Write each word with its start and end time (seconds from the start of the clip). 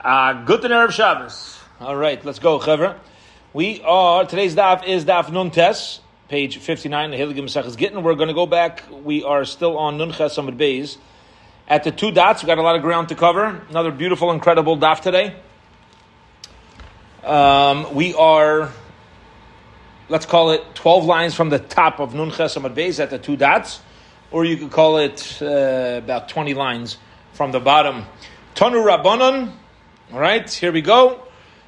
Uh, 0.00 0.44
good 0.44 0.62
to 0.62 0.68
Erev 0.68 0.92
Shabbos. 0.92 1.58
All 1.80 1.96
right, 1.96 2.24
let's 2.24 2.38
go, 2.38 2.60
Chevra. 2.60 2.96
We 3.52 3.82
are, 3.82 4.24
today's 4.24 4.54
daf 4.54 4.86
is 4.86 5.04
daf 5.04 5.32
Nun 5.32 5.50
Tes, 5.50 5.98
page 6.28 6.58
59, 6.58 7.10
the 7.10 7.16
Hilgim 7.16 7.38
Mesechus 7.38 7.76
Gittin. 7.76 8.04
We're 8.04 8.14
going 8.14 8.28
to 8.28 8.34
go 8.34 8.46
back. 8.46 8.84
We 8.92 9.24
are 9.24 9.44
still 9.44 9.76
on 9.76 9.98
Nun 9.98 10.12
Ches 10.12 10.38
Amid 10.38 10.56
Beis. 10.56 10.98
At 11.66 11.82
the 11.82 11.90
two 11.90 12.12
dots, 12.12 12.42
we've 12.42 12.46
got 12.46 12.58
a 12.58 12.62
lot 12.62 12.76
of 12.76 12.82
ground 12.82 13.08
to 13.08 13.16
cover. 13.16 13.60
Another 13.70 13.90
beautiful, 13.90 14.30
incredible 14.30 14.78
daf 14.78 15.00
today. 15.00 15.34
Um, 17.24 17.92
we 17.92 18.14
are, 18.14 18.70
let's 20.08 20.26
call 20.26 20.52
it 20.52 20.62
12 20.76 21.06
lines 21.06 21.34
from 21.34 21.48
the 21.50 21.58
top 21.58 21.98
of 21.98 22.14
Nun 22.14 22.30
Ches 22.30 22.54
Amid 22.54 22.76
Beis 22.76 23.00
at 23.00 23.10
the 23.10 23.18
two 23.18 23.36
dots, 23.36 23.80
or 24.30 24.44
you 24.44 24.58
could 24.58 24.70
call 24.70 24.98
it 24.98 25.38
uh, 25.42 25.98
about 26.04 26.28
20 26.28 26.54
lines 26.54 26.98
from 27.32 27.50
the 27.50 27.58
bottom. 27.58 28.04
Tanu 28.54 28.84
Rabbanon, 28.86 29.54
all 30.10 30.18
right, 30.18 30.50
here 30.50 30.72
we 30.72 30.80
go. 30.80 31.22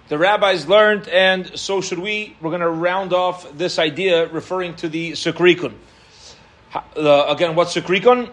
The 0.09 0.17
rabbis 0.17 0.67
learned, 0.67 1.09
and 1.09 1.59
so 1.59 1.83
should 1.83 1.99
we. 1.99 2.35
We're 2.41 2.49
going 2.49 2.63
to 2.63 2.71
round 2.71 3.13
off 3.13 3.53
this 3.59 3.79
idea 3.79 4.29
referring 4.29 4.77
to 4.77 4.89
the 4.89 5.13
Sukrikun. 5.13 5.75
Uh, 6.75 7.27
again, 7.29 7.55
what's 7.55 7.75
Sukrikun? 7.75 8.33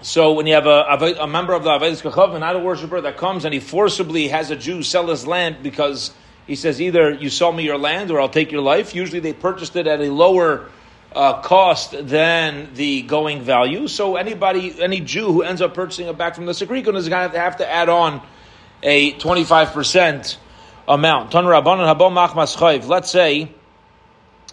So 0.00 0.32
when 0.32 0.46
you 0.46 0.54
have 0.54 0.66
a, 0.66 1.16
a, 1.20 1.26
member 1.26 1.52
of 1.52 1.62
the 1.62 1.70
Avedis 1.70 2.00
Kachav, 2.00 2.34
an 2.34 2.42
idol 2.42 2.62
worshiper 2.62 3.02
that 3.02 3.18
comes 3.18 3.44
and 3.44 3.52
he 3.52 3.60
forcibly 3.60 4.28
has 4.28 4.50
a 4.50 4.56
Jew 4.56 4.82
sell 4.82 5.06
his 5.08 5.26
land 5.26 5.62
because 5.62 6.12
he 6.46 6.56
says 6.56 6.80
either 6.80 7.10
you 7.10 7.28
sell 7.28 7.52
me 7.52 7.64
your 7.64 7.78
land 7.78 8.10
or 8.10 8.18
I'll 8.18 8.30
take 8.30 8.50
your 8.50 8.62
life. 8.62 8.94
Usually 8.94 9.20
they 9.20 9.34
purchased 9.34 9.76
it 9.76 9.86
at 9.86 10.00
a 10.00 10.10
lower 10.10 10.70
uh, 11.14 11.42
cost 11.42 11.94
than 12.08 12.72
the 12.74 13.02
going 13.02 13.42
value. 13.42 13.88
So 13.88 14.16
anybody, 14.16 14.80
any 14.80 15.00
Jew 15.00 15.30
who 15.32 15.42
ends 15.42 15.60
up 15.60 15.74
purchasing 15.74 16.08
it 16.08 16.16
back 16.16 16.34
from 16.34 16.46
the 16.46 16.52
Sukrikun 16.52 16.96
is 16.96 17.10
going 17.10 17.30
to 17.30 17.38
have 17.38 17.58
to 17.58 17.70
add 17.70 17.90
on 17.90 18.22
a 18.82 19.12
25% 19.12 20.36
amount. 20.88 21.34
Let's 22.88 23.10
say 23.10 23.52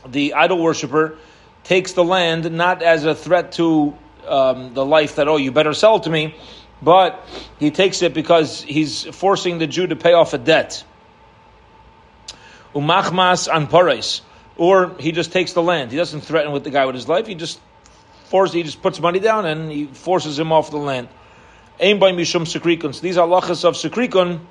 the 0.08 0.34
idol 0.34 0.60
worshiper 0.60 1.18
takes 1.64 1.94
the 1.94 2.04
land 2.04 2.52
not 2.52 2.82
as 2.82 3.06
a 3.06 3.16
threat 3.16 3.54
to 3.54 3.96
um, 4.28 4.74
the 4.74 4.86
life 4.86 5.16
that, 5.16 5.28
oh, 5.28 5.38
you 5.38 5.52
better 5.52 5.74
sell 5.74 5.98
it 5.98 6.04
to 6.04 6.10
me, 6.10 6.36
but 6.82 7.28
he 7.60 7.72
takes 7.72 8.02
it 8.02 8.14
because 8.14 8.62
he's 8.62 9.04
forcing 9.04 9.58
the 9.58 9.68
Jew 9.68 9.88
to 9.88 9.96
pay 9.96 10.14
off 10.14 10.34
a 10.34 10.38
debt. 10.38 10.84
Umachmas. 12.74 14.22
Or 14.58 14.96
he 15.00 15.12
just 15.14 15.32
takes 15.32 15.54
the 15.54 15.64
land. 15.64 15.92
He 15.92 15.98
doesn't 15.98 16.22
threaten 16.22 16.52
with 16.52 16.64
the 16.64 16.70
guy 16.70 16.86
with 16.86 16.96
his 16.96 17.08
life. 17.08 17.28
He 17.28 17.36
just 17.36 17.60
forces, 18.26 18.54
he 18.54 18.64
just 18.64 18.82
puts 18.82 19.00
money 19.00 19.20
down 19.20 19.46
and 19.46 19.72
he 19.72 19.86
forces 19.86 20.38
him 20.38 20.52
off 20.52 20.70
the 20.70 20.78
land. 20.78 21.08
Aim 21.80 22.00
by 22.00 22.12
Mishum 22.12 22.42
Sukrikun. 22.42 22.94
So 22.94 23.02
these 23.02 23.16
halachas 23.16 23.64
of 23.64 23.76
Sukrikun 23.76 24.42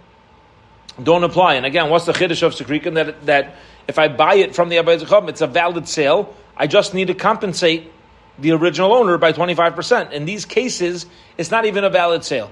don't 1.02 1.24
apply. 1.24 1.54
And 1.54 1.66
again, 1.66 1.90
what's 1.90 2.06
the 2.06 2.12
chiddush 2.12 2.42
of 2.42 2.54
Sukrikun? 2.54 2.94
That, 2.94 3.26
that 3.26 3.56
if 3.86 3.98
I 3.98 4.08
buy 4.08 4.36
it 4.36 4.54
from 4.54 4.68
the 4.68 4.76
Chacham, 4.76 5.28
it's 5.28 5.40
a 5.40 5.46
valid 5.46 5.88
sale. 5.88 6.34
I 6.56 6.66
just 6.66 6.94
need 6.94 7.08
to 7.08 7.14
compensate 7.14 7.92
the 8.38 8.52
original 8.52 8.92
owner 8.92 9.18
by 9.18 9.32
25%. 9.32 10.12
In 10.12 10.24
these 10.24 10.44
cases, 10.44 11.06
it's 11.36 11.50
not 11.50 11.66
even 11.66 11.84
a 11.84 11.90
valid 11.90 12.24
sale. 12.24 12.50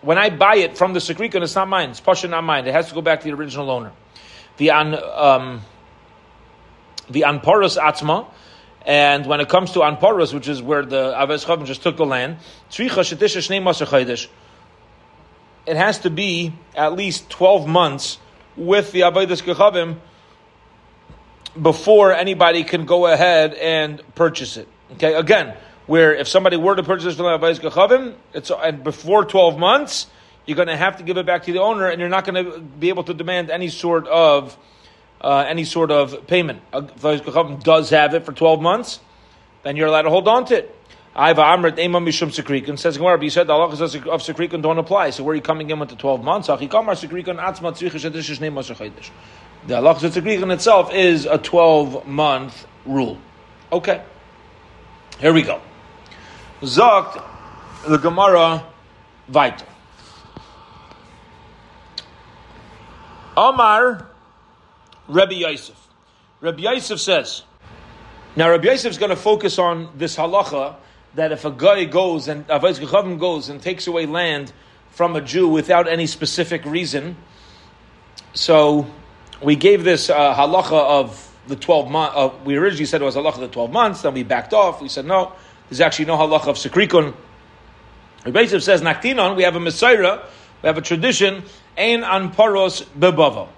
When 0.00 0.18
I 0.18 0.30
buy 0.30 0.56
it 0.56 0.76
from 0.76 0.92
the 0.92 1.00
Sukrikun, 1.00 1.42
it's 1.42 1.54
not 1.54 1.68
mine. 1.68 1.90
It's 1.90 2.00
Pasha, 2.00 2.28
not 2.28 2.44
mine. 2.44 2.66
It 2.66 2.72
has 2.72 2.88
to 2.88 2.94
go 2.94 3.02
back 3.02 3.20
to 3.20 3.24
the 3.24 3.34
original 3.34 3.70
owner. 3.70 3.92
The 4.56 4.70
an, 4.70 4.94
um, 4.94 5.62
the 7.08 7.22
Anparos 7.22 7.78
Atzma, 7.78 8.26
and 8.84 9.26
when 9.26 9.40
it 9.40 9.48
comes 9.48 9.72
to 9.72 9.80
Anparos, 9.80 10.34
which 10.34 10.48
is 10.48 10.60
where 10.62 10.84
the 10.84 11.14
Aves 11.18 11.44
Chavim 11.44 11.64
just 11.64 11.82
took 11.82 11.96
the 11.96 12.04
land, 12.06 12.36
it 15.66 15.76
has 15.76 15.98
to 16.00 16.10
be 16.10 16.52
at 16.74 16.92
least 16.92 17.30
12 17.30 17.66
months 17.66 18.18
with 18.56 18.92
the 18.92 19.00
Avedis 19.00 19.42
Kechavim 19.42 19.96
before 21.60 22.12
anybody 22.12 22.64
can 22.64 22.84
go 22.84 23.06
ahead 23.06 23.54
and 23.54 24.02
purchase 24.14 24.56
it. 24.56 24.68
Okay, 24.92 25.14
again, 25.14 25.56
where 25.86 26.14
if 26.14 26.28
somebody 26.28 26.56
were 26.56 26.74
to 26.76 26.82
purchase 26.82 27.16
from 27.16 27.24
the 27.24 27.38
Avedis 27.38 27.60
Kechavim, 27.60 28.14
it's 28.34 28.50
and 28.50 28.84
before 28.84 29.24
12 29.24 29.58
months, 29.58 30.08
you're 30.46 30.56
going 30.56 30.68
to 30.68 30.76
have 30.76 30.98
to 30.98 31.02
give 31.02 31.16
it 31.16 31.24
back 31.24 31.44
to 31.44 31.52
the 31.52 31.60
owner, 31.60 31.88
and 31.88 32.00
you're 32.00 32.10
not 32.10 32.26
going 32.26 32.44
to 32.44 32.60
be 32.60 32.90
able 32.90 33.04
to 33.04 33.14
demand 33.14 33.50
any 33.50 33.68
sort 33.68 34.06
of 34.08 34.58
uh, 35.24 35.44
any 35.48 35.64
sort 35.64 35.90
of 35.90 36.26
payment. 36.26 36.60
If 36.72 37.64
does 37.64 37.90
have 37.90 38.12
it 38.14 38.26
for 38.26 38.32
12 38.32 38.60
months, 38.60 39.00
then 39.62 39.74
you're 39.74 39.88
allowed 39.88 40.02
to 40.02 40.10
hold 40.10 40.28
on 40.28 40.44
to 40.46 40.58
it. 40.58 40.76
I've 41.16 41.36
Amrit 41.38 41.78
Ema 41.78 41.98
Mishum 42.00 42.28
Sekrikan 42.28 42.78
says 42.78 42.98
Gemara, 42.98 43.22
you 43.22 43.30
said 43.30 43.46
the 43.46 43.54
halachas 43.54 43.94
of 44.06 44.20
Sekrikan 44.20 44.60
don't 44.60 44.78
apply. 44.78 45.10
So 45.10 45.24
where 45.24 45.32
are 45.32 45.36
you 45.36 45.42
coming 45.42 45.70
in 45.70 45.78
with 45.78 45.88
the 45.88 45.96
12 45.96 46.22
months? 46.22 46.48
The 46.48 46.56
halachas 46.56 46.92
of 50.04 50.12
Sekrikan 50.12 50.52
itself 50.52 50.92
is 50.92 51.24
a 51.24 51.38
12 51.38 52.06
month 52.06 52.66
rule. 52.84 53.16
Okay. 53.72 54.02
Here 55.20 55.32
we 55.32 55.42
go. 55.42 55.62
Zogt 56.60 57.24
the 57.86 57.96
Gemara 57.96 58.66
weiter. 59.30 59.66
Omar 63.36 64.13
Rabbi 65.08 65.34
Yosef. 65.34 65.76
Rabbi 66.40 66.62
Yosef 66.62 67.00
says, 67.00 67.42
now 68.36 68.50
Rabbi 68.50 68.66
Yosef 68.68 68.90
is 68.90 68.98
going 68.98 69.10
to 69.10 69.16
focus 69.16 69.58
on 69.58 69.90
this 69.96 70.16
halacha 70.16 70.76
that 71.14 71.30
if 71.30 71.44
a 71.44 71.50
guy 71.50 71.84
goes 71.84 72.28
and 72.28 72.46
Gechavim 72.48 73.18
goes 73.18 73.48
and 73.48 73.62
takes 73.62 73.86
away 73.86 74.06
land 74.06 74.52
from 74.90 75.14
a 75.16 75.20
Jew 75.20 75.48
without 75.48 75.88
any 75.88 76.06
specific 76.06 76.64
reason, 76.64 77.16
so 78.32 78.86
we 79.42 79.56
gave 79.56 79.84
this 79.84 80.10
uh, 80.10 80.34
halacha 80.34 80.72
of 80.72 81.30
the 81.46 81.56
12 81.56 81.90
months, 81.90 82.14
uh, 82.16 82.30
we 82.44 82.56
originally 82.56 82.86
said 82.86 83.00
it 83.00 83.04
was 83.04 83.14
halacha 83.14 83.34
of 83.34 83.40
the 83.40 83.48
12 83.48 83.70
months, 83.70 84.02
then 84.02 84.14
we 84.14 84.22
backed 84.22 84.52
off, 84.52 84.80
we 84.80 84.88
said 84.88 85.04
no, 85.04 85.32
there's 85.68 85.80
actually 85.80 86.06
no 86.06 86.16
halacha 86.16 86.48
of 86.48 86.56
Sekrikun. 86.56 87.14
Rabbi 88.24 88.40
Yosef 88.40 88.62
says, 88.62 88.80
Naktinon, 88.80 89.36
we 89.36 89.42
have 89.42 89.54
a 89.54 89.60
Messiah, 89.60 90.20
we 90.62 90.66
have 90.66 90.78
a 90.78 90.82
tradition, 90.82 91.44
Ein 91.76 92.02
Anparos 92.02 92.84
Bebava. 92.98 93.48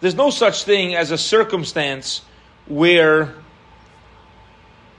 There's 0.00 0.14
no 0.14 0.30
such 0.30 0.64
thing 0.64 0.94
as 0.94 1.10
a 1.10 1.18
circumstance 1.18 2.22
where 2.66 3.34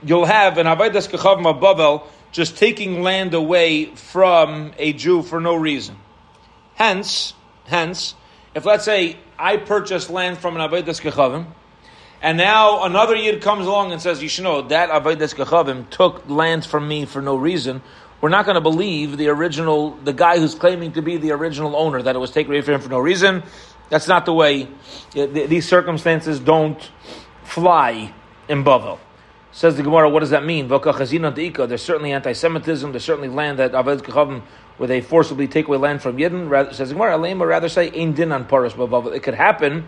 you'll 0.04 0.26
have 0.26 0.58
an 0.58 0.66
Avaidas 0.66 1.08
Kechavim 1.08 1.42
Babel 1.60 2.06
just 2.30 2.56
taking 2.56 3.02
land 3.02 3.34
away 3.34 3.86
from 3.86 4.72
a 4.78 4.92
Jew 4.92 5.22
for 5.22 5.40
no 5.40 5.56
reason. 5.56 5.96
Hence, 6.74 7.34
hence, 7.66 8.14
if 8.54 8.64
let's 8.64 8.84
say 8.84 9.16
I 9.38 9.56
purchased 9.56 10.08
land 10.08 10.38
from 10.38 10.56
an 10.56 10.62
Avaidas 10.70 11.00
Kechavim, 11.00 11.46
and 12.22 12.38
now 12.38 12.84
another 12.84 13.16
Yid 13.16 13.42
comes 13.42 13.66
along 13.66 13.90
and 13.90 14.00
says, 14.00 14.22
you 14.22 14.28
should 14.28 14.44
know, 14.44 14.62
that 14.62 14.90
Avaidas 14.90 15.34
Kechavim 15.34 15.90
took 15.90 16.28
land 16.28 16.64
from 16.64 16.86
me 16.86 17.06
for 17.06 17.20
no 17.20 17.34
reason, 17.34 17.82
we're 18.20 18.28
not 18.28 18.44
going 18.44 18.54
to 18.54 18.60
believe 18.60 19.16
the 19.16 19.28
original, 19.28 19.90
the 19.96 20.12
guy 20.12 20.38
who's 20.38 20.54
claiming 20.54 20.92
to 20.92 21.02
be 21.02 21.16
the 21.16 21.32
original 21.32 21.74
owner, 21.74 22.00
that 22.00 22.14
it 22.14 22.20
was 22.20 22.30
taken 22.30 22.52
away 22.52 22.60
from 22.60 22.74
him 22.74 22.80
for 22.80 22.88
no 22.88 23.00
reason. 23.00 23.42
That's 23.92 24.08
not 24.08 24.24
the 24.24 24.32
way. 24.32 24.68
These 25.12 25.68
circumstances 25.68 26.40
don't 26.40 26.80
fly 27.44 28.14
in 28.48 28.64
Bavel. 28.64 28.98
Says 29.50 29.76
the 29.76 29.82
Gemara, 29.82 30.08
what 30.08 30.20
does 30.20 30.30
that 30.30 30.46
mean? 30.46 30.66
There's 30.66 31.82
certainly 31.82 32.12
anti-Semitism. 32.12 32.90
There's 32.90 33.04
certainly 33.04 33.28
land 33.28 33.58
that 33.58 33.72
Aved 33.72 34.00
Kechavim, 34.00 34.40
where 34.78 34.86
they 34.86 35.02
forcibly 35.02 35.46
take 35.46 35.68
away 35.68 35.76
land 35.76 36.00
from 36.00 36.16
Yidden. 36.16 36.74
Says 36.74 36.88
the 36.88 36.94
Gemara, 36.94 37.18
Alema 37.18 37.46
rather 37.46 37.68
say 37.68 37.90
Ein 37.94 38.14
Din 38.14 38.32
on 38.32 38.46
Paras 38.46 38.72
Bavel. 38.72 39.14
It 39.14 39.22
could 39.22 39.34
happen, 39.34 39.86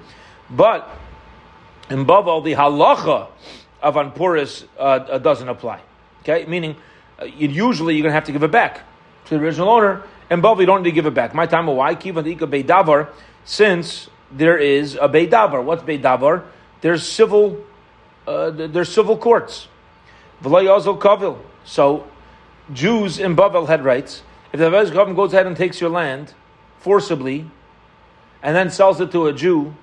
but 0.50 0.87
in 1.88 2.04
Bavel 2.04 2.44
the 2.44 2.53
halacha 2.53 3.28
of 3.82 3.94
Anpuris 3.94 4.66
uh, 4.76 4.82
uh, 4.82 5.16
doesn't 5.16 5.48
apply. 5.48 5.81
Okay, 6.20 6.44
meaning 6.44 6.76
uh, 7.19 7.25
usually 7.25 7.94
you're 7.94 8.03
going 8.03 8.10
to 8.10 8.16
have 8.16 8.25
to 8.25 8.32
give 8.32 8.43
it 8.43 8.50
back 8.50 8.82
to 9.25 9.38
the 9.38 9.43
original 9.43 9.70
owner. 9.70 10.03
And 10.28 10.43
Bavel 10.43 10.60
you 10.60 10.66
don't 10.66 10.82
need 10.82 10.91
to 10.91 10.94
give 10.94 11.06
it 11.06 11.14
back. 11.14 11.34
My 11.34 11.47
time, 11.47 11.69
why? 11.69 11.94
Kiva 11.94 12.20
Ika 12.20 12.47
Beidavar 12.47 13.08
since 13.44 14.08
there 14.31 14.58
is 14.58 14.96
a 14.96 15.08
Beidavar. 15.08 15.62
What's 15.62 15.82
Beidavar? 15.82 16.44
There's 16.81 17.06
civil, 17.06 17.64
uh, 18.26 18.50
there's 18.50 18.93
civil 18.93 19.17
courts. 19.17 19.69
So 21.64 22.06
Jews 22.73 23.19
in 23.19 23.37
Bavel 23.37 23.67
had 23.67 23.85
rights. 23.85 24.23
If 24.52 24.61
the 24.61 24.70
government 24.70 25.17
goes 25.17 25.32
ahead 25.32 25.46
and 25.46 25.56
takes 25.56 25.81
your 25.81 25.91
land 25.91 26.35
forcibly, 26.79 27.50
and 28.43 28.55
then 28.55 28.70
sells 28.70 29.00
it 29.00 29.11
to 29.12 29.26
a 29.26 29.32
Jew, 29.32 29.75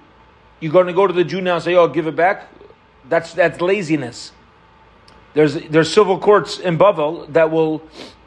you're 0.59 0.71
going 0.71 0.87
to 0.87 0.93
go 0.93 1.07
to 1.07 1.13
the 1.13 1.23
Jew 1.23 1.41
now 1.41 1.55
and 1.55 1.63
say, 1.63 1.75
"Oh, 1.75 1.87
give 1.87 2.07
it 2.07 2.15
back." 2.15 2.47
That's 3.09 3.33
that's 3.33 3.59
laziness. 3.59 4.31
There's 5.33 5.55
there's 5.55 5.91
civil 5.91 6.19
courts 6.19 6.59
in 6.59 6.77
Bavel 6.77 7.25
that 7.33 7.51
will 7.51 7.81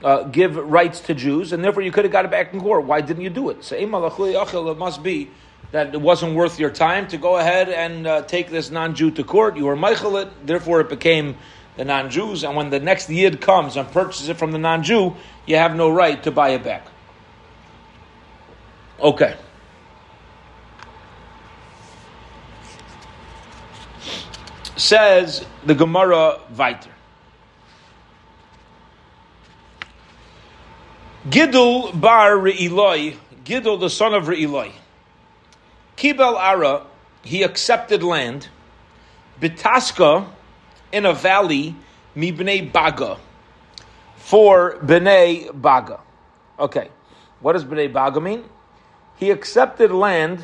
uh, 0.04 0.24
give 0.24 0.56
rights 0.56 1.00
to 1.00 1.14
Jews, 1.14 1.52
and 1.52 1.64
therefore 1.64 1.82
you 1.82 1.90
could 1.90 2.04
have 2.04 2.12
got 2.12 2.26
it 2.26 2.30
back 2.30 2.52
in 2.52 2.60
court. 2.60 2.84
Why 2.84 3.00
didn't 3.00 3.22
you 3.22 3.30
do 3.30 3.48
it? 3.48 3.64
So 3.64 3.74
it 3.74 3.88
must 3.88 5.02
be 5.02 5.30
that 5.72 5.94
it 5.94 6.00
wasn't 6.00 6.34
worth 6.36 6.60
your 6.60 6.70
time 6.70 7.08
to 7.08 7.16
go 7.16 7.38
ahead 7.38 7.70
and 7.70 8.06
uh, 8.06 8.22
take 8.22 8.50
this 8.50 8.70
non-Jew 8.70 9.12
to 9.12 9.24
court. 9.24 9.56
You 9.56 9.64
were 9.64 9.74
Michael 9.74 10.30
therefore 10.44 10.80
it 10.80 10.90
became 10.90 11.36
the 11.76 11.84
non-Jews, 11.84 12.44
and 12.44 12.54
when 12.54 12.70
the 12.70 12.78
next 12.78 13.10
Yid 13.10 13.40
comes 13.40 13.76
and 13.76 13.90
purchases 13.90 14.28
it 14.28 14.36
from 14.36 14.52
the 14.52 14.58
non-Jew, 14.58 15.16
you 15.46 15.56
have 15.56 15.74
no 15.74 15.90
right 15.90 16.22
to 16.22 16.30
buy 16.30 16.50
it 16.50 16.62
back. 16.62 16.86
Okay. 19.00 19.36
Says 24.76 25.44
the 25.64 25.74
Gemara 25.74 26.40
weiter. 26.56 26.93
Gidul 31.28 31.98
bar 31.98 32.32
Re'iloi, 32.32 33.16
Gidul 33.44 33.80
the 33.80 33.90
son 33.90 34.14
of 34.14 34.24
Re'iloi. 34.24 34.72
Kibel 35.96 36.38
Ara, 36.38 36.86
he 37.22 37.42
accepted 37.42 38.02
land, 38.02 38.48
Bitaska, 39.40 40.28
in 40.92 41.06
a 41.06 41.14
valley, 41.14 41.74
Mibnei 42.14 42.70
Baga, 42.70 43.18
for 44.16 44.76
Bnei 44.78 45.50
Baga. 45.60 46.00
Okay, 46.58 46.88
what 47.40 47.54
does 47.54 47.64
Bnei 47.64 47.92
Baga 47.92 48.20
mean? 48.20 48.44
He 49.16 49.30
accepted 49.30 49.90
land 49.90 50.42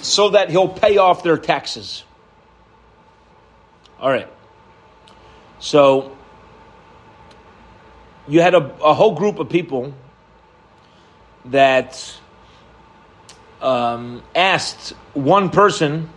so 0.00 0.30
that 0.30 0.50
he'll 0.50 0.68
pay 0.68 0.98
off 0.98 1.22
their 1.22 1.36
taxes. 1.36 2.04
All 3.98 4.10
right. 4.10 4.28
So 5.58 6.15
you 8.28 8.40
had 8.40 8.54
a, 8.54 8.64
a 8.82 8.94
whole 8.94 9.14
group 9.14 9.38
of 9.38 9.48
people 9.48 9.94
that 11.46 12.18
um, 13.60 14.22
asked 14.34 14.90
one 15.14 15.50
person 15.50 16.10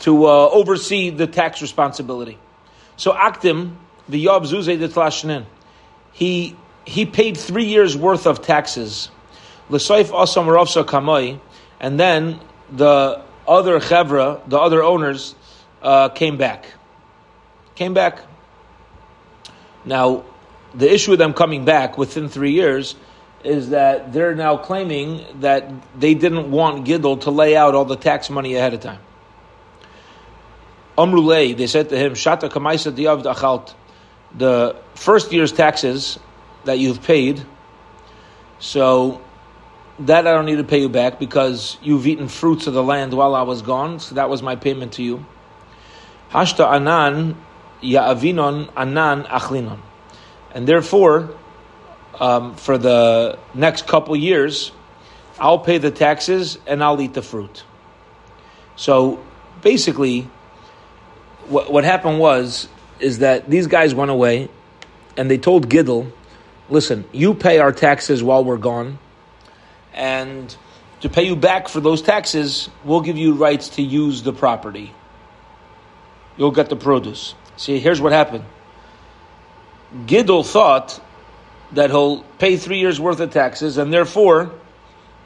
to 0.00 0.26
uh, 0.26 0.48
oversee 0.48 1.10
the 1.10 1.26
tax 1.26 1.62
responsibility. 1.62 2.38
So 2.96 3.12
Aktim, 3.12 3.76
the 4.08 4.18
Yob 4.18 4.44
Zuze 4.44 4.78
de 4.78 5.46
he 6.12 6.56
he 6.84 7.04
paid 7.04 7.36
three 7.36 7.64
years 7.64 7.96
worth 7.96 8.26
of 8.26 8.42
taxes. 8.42 9.10
L'soif 9.68 10.10
asam 10.10 10.46
ravsa 10.46 10.84
kamoi, 10.84 11.40
and 11.80 11.98
then 11.98 12.40
the 12.70 13.20
other 13.46 13.80
chevra, 13.80 14.40
the 14.48 14.58
other 14.58 14.82
owners, 14.82 15.34
uh, 15.82 16.08
came 16.08 16.36
back. 16.36 16.66
Came 17.74 17.92
back. 17.92 18.20
Now, 19.86 20.24
the 20.74 20.92
issue 20.92 21.12
with 21.12 21.20
them 21.20 21.32
coming 21.32 21.64
back 21.64 21.96
within 21.96 22.28
three 22.28 22.52
years 22.52 22.96
is 23.44 23.70
that 23.70 24.12
they're 24.12 24.34
now 24.34 24.56
claiming 24.56 25.24
that 25.40 25.70
they 25.98 26.14
didn't 26.14 26.50
want 26.50 26.86
Gidel 26.86 27.20
to 27.22 27.30
lay 27.30 27.56
out 27.56 27.74
all 27.74 27.84
the 27.84 27.96
tax 27.96 28.28
money 28.28 28.56
ahead 28.56 28.74
of 28.74 28.80
time. 28.80 29.00
Amrulay, 30.98 31.56
they 31.56 31.66
said 31.66 31.88
to 31.90 31.96
him, 31.96 32.12
Shata 32.12 32.50
kamaisa 32.50 32.92
diyav 32.92 33.22
dachalt, 33.22 33.74
the 34.36 34.76
first 34.94 35.32
year's 35.32 35.52
taxes 35.52 36.18
that 36.64 36.78
you've 36.78 37.02
paid, 37.02 37.44
so 38.58 39.20
that 40.00 40.26
I 40.26 40.32
don't 40.32 40.46
need 40.46 40.56
to 40.56 40.64
pay 40.64 40.80
you 40.80 40.88
back 40.88 41.18
because 41.18 41.76
you've 41.82 42.06
eaten 42.06 42.28
fruits 42.28 42.66
of 42.66 42.74
the 42.74 42.82
land 42.82 43.14
while 43.14 43.34
I 43.34 43.42
was 43.42 43.62
gone, 43.62 44.00
so 44.00 44.16
that 44.16 44.28
was 44.28 44.42
my 44.42 44.56
payment 44.56 44.94
to 44.94 45.02
you. 45.02 45.24
Hashta 46.30 46.66
anan 46.68 47.36
ya'avinon 47.82 48.70
anan 48.76 49.24
achlinon. 49.24 49.80
And 50.54 50.66
therefore, 50.66 51.34
um, 52.18 52.54
for 52.56 52.78
the 52.78 53.38
next 53.54 53.86
couple 53.86 54.16
years, 54.16 54.72
I'll 55.38 55.58
pay 55.58 55.78
the 55.78 55.90
taxes 55.90 56.58
and 56.66 56.82
I'll 56.82 57.00
eat 57.00 57.14
the 57.14 57.22
fruit. 57.22 57.64
So 58.76 59.22
basically, 59.62 60.28
what, 61.48 61.70
what 61.72 61.84
happened 61.84 62.18
was 62.18 62.68
is 63.00 63.18
that 63.18 63.48
these 63.48 63.66
guys 63.66 63.94
went 63.94 64.10
away 64.10 64.48
and 65.16 65.30
they 65.30 65.38
told 65.38 65.68
Gidel, 65.68 66.10
listen, 66.68 67.04
you 67.12 67.34
pay 67.34 67.58
our 67.58 67.72
taxes 67.72 68.22
while 68.22 68.44
we're 68.44 68.56
gone, 68.56 68.98
and 69.94 70.54
to 71.00 71.08
pay 71.08 71.24
you 71.24 71.36
back 71.36 71.68
for 71.68 71.80
those 71.80 72.02
taxes, 72.02 72.68
we'll 72.84 73.00
give 73.00 73.16
you 73.16 73.34
rights 73.34 73.70
to 73.70 73.82
use 73.82 74.22
the 74.22 74.32
property. 74.32 74.92
You'll 76.36 76.50
get 76.50 76.68
the 76.68 76.76
produce. 76.76 77.34
See, 77.56 77.78
here's 77.78 78.00
what 78.00 78.12
happened. 78.12 78.44
Gidel 80.06 80.44
thought 80.44 81.00
that 81.72 81.90
he'll 81.90 82.22
pay 82.38 82.56
three 82.56 82.78
years 82.78 83.00
worth 83.00 83.20
of 83.20 83.30
taxes, 83.30 83.78
and 83.78 83.92
therefore 83.92 84.52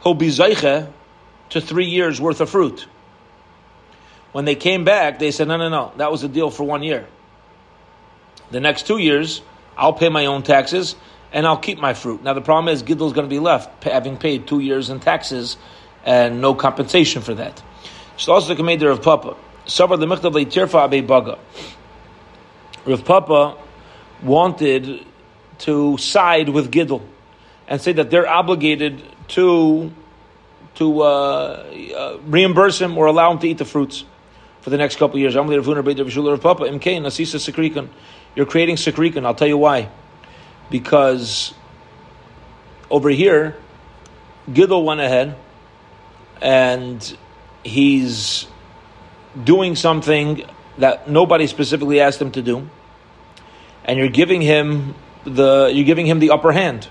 he'll 0.02 0.14
be 0.14 0.28
zeiche 0.28 0.90
to 1.50 1.60
three 1.60 1.86
years 1.86 2.20
worth 2.20 2.40
of 2.40 2.50
fruit. 2.50 2.86
When 4.32 4.44
they 4.44 4.54
came 4.54 4.84
back, 4.84 5.18
they 5.18 5.32
said, 5.32 5.48
no, 5.48 5.56
no, 5.56 5.68
no, 5.68 5.92
that 5.96 6.10
was 6.10 6.22
a 6.22 6.28
deal 6.28 6.50
for 6.50 6.62
one 6.64 6.82
year. 6.82 7.06
The 8.50 8.60
next 8.60 8.86
two 8.86 8.98
years, 8.98 9.42
I'll 9.76 9.92
pay 9.92 10.08
my 10.08 10.26
own 10.26 10.42
taxes 10.42 10.94
and 11.32 11.46
I'll 11.46 11.56
keep 11.56 11.78
my 11.78 11.94
fruit. 11.94 12.22
Now 12.22 12.34
the 12.34 12.40
problem 12.40 12.72
is 12.72 12.82
Gidl's 12.82 13.12
going 13.12 13.26
to 13.26 13.30
be 13.30 13.38
left 13.38 13.84
having 13.84 14.16
paid 14.16 14.46
two 14.46 14.60
years 14.60 14.90
in 14.90 15.00
taxes 15.00 15.56
and 16.04 16.40
no 16.40 16.54
compensation 16.54 17.22
for 17.22 17.34
that. 17.34 17.62
So 18.16 18.32
also 18.32 18.48
the 18.48 18.56
commander 18.56 18.90
of 18.90 19.02
Papa. 19.02 19.36
Savar 19.66 19.98
the 19.98 20.06
michtav 20.06 20.32
leitirfa 20.32 20.92
abe 20.92 21.06
baga. 21.06 21.38
Rav 22.86 23.04
Papa 23.04 23.56
wanted 24.22 25.04
to 25.58 25.98
side 25.98 26.48
with 26.48 26.70
Gidl 26.70 27.02
and 27.68 27.80
say 27.80 27.92
that 27.92 28.10
they're 28.10 28.28
obligated 28.28 29.02
to 29.28 29.92
to 30.76 31.02
uh, 31.02 31.04
uh, 31.04 32.18
reimburse 32.24 32.80
him 32.80 32.96
or 32.96 33.06
allow 33.06 33.32
him 33.32 33.38
to 33.40 33.48
eat 33.48 33.58
the 33.58 33.64
fruits 33.64 34.04
for 34.60 34.70
the 34.70 34.76
next 34.76 34.94
couple 34.96 35.16
of 35.16 35.20
years. 35.20 35.34
You're 35.34 35.44
creating 38.46 38.76
Sikrikan. 38.76 39.26
I'll 39.26 39.34
tell 39.34 39.48
you 39.48 39.58
why. 39.58 39.88
Because 40.70 41.52
over 42.90 43.10
here, 43.10 43.56
Gidl 44.48 44.84
went 44.84 45.00
ahead 45.00 45.34
and 46.40 47.16
he's 47.64 48.46
doing 49.42 49.74
something 49.76 50.44
that 50.78 51.08
nobody 51.08 51.46
specifically 51.46 52.00
asked 52.00 52.20
him 52.20 52.30
to 52.32 52.42
do, 52.42 52.68
and 53.84 53.98
you're 53.98 54.08
giving 54.08 54.40
him 54.40 54.94
the 55.24 55.70
you're 55.72 55.84
giving 55.84 56.06
him 56.06 56.18
the 56.18 56.30
upper 56.30 56.52
hand. 56.52 56.88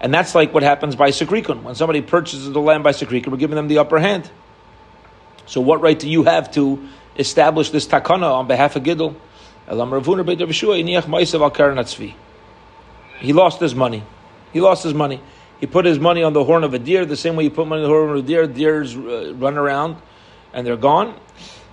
And 0.00 0.14
that's 0.14 0.34
like 0.34 0.54
what 0.54 0.62
happens 0.62 0.96
by 0.96 1.10
Sikrikun. 1.10 1.62
When 1.62 1.74
somebody 1.74 2.00
purchases 2.00 2.50
the 2.50 2.60
land 2.60 2.82
by 2.82 2.92
Sikrikun, 2.92 3.28
we're 3.28 3.36
giving 3.36 3.56
them 3.56 3.68
the 3.68 3.78
upper 3.78 3.98
hand. 3.98 4.30
So 5.44 5.60
what 5.60 5.82
right 5.82 5.98
do 5.98 6.08
you 6.08 6.22
have 6.22 6.50
to 6.52 6.88
establish 7.16 7.70
this 7.70 7.86
takana 7.86 8.32
on 8.32 8.46
behalf 8.46 8.76
of 8.76 8.82
Gidl? 8.82 9.14
He 13.20 13.32
lost 13.32 13.60
his 13.60 13.74
money. 13.74 14.02
He 14.52 14.60
lost 14.60 14.82
his 14.82 14.94
money. 14.94 15.20
He 15.60 15.66
put 15.66 15.84
his 15.84 15.98
money 15.98 16.22
on 16.22 16.32
the 16.32 16.42
horn 16.42 16.64
of 16.64 16.72
a 16.72 16.78
deer, 16.78 17.04
the 17.04 17.16
same 17.16 17.36
way 17.36 17.44
you 17.44 17.50
put 17.50 17.66
money 17.66 17.82
on 17.82 17.88
the 17.88 17.94
horn 17.94 18.10
of 18.10 18.16
a 18.16 18.22
deer. 18.22 18.46
Deers 18.46 18.96
uh, 18.96 19.34
run 19.34 19.58
around 19.58 19.96
and 20.54 20.66
they're 20.66 20.76
gone. 20.76 21.14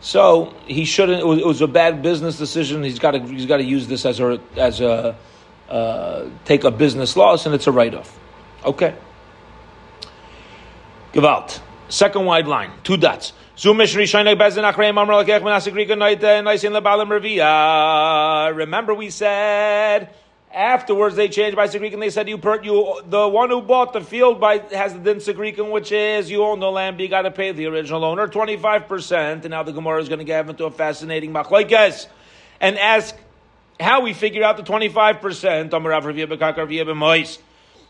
So 0.08 0.54
he 0.68 0.86
shouldn't. 0.86 1.20
It 1.20 1.28
was, 1.28 1.40
it 1.40 1.46
was, 1.46 1.62
a 1.62 1.68
bad 1.68 2.02
business 2.02 2.38
decision. 2.38 2.82
He's 2.82 2.98
got 2.98 3.12
to. 3.12 3.20
He's 3.20 3.46
got 3.46 3.58
to 3.58 3.66
use 3.66 3.88
this 3.88 4.06
as 4.06 4.22
a 4.22 4.40
as 4.56 4.80
a 4.80 5.18
uh, 5.68 6.30
take 6.46 6.64
a 6.64 6.72
business 6.72 7.18
loss, 7.18 7.46
and 7.46 7.54
it's 7.54 7.68
a 7.68 7.74
write 7.74 7.94
off. 7.94 8.18
Okay. 8.64 8.96
Gewalt. 11.12 11.60
Second 11.90 12.24
wide 12.24 12.48
line. 12.48 12.72
Two 12.86 12.96
dots. 12.96 13.34
Remember, 18.56 18.94
we 18.94 19.10
said 19.10 20.10
afterwards 20.54 21.16
they 21.16 21.27
changed 21.27 21.56
by 21.56 21.68
Sagrikan. 21.68 21.94
and 21.94 22.01
they 22.01 22.10
said 22.10 22.27
you 22.30 22.38
per, 22.38 22.62
you 22.62 23.01
the 23.06 23.27
one 23.27 23.50
who 23.50 23.62
bought 23.62 23.94
the 23.94 24.01
field 24.01 24.39
by 24.39 24.60
has 24.72 24.94
the 24.94 25.00
din 25.00 25.18
Sagrikan, 25.18 25.72
which 25.72 25.92
is 25.92 26.30
you 26.30 26.44
own 26.44 26.60
the 26.60 26.72
land, 26.72 26.98
but 26.98 27.04
you 27.04 27.10
got 27.10 27.24
to 27.24 27.32
pay 27.32 27.51
the 27.51 27.66
original 27.66 28.04
owner 28.04 28.27
twenty 28.27 28.58
five 28.58 28.88
percent. 28.88 29.46
And 29.46 29.51
now 29.51 29.63
the 29.63 29.72
Gemara 29.72 30.01
is 30.01 30.10
going 30.10 30.20
to 30.20 30.25
get 30.25 30.48
into 30.48 30.66
a 30.66 30.72
fascinating 30.72 31.34
machlokes 31.34 32.08
and 32.60 32.77
ask 32.77 33.16
how 33.80 34.01
we 34.01 34.13
figure 34.13 34.44
out 34.44 34.58
the 34.58 34.63
twenty 34.63 34.89
five 34.89 35.22
percent. 35.22 35.74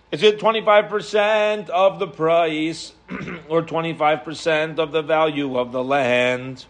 Is 0.09 0.23
it 0.23 0.39
25% 0.39 1.69
of 1.69 1.99
the 1.99 2.07
price 2.07 2.93
or 3.49 3.61
25% 3.61 4.79
of 4.79 4.93
the 4.93 5.01
value 5.01 5.57
of 5.57 5.73
the 5.73 5.83
land? 5.83 6.65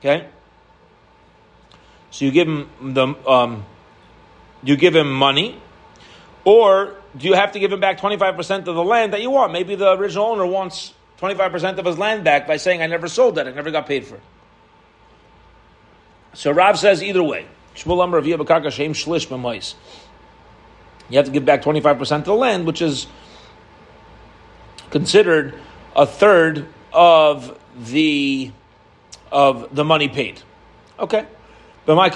Okay? 0.00 0.26
So 2.10 2.24
you 2.24 2.32
give 2.32 2.48
them 2.48 2.68
the 2.80 3.14
um, 3.28 3.64
you 4.62 4.76
give 4.76 4.94
him 4.94 5.12
money, 5.12 5.60
or 6.44 6.96
do 7.16 7.26
you 7.26 7.34
have 7.34 7.52
to 7.52 7.58
give 7.58 7.72
him 7.72 7.80
back 7.80 7.98
25% 7.98 8.58
of 8.58 8.74
the 8.74 8.84
land 8.84 9.12
that 9.12 9.22
you 9.22 9.30
want? 9.30 9.52
Maybe 9.52 9.74
the 9.74 9.92
original 9.92 10.26
owner 10.26 10.46
wants 10.46 10.94
25% 11.20 11.78
of 11.78 11.86
his 11.86 11.98
land 11.98 12.24
back 12.24 12.46
by 12.46 12.56
saying, 12.56 12.82
I 12.82 12.86
never 12.86 13.08
sold 13.08 13.36
that, 13.36 13.48
I 13.48 13.52
never 13.52 13.70
got 13.70 13.86
paid 13.86 14.06
for 14.06 14.16
it. 14.16 14.22
So 16.34 16.50
Rav 16.50 16.78
says 16.78 17.02
either 17.02 17.22
way. 17.22 17.46
Of 17.74 18.26
you 18.26 18.36
have 21.18 21.26
to 21.26 21.30
give 21.30 21.44
back 21.44 21.62
25% 21.62 22.18
of 22.18 22.24
the 22.24 22.34
land, 22.34 22.66
which 22.66 22.80
is 22.80 23.06
considered 24.90 25.54
a 25.94 26.06
third 26.06 26.66
of 26.92 27.58
the 27.78 28.50
of 29.30 29.74
the 29.74 29.84
money 29.84 30.08
paid. 30.08 30.40
Okay. 30.98 31.26
But 31.84 31.96
my 31.96 32.10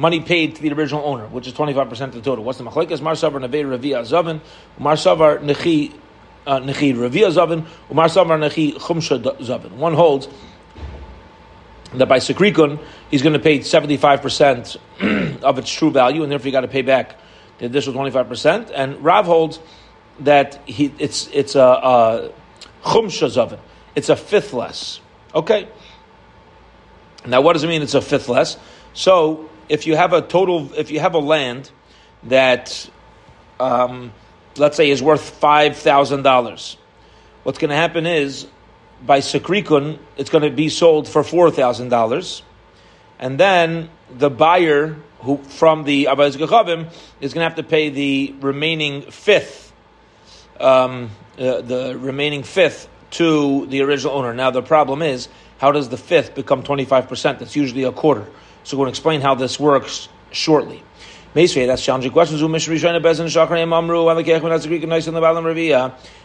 money 0.00 0.20
paid 0.20 0.56
to 0.56 0.62
the 0.62 0.72
original 0.72 1.04
owner, 1.04 1.26
which 1.26 1.46
is 1.46 1.52
25% 1.52 2.00
of 2.00 2.14
the 2.14 2.22
total. 2.22 2.42
What's 2.42 2.56
the 2.56 2.64
machlekes? 2.64 3.02
Mar 3.02 3.12
savar 3.12 3.38
nevei 3.46 3.64
revi 3.64 3.90
azavin, 3.90 4.40
mar 4.78 4.94
savar 4.94 5.40
nechi 5.40 5.92
uh, 6.46 6.58
nechi 6.58 6.94
revi 6.94 7.20
azavin, 7.20 7.66
mar 7.92 8.06
savar 8.06 8.38
nechi 8.38 8.72
chumsha 8.76 9.20
zavin. 9.40 9.72
One 9.72 9.92
holds 9.92 10.26
that 11.92 12.08
by 12.08 12.18
Sekrikun, 12.18 12.82
he's 13.10 13.20
going 13.20 13.34
to 13.34 13.38
pay 13.38 13.58
75% 13.58 15.42
of 15.42 15.58
its 15.58 15.70
true 15.70 15.90
value, 15.90 16.22
and 16.22 16.32
therefore 16.32 16.46
you 16.46 16.52
got 16.52 16.62
to 16.62 16.68
pay 16.68 16.82
back 16.82 17.18
the 17.58 17.66
additional 17.66 18.02
25%. 18.02 18.70
And 18.74 19.04
Rav 19.04 19.26
holds 19.26 19.60
that 20.20 20.66
he, 20.66 20.94
it's, 20.98 21.28
it's 21.28 21.54
a, 21.56 22.32
chumsha 22.82 23.26
zavin. 23.26 23.58
It's 23.94 24.08
a 24.08 24.16
fifth 24.16 24.54
less. 24.54 25.00
Okay. 25.34 25.68
Now, 27.26 27.42
what 27.42 27.52
does 27.52 27.64
it 27.64 27.68
mean 27.68 27.82
it's 27.82 27.92
a 27.92 28.00
fifth 28.00 28.30
less? 28.30 28.56
So, 28.94 29.49
if 29.70 29.86
you 29.86 29.94
have 29.94 30.12
a 30.12 30.20
total, 30.20 30.74
if 30.74 30.90
you 30.90 30.98
have 30.98 31.14
a 31.14 31.20
land 31.20 31.70
that, 32.24 32.90
um, 33.60 34.12
let's 34.56 34.76
say, 34.76 34.90
is 34.90 35.00
worth 35.00 35.40
$5,000, 35.40 36.76
what's 37.44 37.58
going 37.58 37.70
to 37.70 37.76
happen 37.76 38.04
is 38.04 38.48
by 39.00 39.20
Sekrikun, 39.20 39.98
it's 40.16 40.28
going 40.28 40.42
to 40.42 40.50
be 40.50 40.68
sold 40.68 41.08
for 41.08 41.22
four 41.22 41.50
thousand 41.50 41.88
dollars, 41.88 42.42
and 43.18 43.38
then 43.38 43.88
the 44.10 44.28
buyer 44.28 44.96
who 45.20 45.38
from 45.38 45.84
the 45.84 46.06
Abayz 46.06 46.36
Gechavim 46.36 46.92
is 47.20 47.32
going 47.32 47.42
to 47.42 47.48
have 47.48 47.54
to 47.54 47.62
pay 47.62 47.88
the 47.88 48.34
remaining 48.40 49.02
fifth, 49.10 49.72
um, 50.58 51.10
uh, 51.38 51.62
the 51.62 51.96
remaining 51.98 52.42
fifth 52.42 52.88
to 53.12 53.66
the 53.66 53.80
original 53.82 54.14
owner. 54.14 54.34
Now 54.34 54.50
the 54.50 54.62
problem 54.62 55.00
is, 55.00 55.28
how 55.58 55.72
does 55.72 55.88
the 55.88 55.96
fifth 55.96 56.34
become 56.34 56.62
twenty 56.62 56.84
five 56.84 57.08
percent? 57.08 57.38
That's 57.38 57.56
usually 57.56 57.84
a 57.84 57.92
quarter. 57.92 58.26
So 58.64 58.76
we're 58.76 58.84
going 58.84 58.92
to 58.92 58.98
explain 58.98 59.20
how 59.20 59.34
this 59.34 59.58
works 59.58 60.08
shortly. 60.32 60.82
Meisvei, 61.34 61.66
that's 61.66 61.84
challenging 61.84 62.10
questions. 62.10 62.42
If 62.42 62.50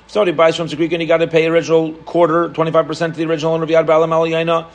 somebody 0.08 0.32
buys 0.32 0.56
from 0.56 0.68
the 0.68 0.76
Greek 0.76 0.92
and 0.92 1.02
he 1.02 1.08
got 1.08 1.18
to 1.18 1.28
pay 1.28 1.46
original 1.46 1.94
quarter, 1.94 2.50
25% 2.50 2.98
to 2.98 3.18
the 3.18 3.26
original 3.26 3.54
owner 3.54 3.64
of 3.64 3.70
Balam 3.70 4.68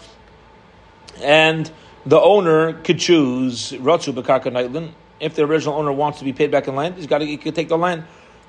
and 1.21 1.71
the 2.07 2.21
owner 2.21 2.75
could 2.75 2.99
choose 2.99 3.73
Ratsu 3.73 4.13
Bekarka 4.13 4.45
Naitlin. 4.45 4.93
If 5.19 5.35
the 5.35 5.43
original 5.43 5.75
owner 5.75 5.93
wants 5.93 6.21
to 6.21 6.25
be 6.25 6.33
paid 6.33 6.51
back 6.51 6.69
in 6.69 6.77
land, 6.77 6.95
he's 6.95 7.07
got 7.07 7.19
to 7.19 7.27
he 7.27 7.37
could 7.37 7.55
take 7.55 7.69
the 7.69 7.77
land. 7.77 8.05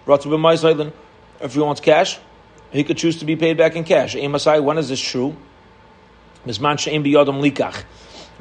Ratsu 0.06 0.30
B'mais 0.30 0.94
If 1.41 1.53
he 1.53 1.60
wants 1.60 1.82
cash, 1.82 2.20
he 2.72 2.84
could 2.84 2.98
choose 2.98 3.18
to 3.18 3.25
be 3.25 3.36
paid 3.36 3.58
back 3.58 3.75
in 3.75 3.84
cash. 3.84 4.15
Amasai, 4.15 4.63
when 4.63 4.77
is 4.77 4.88
this 4.88 5.01
true? 5.01 5.36
Misman 6.46 6.80
She'im 6.80 7.03
Likach 7.03 7.84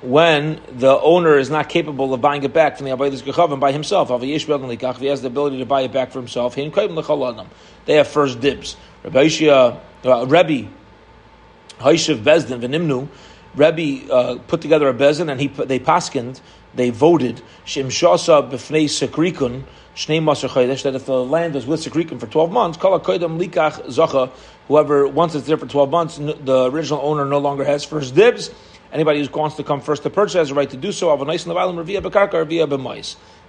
when 0.03 0.61
the 0.71 0.99
owner 1.01 1.37
is 1.37 1.51
not 1.51 1.69
capable 1.69 2.15
of 2.15 2.21
buying 2.21 2.43
it 2.43 2.53
back 2.53 2.77
from 2.77 2.87
the 2.87 2.93
Abaydas 2.93 3.23
Gechavim 3.23 3.61
by 3.61 3.73
himself. 3.73 4.11
If 4.11 4.23
he 4.23 5.07
has 5.07 5.21
the 5.21 5.27
ability 5.27 5.59
to 5.59 5.67
buy 5.67 5.83
it 5.83 5.93
back 5.93 6.11
for 6.11 6.19
himself, 6.19 6.55
they 6.55 7.95
have 7.95 8.09
first 8.09 8.41
dibs. 8.41 8.77
Rabbi 9.05 9.25
Ishia, 9.27 9.81
uh, 10.05 10.27
Rebbe, 10.27 10.69
Haishiv 11.79 12.23
Bezdin, 12.23 12.61
Venimnu, 12.61 13.09
uh, 14.11 14.39
put 14.47 14.61
together 14.61 14.89
a 14.89 14.95
bezin 14.95 15.31
and 15.31 15.41
he 15.41 15.49
they 15.49 15.81
paskind, 15.81 16.41
they 16.75 16.91
voted 16.91 17.43
Shimshasa 17.67 18.49
b'fnei 18.49 18.85
sekrikun 18.85 19.65
shnei 19.97 20.21
chodesh 20.21 20.85
that 20.85 20.95
if 20.95 21.07
the 21.07 21.25
land 21.25 21.57
is 21.57 21.67
with 21.67 21.85
sekrikun 21.85 22.21
for 22.21 22.27
twelve 22.27 22.53
months, 22.53 22.79
kala 22.79 23.01
likach 23.01 23.87
zacha. 23.89 24.31
Whoever 24.69 25.09
once 25.09 25.35
it's 25.35 25.49
there 25.49 25.57
for 25.57 25.67
twelve 25.67 25.91
months, 25.91 26.17
the 26.19 26.71
original 26.71 27.01
owner 27.03 27.25
no 27.25 27.39
longer 27.39 27.65
has 27.65 27.83
first 27.85 28.15
dibs. 28.15 28.51
Anybody 28.93 29.25
who 29.25 29.39
wants 29.39 29.57
to 29.57 29.65
come 29.65 29.81
first 29.81 30.03
to 30.03 30.11
purchase 30.11 30.35
has 30.35 30.51
a 30.51 30.55
right 30.55 30.69
to 30.71 30.77
do 30.77 30.91
so. 30.93 31.13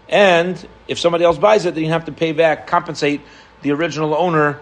And 0.10 0.68
if 0.88 1.00
somebody 1.00 1.24
else 1.24 1.38
buys 1.38 1.66
it, 1.66 1.74
then 1.74 1.84
you 1.84 1.90
have 1.90 2.06
to 2.06 2.12
pay 2.12 2.32
back, 2.32 2.68
compensate 2.68 3.22
the 3.62 3.72
original 3.72 4.14
owner 4.14 4.60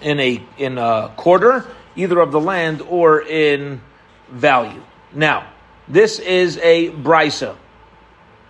in 0.00 0.18
a 0.20 0.42
in 0.58 0.78
a 0.78 1.12
quarter, 1.16 1.66
either 1.96 2.18
of 2.18 2.32
the 2.32 2.40
land 2.40 2.82
or 2.82 3.22
in 3.22 3.80
value. 4.30 4.82
Now, 5.12 5.46
this 5.88 6.18
is 6.18 6.58
a 6.58 6.90
brisa. 6.90 7.56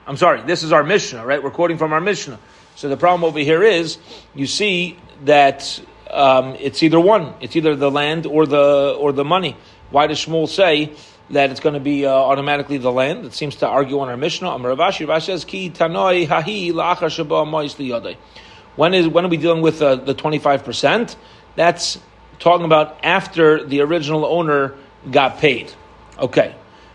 I'm 0.07 0.17
sorry, 0.17 0.43
this 0.43 0.62
is 0.62 0.73
our 0.73 0.83
Mishnah, 0.83 1.25
right? 1.25 1.43
We're 1.43 1.50
quoting 1.50 1.79
from 1.79 1.93
our 1.93 2.00
Mishnah. 2.00 2.38
So 2.75 2.88
the 2.88 2.97
problem 2.97 3.25
over 3.25 3.38
here 3.38 3.62
is, 3.62 3.99
you 4.35 4.47
see 4.47 4.99
that 5.25 5.81
um, 6.11 6.57
it's 6.59 6.83
either 6.83 6.99
one. 6.99 7.35
It's 7.41 7.55
either 7.55 7.76
the 7.76 7.91
land 7.91 8.26
or 8.26 8.47
the 8.47 8.97
or 8.99 9.12
the 9.12 9.25
money. 9.25 9.57
Why 9.91 10.07
does 10.07 10.25
Shmuel 10.25 10.49
say 10.49 10.95
that 11.31 11.50
it's 11.50 11.61
going 11.61 11.75
to 11.75 11.81
be 11.81 12.07
uh, 12.07 12.11
automatically 12.11 12.79
the 12.79 12.93
land. 12.93 13.25
It 13.25 13.33
seems 13.33 13.57
to 13.57 13.69
argue 13.69 14.00
on 14.00 14.09
our 14.09 14.17
Mishnah. 14.17 14.49
Amar 14.50 14.73
Ravashi, 14.73 15.07
Ravashi 15.07 15.26
says, 15.26 15.45
Ki 15.45 15.71
tanoi 15.71 16.26
hahi 16.26 16.73
la'achar 16.73 17.09
shaba. 17.09 18.17
When 18.76 18.95
is 18.95 19.09
when 19.09 19.25
are 19.25 19.29
we 19.29 19.37
dealing 19.37 19.62
with 19.62 19.83
uh, 19.83 19.97
the 19.97 20.14
twenty 20.14 20.38
five 20.38 20.64
percent? 20.64 21.17
That's 21.57 21.99
talking 22.38 22.64
about 22.64 22.99
after 23.02 23.64
the 23.64 23.81
original 23.83 24.25
owner 24.25 24.75
got 25.11 25.38
paid. 25.38 25.73
Okay, 26.19 26.55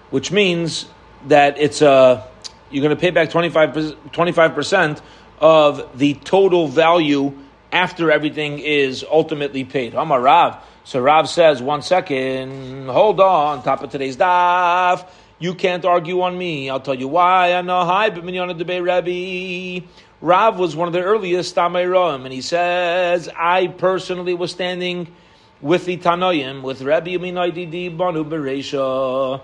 which 0.10 0.32
means 0.32 0.88
that 1.28 1.58
it's 1.58 1.82
a 1.82 1.90
uh, 1.90 2.28
you're 2.70 2.84
going 2.84 2.96
to 2.96 3.00
pay 3.00 3.12
back 3.12 3.30
25 3.30 4.54
percent 4.54 5.02
of 5.40 5.98
the 5.98 6.16
total 6.16 6.68
value 6.68 7.34
after 7.72 8.12
everything 8.12 8.60
is 8.60 9.06
ultimately 9.10 9.64
paid. 9.64 9.94
Amar 9.94 10.22
Rav. 10.22 10.58
So 10.84 11.02
Rav 11.02 11.28
says, 11.28 11.62
one 11.62 11.82
second, 11.82 12.88
hold 12.88 13.20
on, 13.20 13.62
top 13.64 13.84
of 13.84 13.90
today's 13.90 14.16
daf. 14.16 15.08
You 15.40 15.54
can't 15.54 15.86
argue 15.86 16.22
on 16.22 16.38
me. 16.38 16.70
I'll 16.70 16.80
tell 16.80 16.96
you 16.96 17.08
why. 17.08 17.54
I 17.54 17.62
know. 17.62 17.86
Hi, 17.86 18.10
but 18.10 18.26
debate 18.58 18.82
Rebbe. 18.82 19.86
Rav 20.20 20.58
was 20.58 20.76
one 20.76 20.88
of 20.88 20.94
the 20.94 21.04
earliest 21.04 21.56
Tamei 21.56 22.26
and 22.26 22.34
he 22.34 22.42
says, 22.42 23.30
I 23.38 23.68
personally 23.68 24.34
was 24.34 24.52
standing 24.52 25.14
with 25.62 25.86
the 25.86 25.98
Tanoim, 25.98 26.62
with 26.62 26.82
Rebbe 26.82 27.24
Minaydidi 27.24 27.96
Banu 27.96 28.24
Beresha, 28.24 29.42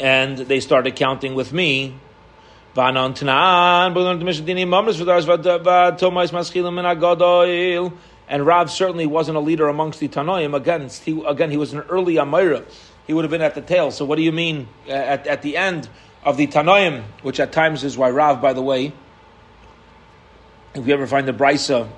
and 0.00 0.38
they 0.38 0.60
started 0.60 0.96
counting 0.96 1.34
with 1.34 1.52
me. 1.52 1.94
Tanan, 2.74 3.14
and 8.28 8.46
Rav 8.46 8.70
certainly 8.70 9.06
wasn't 9.06 9.36
a 9.36 9.40
leader 9.40 9.68
amongst 9.68 10.00
the 10.00 10.08
Tanoim. 10.08 10.56
Again, 10.56 10.88
he, 10.88 11.22
again, 11.26 11.50
he 11.50 11.56
was 11.58 11.74
an 11.74 11.80
early 11.80 12.14
Amira. 12.14 12.64
He 13.06 13.12
would 13.12 13.24
have 13.24 13.30
been 13.30 13.42
at 13.42 13.54
the 13.54 13.60
tail. 13.60 13.90
So 13.90 14.04
what 14.04 14.16
do 14.16 14.22
you 14.22 14.32
mean 14.32 14.68
uh, 14.88 14.92
at, 14.92 15.26
at 15.26 15.42
the 15.42 15.56
end 15.56 15.88
of 16.24 16.36
the 16.36 16.46
Tanoim, 16.46 17.02
which 17.22 17.40
at 17.40 17.52
times 17.52 17.84
is 17.84 17.98
why 17.98 18.10
Rav, 18.10 18.40
by 18.40 18.52
the 18.54 18.62
way, 18.62 18.92
if 20.74 20.86
you 20.86 20.94
ever 20.94 21.06
find 21.06 21.28
the 21.28 21.32
Brisa 21.32 21.88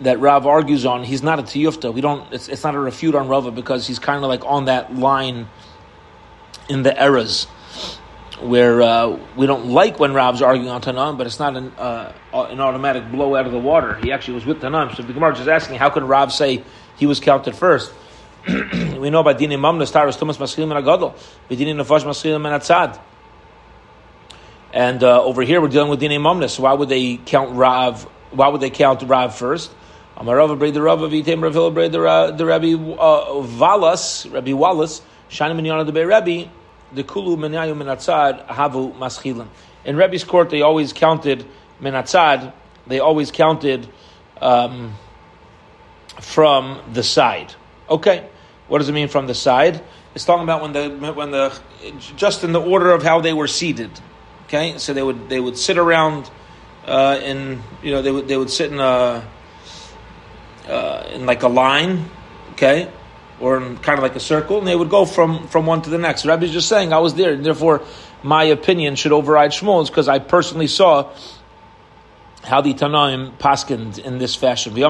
that 0.00 0.18
Rav 0.18 0.46
argues 0.46 0.86
on, 0.86 1.04
he's 1.04 1.22
not 1.22 1.38
a 1.38 1.42
Tiyufta. 1.42 1.92
We 1.92 2.00
don't, 2.00 2.32
it's, 2.32 2.48
it's 2.48 2.64
not 2.64 2.74
a 2.74 2.78
refute 2.78 3.14
on 3.14 3.28
Rava 3.28 3.50
because 3.50 3.86
he's 3.86 3.98
kind 3.98 4.24
of 4.24 4.28
like 4.30 4.44
on 4.46 4.66
that 4.66 4.94
line 4.96 5.48
in 6.70 6.82
the 6.84 7.02
eras 7.02 7.46
where 8.40 8.82
uh, 8.82 9.18
we 9.34 9.46
don't 9.46 9.66
like 9.66 9.98
when 9.98 10.12
Rav's 10.12 10.42
arguing 10.42 10.68
on 10.68 10.82
Tanam, 10.82 11.16
but 11.16 11.26
it's 11.26 11.38
not 11.38 11.56
an, 11.56 11.72
uh, 11.78 12.12
an 12.32 12.60
automatic 12.60 13.10
blow 13.10 13.34
out 13.34 13.46
of 13.46 13.52
the 13.52 13.58
water. 13.58 13.94
He 13.96 14.12
actually 14.12 14.34
was 14.34 14.46
with 14.46 14.60
Tanam. 14.60 14.94
So 14.94 15.02
the 15.02 15.12
Gemara 15.12 15.38
is 15.38 15.48
asking, 15.48 15.78
how 15.78 15.90
can 15.90 16.06
Rav 16.06 16.32
say 16.32 16.62
he 16.96 17.06
was 17.06 17.18
counted 17.18 17.56
first? 17.56 17.92
we 18.46 19.10
know 19.10 19.22
by 19.22 19.34
Dini 19.34 19.58
Mamnas, 19.58 19.90
Taras 19.90 20.16
Tumas 20.16 20.36
Maschilim 20.36 20.76
and 20.76 20.84
Agadol, 20.86 21.16
Bidini 21.50 21.74
Nafash 21.74 22.04
Maschilim 22.04 22.46
and 22.46 22.62
Atzad. 22.62 23.00
And 24.72 25.02
uh, 25.02 25.22
over 25.22 25.42
here 25.42 25.60
we're 25.60 25.68
dealing 25.68 25.90
with 25.90 26.00
Dini 26.00 26.18
Mamnas. 26.18 26.50
So 26.50 26.64
why 26.64 26.74
would 26.74 26.88
they 26.88 27.16
count 27.16 27.56
Rav? 27.56 28.02
Why 28.30 28.48
would 28.48 28.60
they 28.60 28.70
count 28.70 29.02
Rav 29.02 29.34
first? 29.34 29.72
Amarava 30.16 30.58
Brei 30.58 30.72
the 30.72 30.80
Rav 30.80 31.00
Vitem 31.00 31.42
Ravil 31.42 31.72
Brei 31.72 31.90
the 31.90 32.00
Rabbi 32.46 32.74
uh, 32.74 33.42
Valas, 33.42 34.32
Rabbi 34.32 34.52
Wallace, 34.52 35.02
Shani 35.28 35.58
Minyana 35.58 35.84
the 35.84 35.92
Bei 35.92 36.04
Rabbi, 36.04 36.46
the 36.96 37.04
kulu 37.04 37.36
menayu 37.36 37.76
menatzad 37.76 38.48
havu 38.48 38.96
maschilim. 38.96 39.48
In 39.84 39.96
Rebbe's 39.96 40.24
court, 40.24 40.50
they 40.50 40.62
always 40.62 40.92
counted 40.92 41.46
menatzad. 41.80 42.52
They 42.86 42.98
always 42.98 43.30
counted 43.30 43.86
um, 44.40 44.94
from 46.20 46.80
the 46.92 47.02
side. 47.02 47.54
Okay, 47.88 48.28
what 48.66 48.78
does 48.78 48.88
it 48.88 48.92
mean 48.92 49.08
from 49.08 49.26
the 49.26 49.34
side? 49.34 49.82
It's 50.14 50.24
talking 50.24 50.44
about 50.44 50.62
when 50.62 50.72
the 50.72 51.12
when 51.12 51.30
the 51.30 51.56
just 52.16 52.42
in 52.42 52.52
the 52.52 52.60
order 52.60 52.90
of 52.90 53.02
how 53.02 53.20
they 53.20 53.34
were 53.34 53.46
seated. 53.46 53.90
Okay, 54.46 54.78
so 54.78 54.94
they 54.94 55.02
would 55.02 55.28
they 55.28 55.38
would 55.38 55.58
sit 55.58 55.76
around 55.76 56.30
uh, 56.86 57.20
in 57.22 57.62
you 57.82 57.90
know 57.92 58.00
they 58.00 58.10
would 58.10 58.26
they 58.26 58.38
would 58.38 58.50
sit 58.50 58.72
in 58.72 58.80
a 58.80 59.22
uh, 60.66 61.10
in 61.12 61.26
like 61.26 61.42
a 61.42 61.48
line. 61.48 62.08
Okay, 62.52 62.90
or 63.40 63.58
in 63.58 63.76
kind 63.78 63.98
of 63.98 64.02
like 64.02 64.16
a 64.16 64.20
circle, 64.20 64.58
and 64.58 64.66
they 64.66 64.76
would 64.76 64.90
go 64.90 65.04
from, 65.04 65.46
from 65.48 65.66
one 65.66 65.82
to 65.82 65.90
the 65.90 65.98
next. 65.98 66.24
Rabbi's 66.24 66.52
just 66.52 66.68
saying, 66.68 66.92
I 66.92 66.98
was 66.98 67.14
there, 67.14 67.32
and 67.32 67.44
therefore 67.44 67.82
my 68.22 68.44
opinion 68.44 68.96
should 68.96 69.12
override 69.12 69.50
Shmuel's 69.50 69.90
because 69.90 70.08
I 70.08 70.18
personally 70.18 70.66
saw 70.66 71.12
how 72.42 72.60
the 72.60 72.74
Tanaim 72.74 73.36
paskind 73.38 73.98
in 73.98 74.18
this 74.18 74.34
fashion. 74.34 74.72
From 74.72 74.82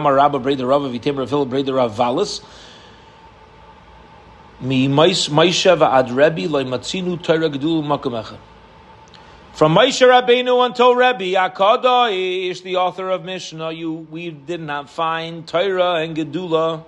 Moshe 9.74 10.06
Rabbeinu 10.06 10.66
until 10.66 10.94
Rebbe 10.94 11.38
Akadosh, 11.38 12.62
the 12.62 12.76
author 12.76 13.08
of 13.08 13.24
Mishnah, 13.24 13.72
you 13.72 13.92
we 13.92 14.30
did 14.30 14.60
not 14.60 14.90
find 14.90 15.48
Torah 15.48 15.94
and 15.94 16.14
Gedula 16.14 16.84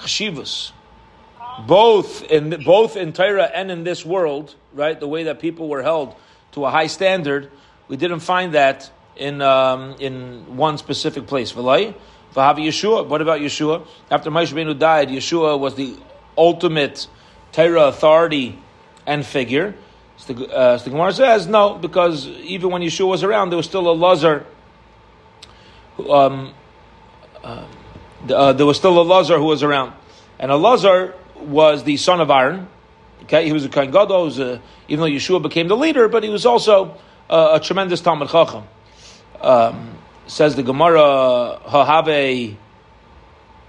chshivas, 0.00 0.72
both 1.66 2.22
in 2.22 2.62
both 2.64 2.96
in 2.96 3.12
Torah 3.12 3.50
and 3.52 3.70
in 3.70 3.84
this 3.84 4.04
world, 4.04 4.54
right? 4.72 4.98
The 4.98 5.08
way 5.08 5.24
that 5.24 5.40
people 5.40 5.68
were 5.68 5.82
held 5.82 6.14
to 6.52 6.64
a 6.64 6.70
high 6.70 6.86
standard, 6.86 7.50
we 7.88 7.96
didn't 7.96 8.20
find 8.20 8.54
that 8.54 8.90
in 9.16 9.42
um, 9.42 9.96
in 9.98 10.56
one 10.56 10.78
specific 10.78 11.26
place. 11.26 11.52
V'lai, 11.52 11.94
v'havi 12.34 12.66
Yeshua. 12.66 13.06
What 13.06 13.20
about 13.20 13.40
Yeshua? 13.40 13.86
After 14.10 14.30
Moshe 14.30 14.52
Rabbeinu 14.52 14.78
died, 14.78 15.08
Yeshua 15.08 15.58
was 15.58 15.74
the 15.74 15.96
ultimate 16.36 17.08
Torah 17.52 17.88
authority 17.88 18.58
and 19.06 19.24
figure. 19.26 19.74
So 20.18 20.32
the, 20.32 20.48
uh, 20.48 20.78
Gemara 20.78 21.12
says 21.12 21.46
no, 21.46 21.74
because 21.74 22.26
even 22.26 22.70
when 22.70 22.82
Yeshua 22.82 23.08
was 23.08 23.22
around, 23.22 23.50
there 23.50 23.56
was 23.56 23.66
still 23.66 23.84
Elazar. 23.84 24.44
Um, 26.08 26.54
uh, 27.42 27.64
uh, 28.28 28.52
there 28.52 28.66
was 28.66 28.76
still 28.76 28.94
Elazar 29.04 29.38
who 29.38 29.44
was 29.44 29.62
around, 29.62 29.92
and 30.38 30.50
Elazar 30.50 31.14
was 31.36 31.84
the 31.84 31.96
son 31.96 32.20
of 32.20 32.30
Aaron. 32.30 32.68
Okay, 33.24 33.44
he 33.44 33.52
was 33.52 33.64
a 33.64 33.68
Kohen 33.68 33.90
Gadol. 33.90 34.24
Was 34.24 34.38
a, 34.38 34.60
even 34.88 35.02
though 35.02 35.10
Yeshua 35.10 35.42
became 35.42 35.68
the 35.68 35.76
leader, 35.76 36.08
but 36.08 36.22
he 36.22 36.28
was 36.28 36.46
also 36.46 36.96
a, 37.28 37.50
a 37.54 37.60
tremendous 37.60 38.00
Talmud 38.00 38.28
Chacham. 38.28 38.64
Um, 39.40 39.98
says 40.26 40.56
the 40.56 40.62
Gemara, 40.62 41.60
Hahave 41.66 42.56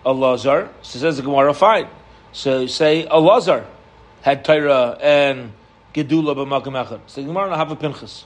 Lazar. 0.06 0.70
So 0.82 1.00
says 1.00 1.18
the 1.18 1.24
Gemara, 1.24 1.53
fine. 1.53 1.88
So 2.32 2.68
say 2.68 3.08
Elazar 3.08 3.65
had 4.22 4.44
Torah 4.46 4.98
and 5.01 5.53
Gedula 5.94 6.36
b'makom 6.36 6.74
echad. 6.86 7.01
So 7.08 7.22
the 7.22 7.27
Gemara 7.27 7.56
have 7.56 7.72
a 7.72 7.75
Pinchas. 7.75 8.25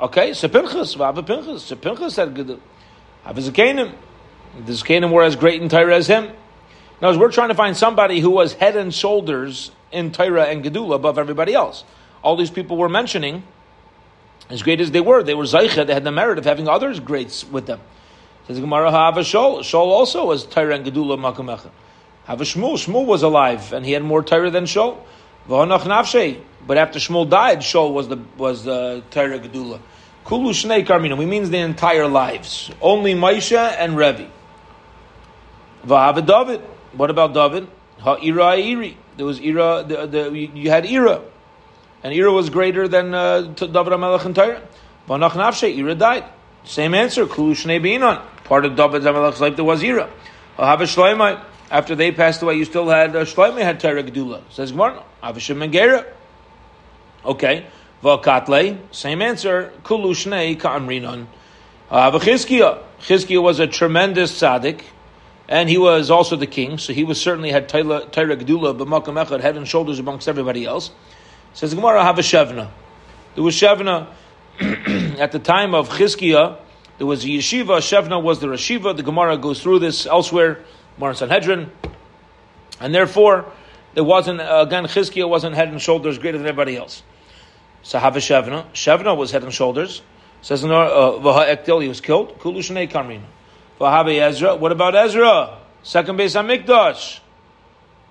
Okay, 0.00 0.34
so 0.34 0.48
Pinchas, 0.48 0.94
have 0.94 1.18
a 1.18 1.22
Pinchas. 1.22 1.62
So 1.64 1.76
Pinchas 1.76 2.16
had 2.16 2.34
Gedula. 2.34 2.60
Have 3.24 3.38
a 3.38 3.40
Zakanim. 3.40 3.94
The 4.58 4.72
Zakanim 4.72 5.10
were 5.10 5.22
as 5.22 5.36
great 5.36 5.62
in 5.62 5.68
Torah 5.68 5.96
as 5.96 6.06
him. 6.06 6.30
Now, 7.00 7.08
as 7.08 7.18
we're 7.18 7.32
trying 7.32 7.48
to 7.48 7.54
find 7.54 7.76
somebody 7.76 8.20
who 8.20 8.30
was 8.30 8.52
head 8.52 8.76
and 8.76 8.94
shoulders 8.94 9.72
in 9.90 10.12
Torah 10.12 10.44
and 10.44 10.64
Gedula 10.64 10.94
above 10.94 11.18
everybody 11.18 11.54
else. 11.54 11.84
All 12.22 12.36
these 12.36 12.50
people 12.50 12.76
we're 12.76 12.88
mentioning, 12.88 13.42
as 14.48 14.62
great 14.62 14.80
as 14.80 14.90
they 14.90 15.00
were, 15.00 15.22
they 15.22 15.34
were 15.34 15.44
Zaycha, 15.44 15.86
they 15.86 15.94
had 15.94 16.04
the 16.04 16.12
merit 16.12 16.38
of 16.38 16.44
having 16.44 16.68
others 16.68 17.00
greats 17.00 17.44
with 17.44 17.66
them. 17.66 17.80
Says 18.46 18.60
Gemara, 18.60 18.90
have 18.90 19.16
a 19.16 19.20
Shol. 19.20 19.60
Shol 19.60 19.86
also 19.86 20.26
was 20.26 20.44
Torah 20.44 20.74
and 20.74 20.84
Gedula 20.84 21.18
makom 21.18 21.46
echad. 21.56 21.70
Have 22.24 22.40
a 22.40 22.44
Shmuel. 22.44 22.74
Shmuel 22.74 23.06
was 23.06 23.22
alive, 23.22 23.72
and 23.72 23.84
he 23.84 23.92
had 23.92 24.02
more 24.02 24.22
Torah 24.22 24.50
than 24.50 24.64
Shol. 24.64 24.98
V'hanach 25.48 25.80
nafshe. 25.80 26.40
But 26.66 26.76
after 26.76 26.98
Shmuel 26.98 27.28
died, 27.28 27.60
Shol 27.60 27.92
was 27.92 28.08
the 28.08 28.18
was 28.36 28.64
the 28.64 29.02
Torah 29.10 29.38
Gedula. 29.38 29.80
Kulu 30.24 30.52
Shnei 30.52 30.86
Karmina. 30.86 31.16
We 31.16 31.26
means 31.26 31.50
the 31.50 31.58
entire 31.58 32.06
lives. 32.06 32.70
Only 32.80 33.14
Maisha 33.14 33.74
and 33.78 33.94
Revi. 33.94 34.28
V'hava 35.86 36.24
David. 36.24 36.60
What 36.92 37.10
about 37.10 37.34
David? 37.34 37.68
Ha'ira 37.98 38.56
Iri. 38.56 38.96
There 39.16 39.26
was 39.26 39.40
Ira. 39.40 39.84
The, 39.86 40.06
the, 40.06 40.30
you 40.54 40.70
had 40.70 40.86
Ira, 40.86 41.22
and 42.02 42.14
Ira 42.14 42.32
was 42.32 42.50
greater 42.50 42.88
than 42.88 43.14
uh, 43.14 43.42
David 43.42 43.74
Hamelech 43.74 44.24
and 44.24 44.34
Torah. 44.34 44.62
V'hanach 45.08 45.30
nafshe. 45.30 45.76
Ira 45.78 45.94
died. 45.94 46.24
Same 46.64 46.94
answer. 46.94 47.26
Kulu 47.26 47.54
Shnei 47.54 47.80
Binan. 47.80 48.22
Part 48.44 48.64
of 48.64 48.76
David 48.76 49.02
Hamelech's 49.02 49.40
life 49.40 49.56
there 49.56 49.64
was 49.64 49.82
Ira. 49.82 50.08
Ha'hava. 50.56 51.44
After 51.70 51.94
they 51.94 52.12
passed 52.12 52.42
away, 52.42 52.56
you 52.56 52.66
still 52.66 52.88
had 52.88 53.16
uh, 53.16 53.24
Shloimei 53.24 53.62
had 53.62 53.80
Torah 53.80 54.02
Gedula. 54.02 54.42
Says 54.50 54.72
Gemara. 54.72 55.02
Avishim 55.22 55.64
and. 55.64 56.06
Okay. 57.24 57.66
Vakatle, 58.02 58.78
same 58.90 59.22
answer. 59.22 59.72
Kulu 59.84 60.12
shnei 60.12 60.58
ka'amrinon. 60.58 61.26
Chizkiya 61.90 63.42
was 63.42 63.60
a 63.60 63.66
tremendous 63.66 64.40
tzaddik, 64.40 64.82
and 65.52 65.68
he 65.68 65.76
was 65.76 66.10
also 66.10 66.34
the 66.34 66.46
king, 66.46 66.78
so 66.78 66.94
he 66.94 67.04
was 67.04 67.20
certainly 67.20 67.50
had 67.50 67.68
Torah 67.68 68.06
Gedula, 68.06 68.76
but 68.76 68.88
Makam 68.88 69.22
Echad, 69.22 69.40
head 69.40 69.58
and 69.58 69.68
shoulders 69.68 69.98
amongst 69.98 70.26
everybody 70.26 70.64
else. 70.64 70.90
Says 71.52 71.74
Gemara, 71.74 72.02
have 72.02 72.18
a 72.18 72.22
Shevna. 72.22 72.70
There 73.34 73.44
was 73.44 73.54
Shevna 73.54 74.06
at 75.18 75.30
the 75.32 75.38
time 75.38 75.74
of 75.74 75.90
Chizkiya. 75.90 76.56
There 76.96 77.06
was 77.06 77.22
a 77.26 77.28
yeshiva. 77.28 77.80
Shevna 77.80 78.22
was 78.22 78.40
the 78.40 78.46
yeshiva. 78.46 78.96
The 78.96 79.02
Gemara 79.02 79.36
goes 79.36 79.62
through 79.62 79.80
this 79.80 80.06
elsewhere. 80.06 80.64
Gemara 80.96 81.16
Sanhedrin, 81.16 81.70
and 82.80 82.94
therefore 82.94 83.52
it 83.94 84.00
wasn't 84.00 84.40
again 84.40 84.84
Chizkiah 84.84 85.28
wasn't 85.28 85.54
head 85.54 85.68
and 85.68 85.82
shoulders 85.82 86.16
greater 86.16 86.38
than 86.38 86.46
everybody 86.46 86.78
else. 86.78 87.02
Sahava 87.84 88.16
Shevna, 88.16 88.64
Shevna 88.72 89.14
was 89.14 89.30
head 89.30 89.42
and 89.44 89.52
shoulders. 89.52 90.00
Says 90.40 90.64
uh, 90.64 91.78
he 91.78 91.88
was 91.88 92.00
killed. 92.00 92.38
Kulushanei 92.38 92.90
Kamrina. 92.90 93.24
Ezra. 93.84 94.56
What 94.56 94.72
about 94.72 94.94
Ezra? 94.94 95.58
Second 95.82 96.16
base 96.16 96.34
Hamikdash, 96.34 97.20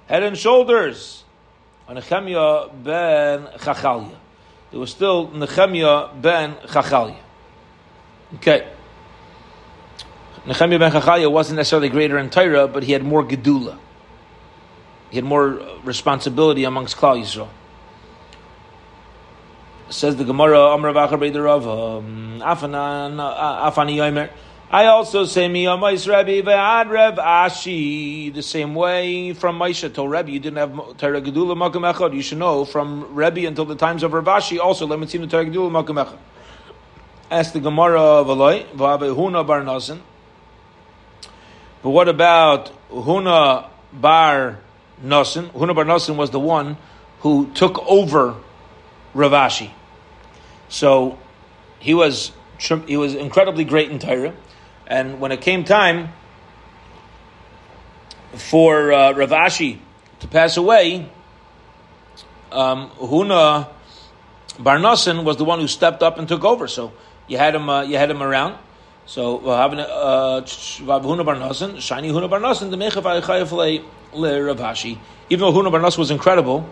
head 0.08 0.24
and 0.24 0.38
shoulders. 0.38 1.24
on 1.88 1.96
Nehemiah 1.96 2.68
ben 2.74 3.48
Chachalia. 3.58 4.16
There 4.72 4.80
was 4.80 4.92
still 4.92 5.30
Nehemiah 5.32 6.10
ben 6.16 6.56
Chachalia. 6.68 7.18
Okay. 8.36 8.68
Nehemiah 10.46 10.80
ben 10.80 10.92
Chachalia 10.92 11.32
wasn't 11.32 11.58
necessarily 11.58 11.90
greater 11.90 12.18
in 12.18 12.30
Torah, 12.30 12.68
but 12.68 12.84
he 12.84 12.92
had 12.92 13.04
more 13.04 13.24
gedula. 13.24 13.78
He 15.10 15.18
had 15.18 15.26
more 15.26 15.62
responsibility 15.84 16.64
amongst 16.64 16.96
Klal 16.96 17.22
Yisrael. 17.22 17.50
Says 19.90 20.16
the 20.16 20.24
Gemara, 20.24 20.58
Amr 20.58 20.94
Vachar 20.94 21.20
Beidarav, 21.20 21.98
um, 21.98 22.42
Afani 22.42 23.96
Yomer. 23.98 24.30
I 24.74 24.86
also 24.86 25.26
say 25.26 25.50
me 25.50 25.66
Amais 25.66 26.08
Rebbe 26.08 26.50
ve'ad 26.50 26.90
Reb 26.90 27.18
Ashi 27.18 28.34
the 28.34 28.42
same 28.42 28.74
way 28.74 29.34
from 29.34 29.60
Maisha 29.60 29.94
till 29.94 30.08
Rebbe 30.08 30.32
you 30.32 30.40
didn't 30.40 30.60
have 30.60 30.96
Torah 30.96 31.22
Gedula 31.22 31.58
Echad 31.94 32.16
you 32.16 32.22
should 32.22 32.38
know 32.38 32.64
from 32.64 33.14
Rebbe 33.14 33.46
until 33.46 33.66
the 33.66 33.76
times 33.76 34.02
of 34.02 34.14
Rav 34.14 34.24
Ashi 34.24 34.60
also 34.60 34.88
let 34.88 34.98
me 34.98 35.08
see 35.08 35.18
the 35.18 35.28
Torah 35.28 35.44
Gedula 35.44 35.84
Makam 35.84 36.02
Echad. 36.02 36.18
Ask 37.30 37.52
the 37.52 37.60
Gemara 37.60 38.00
of 38.00 38.30
Eloi 38.30 38.64
V'ave 38.74 39.14
Huna 39.14 39.46
Bar 39.46 39.60
Nasan. 39.60 40.00
But 41.84 41.90
what 41.90 42.08
about 42.08 42.72
Huna 42.90 43.68
Bar 43.92 44.58
Nasan? 45.04 45.52
Huna 45.52 45.76
Bar 45.76 45.84
Nasan 45.84 46.16
was 46.16 46.30
the 46.30 46.40
one 46.40 46.78
who 47.20 47.52
took 47.56 47.86
over 47.90 48.36
Rav 49.14 49.34
Ashi. 49.34 49.72
So 50.70 51.20
he 51.80 51.94
was 51.94 52.32
he 52.88 52.96
was 52.96 53.16
incredibly 53.16 53.66
great 53.66 53.92
in 53.92 54.00
Torah. 54.00 54.34
And 54.92 55.22
when 55.22 55.32
it 55.32 55.40
came 55.40 55.64
time 55.64 56.10
for 58.34 58.92
uh, 58.92 59.14
Rav 59.14 59.30
Ashi 59.30 59.80
to 60.20 60.28
pass 60.28 60.58
away, 60.58 61.10
um, 62.52 62.90
Huna 63.00 63.70
Barnasan 64.58 65.24
was 65.24 65.38
the 65.38 65.46
one 65.46 65.62
who 65.62 65.68
stepped 65.70 66.04
up 66.04 66.18
and 66.18 66.28
took 66.28 66.44
over. 66.44 66.68
So 66.68 66.92
you 67.30 67.38
had 67.38 67.56
him, 67.56 67.70
uh, 67.70 67.84
you 67.84 67.96
had 67.96 68.12
him 68.12 68.22
around. 68.22 68.58
So 69.06 69.38
uh, 69.48 69.70
Huna 69.70 70.44
Barnasan, 70.44 71.80
shiny 71.80 72.10
Huna 72.10 72.30
Barnasan, 72.30 72.70
the 72.70 72.76
Mechav 72.76 73.82
le 74.14 74.44
Rav 74.44 74.58
Ashi. 74.58 74.98
Even 75.30 75.40
though 75.40 75.54
Huna 75.54 75.72
Barnas 75.72 75.98
was 75.98 76.12
incredible, 76.12 76.70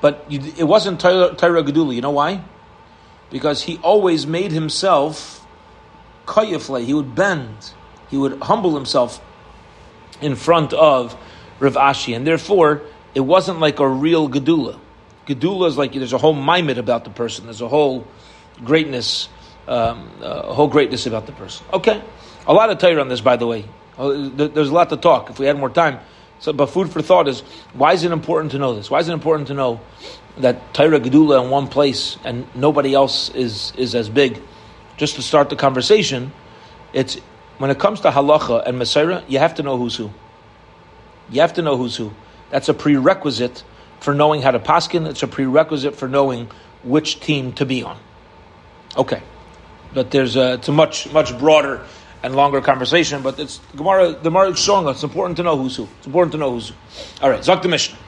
but 0.00 0.26
it 0.28 0.64
wasn't 0.64 0.98
Torah 1.00 1.30
Gedula. 1.36 1.94
You 1.94 2.00
know 2.00 2.10
why? 2.10 2.42
Because 3.30 3.62
he 3.62 3.78
always 3.78 4.26
made 4.26 4.50
himself 4.50 5.43
kayafle, 6.26 6.84
he 6.84 6.94
would 6.94 7.14
bend, 7.14 7.72
he 8.10 8.16
would 8.16 8.40
humble 8.42 8.74
himself 8.74 9.20
in 10.20 10.36
front 10.36 10.72
of 10.72 11.16
Rav 11.60 11.74
Ashi, 11.74 12.16
and 12.16 12.26
therefore 12.26 12.82
it 13.14 13.20
wasn't 13.20 13.60
like 13.60 13.78
a 13.80 13.88
real 13.88 14.28
gedula. 14.28 14.78
Gedula 15.26 15.68
is 15.68 15.78
like 15.78 15.92
there's 15.92 16.12
a 16.12 16.18
whole 16.18 16.34
maimed 16.34 16.78
about 16.78 17.04
the 17.04 17.10
person. 17.10 17.44
There's 17.44 17.62
a 17.62 17.68
whole 17.68 18.06
greatness, 18.64 19.28
um, 19.66 20.10
uh, 20.20 20.42
a 20.44 20.54
whole 20.54 20.68
greatness 20.68 21.06
about 21.06 21.26
the 21.26 21.32
person. 21.32 21.64
Okay, 21.72 22.02
a 22.46 22.52
lot 22.52 22.70
of 22.70 22.78
Torah 22.78 23.00
on 23.00 23.08
this, 23.08 23.20
by 23.20 23.36
the 23.36 23.46
way. 23.46 23.64
Uh, 23.96 24.28
there's 24.34 24.68
a 24.68 24.74
lot 24.74 24.90
to 24.90 24.96
talk. 24.96 25.30
If 25.30 25.38
we 25.38 25.46
had 25.46 25.56
more 25.56 25.70
time, 25.70 26.00
so 26.40 26.52
but 26.52 26.66
food 26.66 26.90
for 26.90 27.00
thought 27.00 27.28
is 27.28 27.40
why 27.72 27.92
is 27.92 28.04
it 28.04 28.12
important 28.12 28.52
to 28.52 28.58
know 28.58 28.74
this? 28.74 28.90
Why 28.90 28.98
is 28.98 29.08
it 29.08 29.12
important 29.12 29.48
to 29.48 29.54
know 29.54 29.80
that 30.38 30.74
Torah 30.74 31.00
Gedula 31.00 31.44
in 31.44 31.50
one 31.50 31.68
place 31.68 32.18
and 32.24 32.46
nobody 32.54 32.92
else 32.92 33.30
is 33.30 33.72
is 33.76 33.94
as 33.94 34.08
big? 34.08 34.42
Just 34.96 35.16
to 35.16 35.22
start 35.22 35.50
the 35.50 35.56
conversation, 35.56 36.32
it's 36.92 37.16
when 37.58 37.70
it 37.70 37.78
comes 37.78 38.00
to 38.00 38.10
halacha 38.10 38.66
and 38.66 38.78
Messiah, 38.78 39.22
you 39.28 39.38
have 39.38 39.54
to 39.56 39.62
know 39.62 39.76
who's 39.76 39.96
who. 39.96 40.10
You 41.30 41.40
have 41.40 41.54
to 41.54 41.62
know 41.62 41.76
who's 41.76 41.96
who. 41.96 42.12
That's 42.50 42.68
a 42.68 42.74
prerequisite 42.74 43.64
for 44.00 44.14
knowing 44.14 44.42
how 44.42 44.50
to 44.50 44.58
paskin. 44.58 45.06
It's 45.06 45.22
a 45.22 45.28
prerequisite 45.28 45.96
for 45.96 46.08
knowing 46.08 46.50
which 46.82 47.20
team 47.20 47.52
to 47.54 47.64
be 47.64 47.82
on. 47.82 47.98
Okay, 48.96 49.22
but 49.92 50.10
there's 50.10 50.36
a 50.36 50.54
it's 50.54 50.68
a 50.68 50.72
much 50.72 51.10
much 51.12 51.36
broader 51.38 51.84
and 52.22 52.36
longer 52.36 52.60
conversation. 52.60 53.22
But 53.22 53.38
it's 53.38 53.60
Gemara. 53.76 54.12
The 54.12 54.30
Gemara 54.30 54.50
is 54.50 54.58
showing 54.58 54.86
us 54.86 54.96
it's 54.96 55.04
important 55.04 55.36
to 55.38 55.42
know 55.42 55.56
who's 55.56 55.76
who. 55.76 55.88
It's 55.98 56.06
important 56.06 56.32
to 56.32 56.38
know 56.38 56.52
who's 56.52 56.68
who. 56.68 56.74
All 57.22 57.30
right, 57.30 57.40
Zok 57.40 57.62
the 57.62 57.68
Mishnah. 57.68 57.98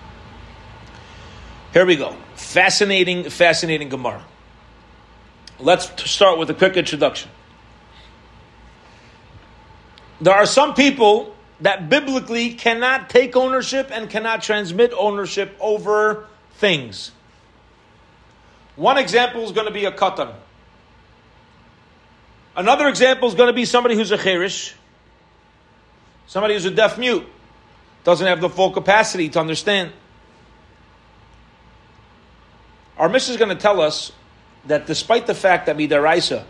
Here 1.73 1.85
we 1.85 1.97
go. 1.97 2.17
Fascinating, 2.37 3.29
fascinating 3.29 3.89
Gemara. 3.89 4.25
Let's 5.59 6.11
start 6.11 6.39
with 6.39 6.51
a 6.51 6.55
quick 6.55 6.77
introduction. 6.77 7.31
There 10.21 10.35
are 10.35 10.47
some 10.47 10.75
people 10.75 11.35
that 11.61 11.89
biblically 11.89 12.53
cannot 12.55 13.09
take 13.09 13.37
ownership 13.37 13.91
and 13.91 14.11
cannot 14.11 14.43
transmit 14.43 14.93
ownership 14.97 15.57
over 15.59 16.27
things. 16.55 17.13
One 18.77 18.99
example 18.99 19.45
is 19.45 19.53
going 19.53 19.67
to 19.67 19.73
be 19.73 19.87
a 19.87 19.93
katan. 19.93 20.35
Another 22.55 22.89
example 22.89 23.29
is 23.29 23.35
going 23.35 23.49
to 23.49 23.55
be 23.55 23.65
somebody 23.65 23.95
who's 23.95 24.11
a 24.11 24.19
cherish, 24.19 24.75
somebody 26.27 26.55
who's 26.55 26.65
a 26.67 26.71
deaf 26.71 26.99
mute, 26.99 27.27
doesn't 28.05 28.27
have 28.27 28.41
the 28.41 28.51
full 28.51 28.71
capacity 28.71 29.31
to 29.31 29.41
understand. 29.41 29.93
Our 32.99 33.09
Mishnah 33.09 33.33
is 33.33 33.39
going 33.39 33.55
to 33.55 33.61
tell 33.61 33.81
us 33.81 34.13
that 34.67 34.87
despite 34.87 35.27
the 35.27 35.35
fact 35.35 35.67
that 35.67 35.77
midaraisa, 35.77 36.45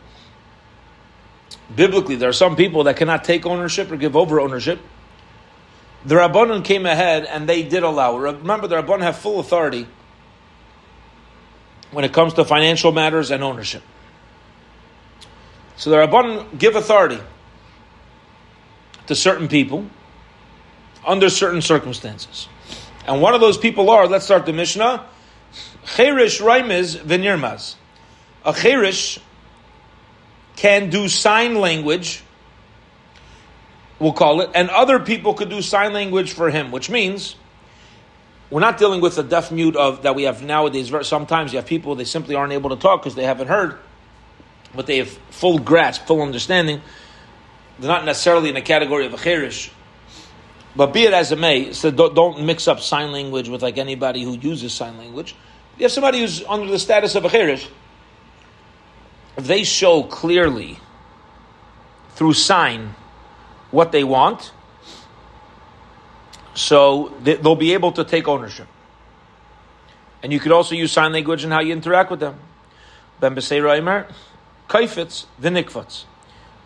biblically, 1.74 2.16
there 2.16 2.29
are 2.29 2.35
some 2.35 2.57
people 2.57 2.85
that 2.85 2.96
cannot 2.96 3.24
take 3.24 3.46
ownership 3.46 3.90
or 3.90 3.96
give 3.96 4.16
over 4.16 4.40
ownership. 4.40 4.81
The 6.05 6.14
Rabbanon 6.14 6.64
came 6.64 6.87
ahead 6.87 7.24
and 7.24 7.48
they 7.48 7.62
did 7.62 7.83
allow. 7.83 8.16
Remember, 8.16 8.68
the 8.68 8.76
Rabbanon 8.76 9.02
have 9.02 9.18
full 9.18 9.40
authority 9.40 9.87
when 11.90 12.05
it 12.05 12.12
comes 12.12 12.35
to 12.35 12.44
financial 12.44 12.92
matters 12.92 13.31
and 13.31 13.42
ownership. 13.42 13.83
So 15.76 15.90
the 15.90 15.96
Rabbanon 15.96 16.59
give 16.59 16.76
authority 16.76 17.20
to 19.07 19.14
certain 19.14 19.48
people 19.48 19.87
under 21.07 21.29
certain 21.29 21.62
circumstances. 21.62 22.48
And 23.07 23.20
one 23.22 23.35
of 23.35 23.40
those 23.40 23.57
people 23.57 23.90
are, 23.90 24.07
let's 24.07 24.24
start 24.24 24.46
the 24.46 24.52
Mishnah, 24.52 25.07
Cherish 25.94 26.40
Raimiz 26.40 26.96
Vinirmaz. 26.96 27.76
A 28.46 28.54
Cherish 28.54 29.18
can 30.54 30.88
do 30.88 31.09
sign 31.09 31.56
language, 31.56 32.22
we'll 33.98 34.12
call 34.12 34.40
it, 34.40 34.50
and 34.54 34.70
other 34.70 35.00
people 35.00 35.35
could 35.35 35.50
do 35.50 35.61
sign 35.61 35.92
language 35.92 36.32
for 36.32 36.48
him, 36.48 36.70
which 36.70 36.88
means 36.88 37.35
we're 38.48 38.61
not 38.61 38.78
dealing 38.78 39.00
with 39.00 39.16
the 39.16 39.24
deaf 39.24 39.50
mute 39.50 39.74
of 39.74 40.02
that 40.02 40.14
we 40.14 40.22
have 40.22 40.42
nowadays. 40.42 40.92
Sometimes 41.02 41.52
you 41.52 41.59
have 41.59 41.66
people 41.66 41.96
they 41.96 42.04
simply 42.04 42.37
aren't 42.37 42.52
able 42.52 42.70
to 42.70 42.76
talk 42.76 43.02
because 43.02 43.16
they 43.16 43.24
haven't 43.24 43.48
heard, 43.48 43.78
but 44.74 44.87
they 44.87 44.98
have 44.98 45.09
full 45.30 45.59
grasp, 45.59 46.06
full 46.06 46.22
understanding. 46.22 46.80
They're 47.80 47.90
not 47.90 48.04
necessarily 48.04 48.48
in 48.48 48.54
the 48.54 48.62
category 48.62 49.06
of 49.06 49.12
a 49.12 49.18
cherish. 49.18 49.72
But 50.76 50.92
be 50.92 51.02
it 51.04 51.12
as 51.12 51.32
it 51.32 51.38
may, 51.40 51.72
so 51.72 51.90
don't 51.90 52.44
mix 52.44 52.68
up 52.68 52.80
sign 52.80 53.11
language 53.11 53.48
with 53.48 53.62
like 53.62 53.76
anybody 53.76 54.22
who 54.22 54.38
uses 54.38 54.72
sign 54.72 54.96
language. 54.98 55.35
You 55.78 55.82
have 55.82 55.92
somebody 55.92 56.20
who's 56.20 56.44
under 56.44 56.70
the 56.70 56.78
status 56.78 57.16
of 57.16 57.24
a 57.24 57.28
cherish. 57.28 57.68
If 59.37 59.46
they 59.46 59.64
show 59.64 60.03
clearly 60.03 60.79
through 62.11 62.35
sign 62.35 62.94
what 63.70 63.92
they 63.92 64.05
want, 64.05 64.53
so 66.55 67.12
they'll 67.22 67.55
be 67.55 67.75
able 67.75 67.92
to 67.92 68.05
take 68.05 68.27
ownership. 68.27 68.66
And 70.22 70.33
you 70.33 70.40
could 70.40 70.53
also 70.53 70.75
use 70.75 70.92
sign 70.92 71.12
language 71.12 71.44
in 71.44 71.51
how 71.51 71.61
you 71.61 71.72
interact 71.72 72.11
with 72.11 72.20
them. 72.20 72.38
Ben 73.20 73.35
Beseira 73.35 74.07
Kaifitz, 74.68 75.27
Vinikvatz. 75.40 76.05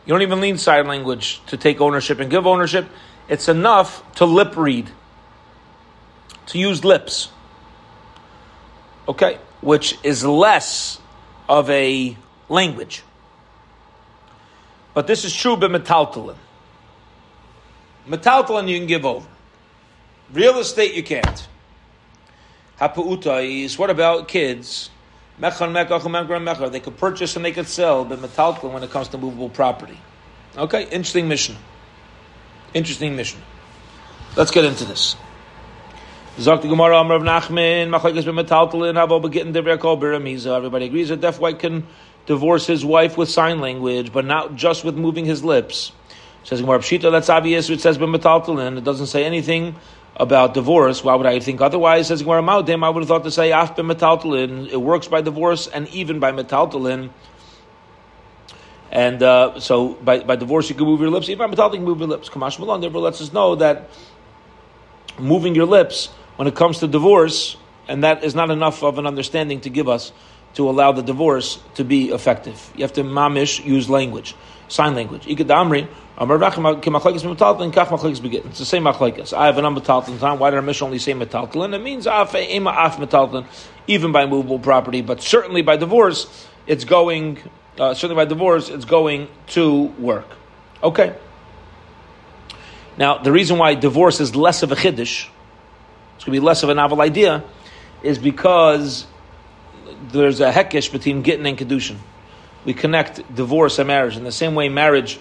You 0.07 0.15
don't 0.15 0.23
even 0.23 0.41
need 0.41 0.59
sign 0.59 0.87
language 0.87 1.43
to 1.47 1.57
take 1.57 1.81
ownership 1.81 2.21
and 2.21 2.31
give 2.31 2.47
ownership. 2.47 2.89
It's 3.29 3.49
enough 3.49 4.03
to 4.15 4.25
lip 4.25 4.57
read, 4.57 4.91
to 6.47 6.59
use 6.59 6.85
lips. 6.85 7.31
Okay? 9.07 9.39
Which 9.61 9.99
is 10.03 10.25
less 10.25 11.01
of 11.49 11.69
a 11.69 12.17
language. 12.51 13.03
But 14.93 15.07
this 15.07 15.25
is 15.25 15.35
true 15.35 15.57
by 15.57 15.69
metaltalin. 15.69 16.37
You 18.07 18.79
can 18.79 18.87
give 18.87 19.07
over. 19.07 19.27
Real 20.33 20.59
estate 20.59 20.95
you 20.95 21.03
can't. 21.03 21.49
Hapuutais, 22.81 23.79
what 23.79 23.91
about 23.91 24.29
kids? 24.29 24.91
Mechan, 25.41 25.73
mekach, 25.73 26.73
They 26.73 26.81
could 26.81 26.97
purchase 26.99 27.37
and 27.37 27.45
they 27.45 27.53
could 27.53 27.67
sell, 27.67 28.05
but 28.05 28.19
metaltalin 28.19 28.73
when 28.73 28.83
it 28.83 28.91
comes 28.91 29.09
to 29.09 29.19
movable 29.19 29.49
property. 29.49 29.99
Okay, 30.57 30.83
interesting 30.85 31.29
Mishnah. 31.29 31.59
Interesting 32.75 33.17
Mishnah. 33.17 33.43
Let's 34.37 34.51
get 34.51 34.65
into 34.65 34.85
this. 34.85 35.17
Zok 36.37 36.63
the 36.63 36.69
Gemara 36.69 37.03
Nachman, 37.05 37.91
Machlekes 37.91 38.25
b'metaltalin, 38.25 38.95
Havo 38.95 39.21
begitten 39.21 39.53
dever 39.53 39.77
kol 39.77 39.97
biramiza. 39.99 40.57
Everybody 40.57 40.87
agrees 40.87 41.09
that 41.09 41.21
deaf 41.21 41.39
white 41.41 41.59
can 41.59 41.87
divorce 42.27 42.67
his 42.67 42.85
wife 42.85 43.17
with 43.17 43.29
sign 43.29 43.61
language, 43.61 44.13
but 44.13 44.25
not 44.25 44.55
just 44.55 44.85
with 44.85 44.97
moving 44.97 45.25
his 45.25 45.43
lips. 45.43 45.93
Says 46.45 46.61
Gemara 46.61 46.79
Pshita, 46.79 47.11
that's 47.11 47.29
obvious. 47.29 47.69
It 47.69 47.81
says 47.81 47.99
b'metaltalin. 47.99 48.79
It 48.79 48.85
doesn't 48.85 49.09
say 49.09 49.25
anything 49.25 49.77
about 50.17 50.55
divorce. 50.55 51.05
Why 51.05 51.15
would 51.15 51.27
I 51.27 51.39
think 51.41 51.61
otherwise? 51.61 52.09
Says 52.09 52.23
Gemara 52.23 52.43
Maudim, 52.43 52.85
I 52.85 52.89
would 52.89 53.01
have 53.01 53.09
thought 53.09 53.25
to 53.25 53.31
say 53.31 53.53
af 53.53 53.77
b'metaltalin. 53.77 54.69
It 54.71 54.81
works 54.81 55.09
by 55.09 55.21
divorce 55.21 55.67
and 55.67 55.89
even 55.89 56.19
by 56.19 56.33
metaltalin. 56.33 57.11
And 58.91 59.23
uh, 59.23 59.61
so 59.61 59.95
by, 59.95 60.21
by 60.21 60.37
divorce, 60.37 60.69
you 60.69 60.75
can 60.75 60.87
move 60.87 61.01
your 61.01 61.11
lips. 61.11 61.29
Even 61.29 61.51
by 61.51 61.55
metaltalin, 61.55 61.73
you 61.73 61.79
can 61.79 61.85
move 61.85 62.01
your 62.01 62.09
lips. 62.09 62.29
Kamash 62.29 62.59
Malon 62.59 62.81
therefore 62.81 63.03
lets 63.03 63.21
us 63.21 63.33
know 63.33 63.55
that 63.57 63.91
moving 65.19 65.55
your 65.55 65.67
lips 65.67 66.09
when 66.37 66.49
it 66.49 66.55
comes 66.55 66.79
to 66.79 66.89
divorce, 66.89 67.57
and 67.87 68.03
that 68.03 68.25
is 68.25 68.35
not 68.35 68.51
enough 68.51 68.83
of 68.83 68.99
an 68.99 69.07
understanding 69.07 69.61
to 69.61 69.71
give 69.71 69.89
us 69.89 70.11
to 70.55 70.69
allow 70.69 70.93
the 70.93 71.03
divorce 71.03 71.59
to 71.75 71.85
be 71.85 72.11
effective. 72.11 72.73
You 72.77 72.83
have 72.83 72.93
to 72.95 73.03
mamish 73.05 73.65
use 73.65 73.89
language, 73.89 74.35
sign 74.69 74.95
language. 74.95 75.27
It's 75.27 75.39
the 75.39 75.85
same 78.65 78.85
machlekes. 78.85 79.33
I 79.33 79.47
have 79.47 79.59
an 79.59 79.65
unmetaltalin 79.65 80.19
time. 80.19 80.39
Why 80.39 80.51
did 80.51 80.57
our 80.57 80.63
Mishnah 80.63 80.87
only 80.87 80.99
say 80.99 81.15
metaltalin? 81.15 81.75
It 81.75 81.83
means 81.83 82.07
af 82.07 82.35
af 82.35 83.47
even 83.87 84.13
by 84.13 84.27
movable 84.27 84.59
property, 84.59 85.01
but 85.01 85.23
certainly 85.23 85.63
by 85.63 85.77
divorce, 85.77 86.27
it's 86.67 86.85
going. 86.85 87.39
Uh, 87.79 87.95
certainly 87.95 88.17
by 88.23 88.29
divorce, 88.29 88.69
it's 88.69 88.85
going 88.85 89.29
to 89.47 89.85
work. 89.99 90.27
Okay. 90.83 91.17
Now, 92.99 93.19
the 93.19 93.33
reason 93.33 93.57
why 93.57 93.75
divorce 93.75 94.21
is 94.21 94.37
less 94.37 94.63
of 94.63 94.73
a 94.73 94.77
chiddush, 94.77 95.29
it's 96.17 96.25
going 96.25 96.27
to 96.27 96.31
be 96.33 96.41
less 96.41 96.63
of 96.63 96.69
a 96.69 96.75
novel 96.75 97.01
idea, 97.01 97.43
is 98.03 98.19
because 98.19 99.07
there's 100.01 100.41
a 100.41 100.51
hekesh 100.53 100.91
between 100.93 101.23
gittin 101.23 101.47
and 101.47 101.59
kedushin. 101.59 101.97
We 102.65 102.75
connect 102.75 103.35
divorce 103.35 103.79
and 103.79 103.89
marriage 103.89 104.17
in 104.17 104.25
the 104.25 104.33
same 104.33 104.55
way 104.55 104.69
marriage 104.69 105.19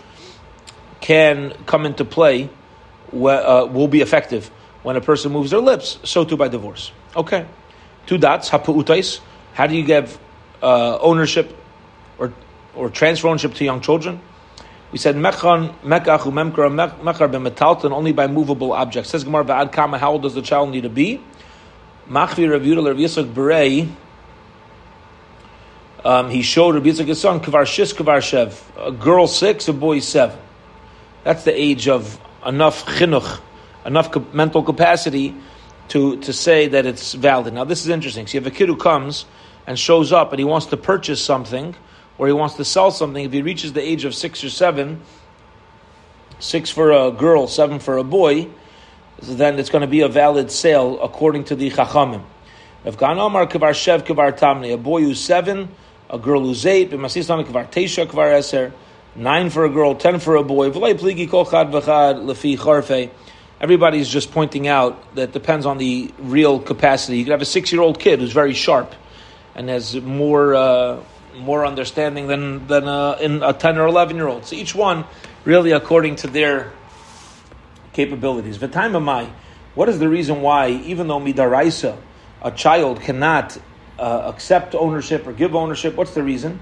can 1.02 1.54
come 1.66 1.86
into 1.86 2.04
play, 2.04 2.50
uh, 3.14 3.68
will 3.72 3.88
be 3.88 4.02
effective 4.02 4.52
when 4.84 4.96
a 4.96 5.02
person 5.02 5.32
moves 5.32 5.52
their 5.52 5.60
lips. 5.60 6.00
So 6.04 6.26
too 6.26 6.38
by 6.38 6.48
divorce. 6.48 6.92
Okay, 7.16 7.46
two 8.06 8.18
dots. 8.18 8.50
Hapuutais. 8.50 9.20
How 9.54 9.68
do 9.68 9.76
you 9.76 9.84
give 9.84 10.20
uh, 10.62 10.98
ownership 11.00 11.56
or 12.18 12.34
or 12.76 12.90
transfer 12.90 13.28
ownership 13.28 13.54
to 13.56 13.66
young 13.66 13.82
children? 13.82 14.22
We 14.92 14.98
said 14.98 15.16
mechan 15.16 15.74
mekachu 15.82 16.32
memkar 16.34 16.70
mechar 17.02 17.32
b'metalton 17.32 17.92
only 17.92 18.12
by 18.12 18.28
movable 18.28 18.74
objects. 18.74 19.12
Says 19.12 19.24
Gemara. 19.24 19.70
How 19.98 20.12
old 20.12 20.24
does 20.24 20.34
the 20.34 20.42
child 20.42 20.72
need 20.72 20.82
to 20.82 20.90
be? 20.90 21.22
Machvi 22.10 22.50
Rav 22.50 22.64
Yudel 22.64 22.88
Rav 22.88 22.98
Yitzchak 22.98 23.32
Berei. 23.32 23.88
Um, 26.04 26.30
he 26.30 26.42
showed 26.42 26.76
Rabbi 26.76 26.88
Yitzchak 26.88 27.08
his 27.08 27.20
son 27.20 27.42
Kvar 27.42 27.64
Shis 27.64 27.94
Kvar 27.94 28.20
Shev, 28.20 28.88
a 28.88 28.92
girl 28.92 29.28
six, 29.28 29.68
a 29.68 29.74
boy 29.74 30.00
seven. 30.00 30.38
That's 31.24 31.44
the 31.44 31.54
age 31.54 31.88
of 31.88 32.20
enough 32.46 32.86
chinuch, 32.86 33.42
enough 33.86 34.34
mental 34.34 34.64
capacity 34.64 35.36
to, 35.90 36.20
to 36.22 36.32
say 36.32 36.68
that 36.68 36.86
it's 36.86 37.14
valid. 37.14 37.54
Now, 37.54 37.66
this 37.66 37.82
is 37.82 37.90
interesting. 37.90 38.28
So 38.28 38.38
you 38.38 38.44
have 38.44 38.52
a 38.52 38.56
kid 38.56 38.70
who 38.70 38.78
comes 38.78 39.26
and 39.68 39.78
shows 39.78 40.14
up 40.14 40.32
and 40.32 40.40
he 40.40 40.46
wants 40.46 40.68
to 40.68 40.78
purchase 40.78 41.22
something 41.22 41.76
or 42.18 42.28
he 42.28 42.34
wants 42.34 42.56
to 42.56 42.66
sell 42.66 42.92
something. 42.92 43.26
If 43.26 43.34
he 43.34 43.42
reaches 43.42 43.74
the 43.74 43.82
age 43.82 44.06
of 44.06 44.16
six 44.16 44.44
or 44.44 44.50
seven, 44.50 45.02
six 46.40 46.70
for 46.70 46.92
a 46.92 47.12
girl, 47.12 47.48
seven 47.48 47.80
for 47.80 47.98
a 47.98 48.04
boy, 48.04 48.48
then 49.22 49.60
it's 49.60 49.70
going 49.70 49.82
to 49.82 49.88
be 49.88 50.02
a 50.02 50.08
valid 50.08 50.52
sale 50.52 51.02
according 51.02 51.44
to 51.46 51.56
the 51.56 51.70
Chachamim. 51.72 52.24
If 52.86 53.02
Omar 53.02 53.48
Kavar 53.48 53.72
Shev 53.72 54.06
Kavar 54.06 54.38
Tamni, 54.38 54.74
a 54.74 54.78
boy 54.78 55.02
who's 55.02 55.20
seven, 55.20 55.70
a 56.10 56.18
girl 56.18 56.42
who's 56.42 56.66
eight, 56.66 56.90
B'masistan 56.92 57.46
Kavar 57.46 57.72
Tesha 57.72 58.06
Kavar 58.06 58.32
Eser, 58.38 58.72
nine 59.16 59.50
for 59.50 59.66
a 59.66 59.70
girl, 59.70 59.96
ten 59.96 60.20
for 60.20 60.36
a 60.36 60.44
boy. 60.44 60.72
Everybody's 63.62 64.08
just 64.08 64.32
pointing 64.32 64.68
out 64.70 65.16
that 65.16 65.34
depends 65.34 65.66
on 65.66 65.78
the 65.78 66.14
real 66.18 66.60
capacity. 66.60 67.18
You 67.18 67.26
could 67.26 67.32
have 67.32 67.42
a 67.42 67.46
six-year-old 67.46 68.00
kid 68.00 68.20
who's 68.20 68.32
very 68.32 68.54
sharp 68.54 68.96
and 69.54 69.68
has 69.68 70.00
more 70.02 70.56
uh, 70.56 71.04
more 71.38 71.66
understanding 71.66 72.28
than 72.28 72.68
than 72.68 72.88
a, 72.88 73.18
in 73.20 73.44
a 73.44 73.52
ten 73.52 73.78
or 73.78 73.88
eleven-year-old. 73.88 74.46
So 74.46 74.56
each 74.56 74.74
one, 74.74 75.04
really, 75.44 75.72
according 75.72 76.16
to 76.18 76.28
their 76.28 76.72
capabilities. 77.92 78.58
V'taim 78.58 79.30
What 79.76 79.90
is 79.90 80.00
the 80.00 80.08
reason 80.08 80.42
why, 80.42 80.70
even 80.70 81.08
though 81.08 81.20
midaraisa, 81.20 81.98
a 82.42 82.52
child 82.52 83.02
cannot 83.02 83.58
uh, 84.00 84.32
accept 84.34 84.74
ownership 84.76 85.28
or 85.28 85.34
give 85.34 85.56
ownership. 85.56 85.96
What's 85.96 86.14
the 86.14 86.24
reason? 86.24 86.60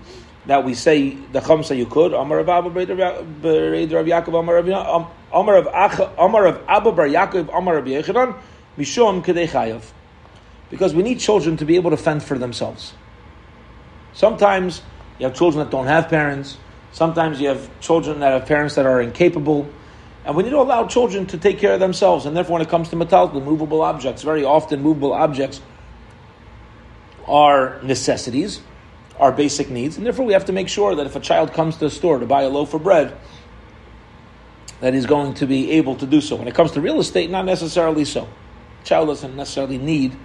That 0.48 0.64
we 0.66 0.74
say 0.74 1.12
the 1.12 1.42
Chum 1.42 1.64
say 1.64 1.78
you 1.78 1.86
could. 1.86 2.14
Amar 2.14 2.40
of 2.40 2.50
Abba 2.50 2.70
Rav 2.70 2.88
Yaakov 2.88 4.34
Amar 5.34 5.56
of 5.58 5.68
of 5.68 6.64
Abba 6.68 6.92
Bar 6.92 7.08
Yaakov 7.08 7.58
Amar 7.58 7.78
of 7.78 7.86
Yechanan 7.86 8.40
Mishum 8.78 9.24
Kedei 9.24 9.48
Chayav. 9.48 9.84
Because 10.70 10.94
we 10.94 11.04
need 11.04 11.20
children 11.20 11.58
to 11.58 11.66
be 11.66 11.76
able 11.76 11.92
to 11.92 11.98
fend 11.98 12.24
for 12.24 12.38
themselves. 12.38 12.94
Sometimes 14.14 14.82
you 15.20 15.26
have 15.28 15.36
children 15.36 15.64
that 15.64 15.72
don't 15.72 15.88
have 15.88 16.10
parents. 16.10 16.58
Sometimes 16.92 17.40
you 17.40 17.50
have 17.50 17.80
children 17.80 18.20
that 18.22 18.32
have 18.32 18.48
parents 18.48 18.76
that 18.76 18.86
are 18.86 19.02
incapable. 19.02 19.70
And 20.26 20.36
we 20.36 20.44
need 20.44 20.50
to 20.50 20.60
allow 20.60 20.88
children 20.88 21.26
to 21.28 21.38
take 21.38 21.60
care 21.60 21.74
of 21.74 21.80
themselves. 21.80 22.26
And 22.26 22.36
therefore, 22.36 22.54
when 22.54 22.62
it 22.62 22.70
comes 22.70 22.90
to 22.90 22.96
metal, 22.96 23.28
the 23.28 23.40
movable 23.40 23.82
objects, 23.82 24.24
very 24.24 24.44
often 24.44 24.82
movable 24.82 25.14
objects 25.14 25.62
are 27.28 27.82
necessities, 27.84 28.62
our 29.20 29.32
basic 29.32 29.70
needs. 29.70 29.98
And 29.98 30.06
therefore, 30.06 30.26
we 30.26 30.34
have 30.34 30.46
to 30.46 30.54
make 30.54 30.70
sure 30.70 30.96
that 30.96 31.06
if 31.06 31.16
a 31.16 31.20
child 31.20 31.54
comes 31.54 31.76
to 31.76 31.86
the 31.86 31.90
store 31.90 32.20
to 32.20 32.26
buy 32.26 32.44
a 32.44 32.50
loaf 32.50 32.74
of 32.74 32.84
bread, 32.84 33.18
that 34.80 34.94
he's 34.94 35.06
going 35.06 35.34
to 35.36 35.48
be 35.48 35.72
able 35.72 35.96
to 35.96 36.06
do 36.06 36.22
so. 36.22 36.36
When 36.36 36.48
it 36.48 36.56
comes 36.56 36.72
to 36.72 36.82
real 36.82 37.00
estate, 37.00 37.30
not 37.30 37.46
necessarily 37.46 38.06
so. 38.06 38.28
child 38.84 39.08
doesn't 39.08 39.36
necessarily 39.36 39.78
need 39.78 40.16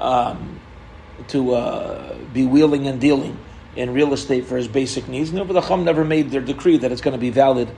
um, 0.00 0.60
to 1.28 1.54
uh, 1.54 2.16
be 2.32 2.46
wheeling 2.46 2.86
and 2.86 3.00
dealing 3.00 3.38
in 3.74 3.92
real 3.92 4.12
estate 4.12 4.46
for 4.46 4.56
his 4.56 4.68
basic 4.68 5.08
needs. 5.08 5.32
No, 5.32 5.44
but 5.44 5.54
the 5.54 5.60
Chum 5.60 5.84
never 5.84 6.04
made 6.04 6.30
their 6.30 6.40
decree 6.40 6.78
that 6.78 6.92
it's 6.92 7.00
going 7.00 7.12
to 7.12 7.20
be 7.20 7.30
valid 7.30 7.68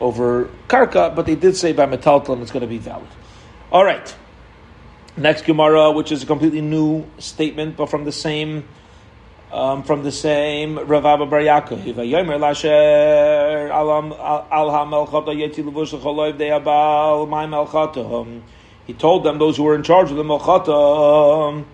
over 0.00 0.50
Karka, 0.68 1.14
but 1.14 1.26
they 1.26 1.34
did 1.34 1.56
say 1.56 1.72
by 1.72 1.86
Metaltalim 1.86 2.42
it's 2.42 2.50
going 2.50 2.60
to 2.62 2.68
be 2.68 2.78
valid. 2.78 3.08
All 3.72 3.84
right. 3.84 4.14
Next 5.18 5.44
Gemara, 5.46 5.90
which 5.90 6.12
is 6.12 6.22
a 6.22 6.26
completely 6.26 6.60
new 6.60 7.04
statement, 7.18 7.76
but 7.76 7.86
from 7.90 8.04
the 8.04 8.12
same 8.12 8.62
um, 9.50 9.82
from 9.82 10.04
the 10.04 10.12
same 10.12 10.78
Rav 10.78 11.04
Abba 11.04 11.26
Bar 11.26 11.40
Yaakov. 11.40 11.82
He 18.86 18.94
told 18.94 19.24
them, 19.24 19.38
those 19.38 19.56
who 19.56 19.62
were 19.64 19.74
in 19.74 19.82
charge 19.82 20.10
of 20.10 20.16
the 20.16 20.22
Melchata, 20.22 21.64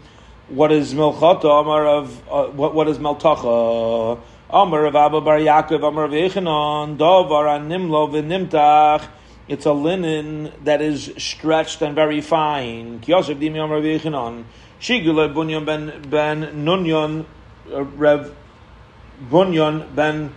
what 0.48 0.72
is 0.72 0.94
Melchata, 0.94 1.60
Amar 1.60 1.86
of, 1.86 2.28
uh, 2.30 2.44
what, 2.46 2.74
what 2.74 2.88
is 2.88 2.98
Meltacha? 2.98 4.20
Amar 4.50 4.86
of 4.86 4.96
Abba 4.96 5.20
Bar 5.20 5.38
Yaakov, 5.38 5.86
Amar 5.86 6.04
of 6.04 6.12
Echanon, 6.12 6.96
Davar 6.96 7.60
Nimlo 7.60 8.08
v'nimtach. 8.08 9.06
It's 9.46 9.66
a 9.66 9.72
linen 9.72 10.52
that 10.64 10.80
is 10.80 11.12
stretched 11.18 11.82
and 11.82 11.94
very 11.94 12.20
fine. 12.20 13.00
Kiyosef 13.00 13.38
Dimi 13.38 13.62
Amar 13.62 13.78
of 13.78 13.84
Echanon. 13.84 14.44
Shigule 14.80 15.32
Bunyan 15.32 15.64
ben, 15.64 16.02
ben 16.08 16.64
Nunyon, 16.64 17.26
uh, 17.72 17.82
Rev 17.82 18.34
Bunyan 19.30 19.94
ben 19.94 20.32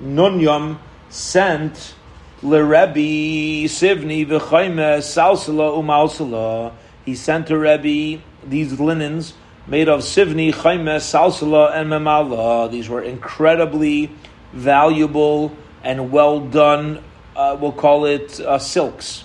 Nunyam 0.00 0.78
sent 1.08 1.94
Lerebi 2.42 3.64
Sivni 3.64 4.26
v'chayme 4.26 4.98
salsala 4.98 5.76
umalsala. 5.76 6.72
He 7.04 7.14
sent 7.14 7.48
to 7.48 7.58
Rebbe 7.58 8.22
these 8.46 8.80
linens 8.80 9.34
made 9.66 9.88
of 9.88 10.00
Sivni, 10.00 10.52
Chayme, 10.52 10.96
Salsala, 10.96 11.74
and 11.74 11.90
Memala. 11.90 12.70
These 12.70 12.88
were 12.88 13.02
incredibly 13.02 14.10
valuable 14.52 15.56
and 15.82 16.10
well 16.12 16.40
done, 16.40 17.02
uh, 17.36 17.56
we'll 17.60 17.72
call 17.72 18.04
it 18.06 18.40
uh, 18.40 18.58
silks. 18.58 19.24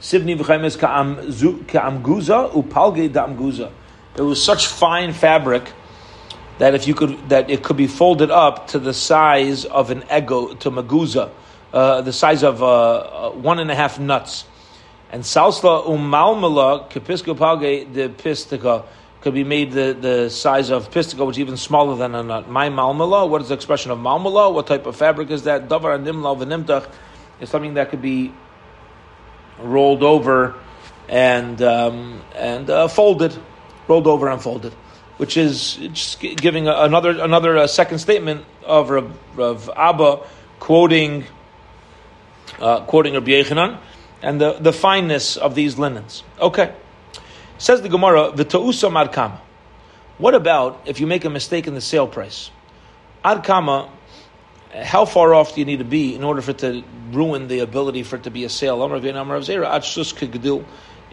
V'chaymes 0.00 0.78
ka'amguza 0.78 2.52
upalge 2.52 3.10
da'amguza. 3.10 3.70
It 4.16 4.22
was 4.22 4.42
such 4.42 4.66
fine 4.66 5.12
fabric 5.12 5.72
that 6.58 6.74
if 6.74 6.86
you 6.86 6.94
could, 6.94 7.28
that 7.28 7.48
it 7.50 7.62
could 7.62 7.76
be 7.76 7.86
folded 7.86 8.30
up 8.30 8.68
to 8.68 8.78
the 8.78 8.92
size 8.92 9.64
of 9.64 9.90
an 9.90 10.04
ego, 10.14 10.54
to 10.54 10.70
maguza, 10.70 11.30
uh, 11.72 12.00
the 12.02 12.12
size 12.12 12.42
of 12.42 12.62
uh, 12.62 12.66
uh, 12.66 13.30
one 13.30 13.58
and 13.58 13.70
a 13.70 13.74
half 13.74 13.98
nuts. 13.98 14.44
And 15.10 15.22
salsla 15.22 15.86
umalmala 15.86 16.90
kapiska 16.90 17.34
page 17.34 17.92
the 17.92 18.08
pistica 18.08 18.84
could 19.20 19.34
be 19.34 19.44
made 19.44 19.72
the, 19.72 19.96
the 19.98 20.30
size 20.30 20.70
of 20.70 20.90
pistica, 20.90 21.26
which 21.26 21.36
is 21.36 21.40
even 21.40 21.56
smaller 21.56 21.96
than 21.96 22.14
a 22.14 22.22
nut. 22.22 22.48
My 22.48 22.70
malmala, 22.70 23.28
what 23.28 23.42
is 23.42 23.48
the 23.48 23.54
expression 23.54 23.90
of 23.90 23.98
malmala? 23.98 24.52
What 24.52 24.66
type 24.66 24.86
of 24.86 24.96
fabric 24.96 25.30
is 25.30 25.42
that? 25.44 25.68
Davar 25.68 25.94
and 25.94 26.06
nimla 26.06 26.38
v'nimtach 26.38 26.90
is 27.40 27.50
something 27.50 27.74
that 27.74 27.90
could 27.90 28.00
be 28.00 28.32
rolled 29.58 30.02
over 30.02 30.54
and 31.08 31.60
um, 31.60 32.22
and 32.34 32.70
uh, 32.70 32.88
folded, 32.88 33.36
rolled 33.88 34.06
over 34.06 34.28
and 34.28 34.40
folded, 34.40 34.72
which 35.18 35.36
is 35.36 35.74
just 35.92 36.20
giving 36.20 36.68
another 36.68 37.10
another 37.20 37.58
uh, 37.58 37.66
second 37.66 37.98
statement 37.98 38.44
of 38.64 38.90
Rav 38.90 39.70
Abba 39.76 40.20
quoting 40.60 41.24
uh, 42.58 42.80
quoting 42.82 43.14
Rabbi 43.14 43.32
Yechanan 43.32 43.78
and 44.22 44.40
the, 44.40 44.52
the 44.52 44.72
fineness 44.72 45.36
of 45.36 45.54
these 45.54 45.78
linens. 45.78 46.22
Okay. 46.40 46.72
Says 47.60 47.82
the 47.82 47.90
Gemara, 47.90 48.32
V'ta'usa 48.32 48.90
markama. 48.90 49.38
What 50.16 50.34
about 50.34 50.80
if 50.86 50.98
you 50.98 51.06
make 51.06 51.26
a 51.26 51.30
mistake 51.30 51.66
in 51.66 51.74
the 51.74 51.82
sale 51.82 52.06
price? 52.06 52.50
Adkama, 53.22 53.90
how 54.82 55.04
far 55.04 55.34
off 55.34 55.54
do 55.54 55.60
you 55.60 55.66
need 55.66 55.80
to 55.80 55.84
be 55.84 56.14
in 56.14 56.24
order 56.24 56.40
for 56.40 56.52
it 56.52 56.58
to 56.60 56.82
ruin 57.12 57.48
the 57.48 57.58
ability 57.58 58.02
for 58.02 58.16
it 58.16 58.22
to 58.22 58.30
be 58.30 58.44
a 58.44 58.48
sale? 58.48 58.82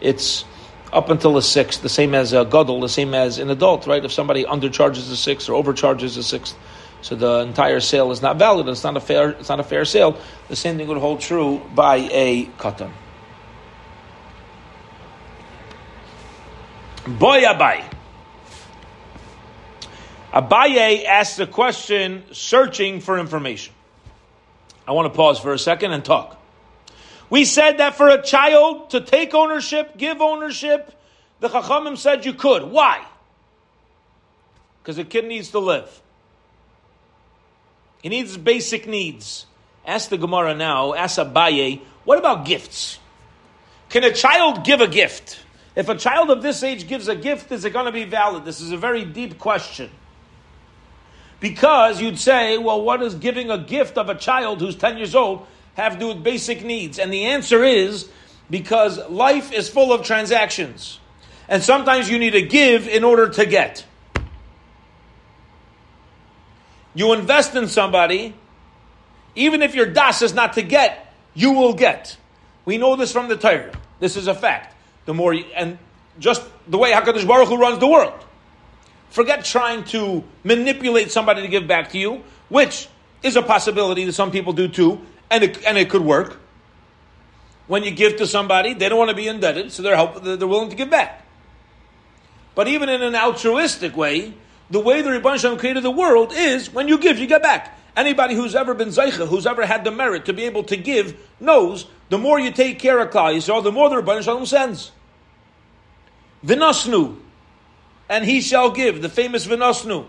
It's 0.00 0.44
up 0.90 1.10
until 1.10 1.36
a 1.36 1.42
sixth, 1.42 1.82
the 1.82 1.88
same 1.90 2.14
as 2.14 2.32
a 2.32 2.46
gadol, 2.46 2.80
the 2.80 2.88
same 2.88 3.12
as 3.12 3.38
an 3.38 3.50
adult, 3.50 3.86
right? 3.86 4.02
If 4.02 4.12
somebody 4.12 4.44
undercharges 4.44 5.12
a 5.12 5.16
sixth 5.16 5.50
or 5.50 5.52
overcharges 5.52 6.16
a 6.16 6.22
sixth, 6.22 6.56
so 7.02 7.14
the 7.14 7.40
entire 7.40 7.80
sale 7.80 8.10
is 8.10 8.22
not 8.22 8.38
valid. 8.38 8.68
It's 8.68 8.84
not 8.84 8.96
a 8.96 9.00
fair. 9.00 9.32
It's 9.32 9.50
not 9.50 9.60
a 9.60 9.64
fair 9.64 9.84
sale. 9.84 10.18
The 10.48 10.56
same 10.56 10.78
thing 10.78 10.88
would 10.88 10.96
hold 10.96 11.20
true 11.20 11.60
by 11.74 12.08
a 12.10 12.46
katan. 12.56 12.90
Boy 17.08 17.40
Abai. 17.40 17.82
Abaye 20.32 21.06
asks 21.06 21.38
a 21.38 21.46
question 21.46 22.22
searching 22.32 23.00
for 23.00 23.18
information. 23.18 23.72
I 24.86 24.92
want 24.92 25.10
to 25.10 25.16
pause 25.16 25.38
for 25.38 25.54
a 25.54 25.58
second 25.58 25.92
and 25.92 26.04
talk. 26.04 26.38
We 27.30 27.46
said 27.46 27.78
that 27.78 27.94
for 27.94 28.08
a 28.08 28.22
child 28.22 28.90
to 28.90 29.00
take 29.00 29.32
ownership, 29.32 29.96
give 29.96 30.20
ownership, 30.20 30.94
the 31.40 31.48
Chachamim 31.48 31.96
said 31.96 32.26
you 32.26 32.34
could. 32.34 32.64
Why? 32.64 33.04
Because 34.82 34.98
a 34.98 35.04
kid 35.04 35.26
needs 35.26 35.50
to 35.52 35.58
live. 35.60 36.02
He 38.02 38.10
needs 38.10 38.36
basic 38.36 38.86
needs. 38.86 39.46
Ask 39.86 40.10
the 40.10 40.18
Gemara 40.18 40.54
now, 40.54 40.92
ask 40.92 41.18
Abaye, 41.18 41.80
what 42.04 42.18
about 42.18 42.44
gifts? 42.44 42.98
Can 43.88 44.04
a 44.04 44.12
child 44.12 44.64
give 44.64 44.82
a 44.82 44.88
gift? 44.88 45.40
If 45.78 45.88
a 45.88 45.94
child 45.94 46.28
of 46.30 46.42
this 46.42 46.64
age 46.64 46.88
gives 46.88 47.06
a 47.06 47.14
gift, 47.14 47.52
is 47.52 47.64
it 47.64 47.72
going 47.72 47.86
to 47.86 47.92
be 47.92 48.02
valid? 48.02 48.44
This 48.44 48.60
is 48.60 48.72
a 48.72 48.76
very 48.76 49.04
deep 49.04 49.38
question. 49.38 49.90
Because 51.38 52.02
you'd 52.02 52.18
say, 52.18 52.58
well, 52.58 52.82
what 52.82 52.98
does 52.98 53.14
giving 53.14 53.48
a 53.48 53.58
gift 53.58 53.96
of 53.96 54.08
a 54.08 54.16
child 54.16 54.60
who's 54.60 54.74
10 54.74 54.96
years 54.98 55.14
old 55.14 55.46
have 55.74 55.92
to 55.92 55.98
do 56.00 56.08
with 56.08 56.24
basic 56.24 56.64
needs? 56.64 56.98
And 56.98 57.12
the 57.12 57.26
answer 57.26 57.62
is 57.62 58.08
because 58.50 58.98
life 59.08 59.52
is 59.52 59.68
full 59.68 59.92
of 59.92 60.04
transactions. 60.04 60.98
And 61.48 61.62
sometimes 61.62 62.10
you 62.10 62.18
need 62.18 62.32
to 62.32 62.42
give 62.42 62.88
in 62.88 63.04
order 63.04 63.28
to 63.28 63.46
get. 63.46 63.86
You 66.92 67.12
invest 67.12 67.54
in 67.54 67.68
somebody, 67.68 68.34
even 69.36 69.62
if 69.62 69.76
your 69.76 69.86
das 69.86 70.22
is 70.22 70.34
not 70.34 70.54
to 70.54 70.62
get, 70.62 71.14
you 71.34 71.52
will 71.52 71.74
get. 71.74 72.16
We 72.64 72.78
know 72.78 72.96
this 72.96 73.12
from 73.12 73.28
the 73.28 73.36
Torah. 73.36 73.70
This 74.00 74.16
is 74.16 74.26
a 74.26 74.34
fact. 74.34 74.74
The 75.08 75.14
more 75.14 75.32
you, 75.32 75.46
and 75.56 75.78
just 76.18 76.42
the 76.66 76.76
way 76.76 76.92
Hakadosh 76.92 77.26
Baruch 77.26 77.48
Hu 77.48 77.56
runs 77.56 77.78
the 77.78 77.86
world. 77.86 78.12
Forget 79.08 79.42
trying 79.42 79.84
to 79.84 80.22
manipulate 80.44 81.10
somebody 81.10 81.40
to 81.40 81.48
give 81.48 81.66
back 81.66 81.92
to 81.92 81.98
you, 81.98 82.22
which 82.50 82.88
is 83.22 83.34
a 83.34 83.40
possibility 83.40 84.04
that 84.04 84.12
some 84.12 84.30
people 84.30 84.52
do 84.52 84.68
too, 84.68 85.00
and 85.30 85.44
it, 85.44 85.64
and 85.64 85.78
it 85.78 85.88
could 85.88 86.02
work. 86.02 86.38
When 87.68 87.84
you 87.84 87.90
give 87.90 88.16
to 88.16 88.26
somebody, 88.26 88.74
they 88.74 88.90
don't 88.90 88.98
want 88.98 89.08
to 89.08 89.16
be 89.16 89.28
indebted, 89.28 89.72
so 89.72 89.82
they're 89.82 89.96
help, 89.96 90.22
they're 90.22 90.46
willing 90.46 90.68
to 90.68 90.76
give 90.76 90.90
back. 90.90 91.24
But 92.54 92.68
even 92.68 92.90
in 92.90 93.02
an 93.02 93.14
altruistic 93.14 93.96
way, 93.96 94.34
the 94.68 94.78
way 94.78 95.00
the 95.00 95.10
Rebbe 95.10 95.38
Shem 95.38 95.56
created 95.56 95.84
the 95.84 95.90
world 95.90 96.34
is 96.34 96.70
when 96.70 96.86
you 96.86 96.98
give, 96.98 97.18
you 97.18 97.26
get 97.26 97.40
back. 97.40 97.78
Anybody 97.96 98.34
who's 98.34 98.54
ever 98.54 98.74
been 98.74 98.88
Zeicha, 98.88 99.26
who's 99.26 99.46
ever 99.46 99.64
had 99.64 99.84
the 99.84 99.90
merit 99.90 100.26
to 100.26 100.34
be 100.34 100.44
able 100.44 100.64
to 100.64 100.76
give, 100.76 101.18
knows 101.40 101.86
the 102.10 102.18
more 102.18 102.38
you 102.38 102.50
take 102.50 102.78
care 102.78 102.98
of 102.98 103.08
Klal 103.08 103.34
Yisrael, 103.34 103.64
the 103.64 103.72
more 103.72 103.88
the 103.88 103.96
Rebbe 103.96 104.22
Shalom 104.22 104.44
sends. 104.44 104.92
Vinasnu, 106.44 107.16
and 108.08 108.24
he 108.24 108.40
shall 108.40 108.70
give, 108.70 109.02
the 109.02 109.08
famous 109.08 109.46
Vinasnu. 109.46 110.06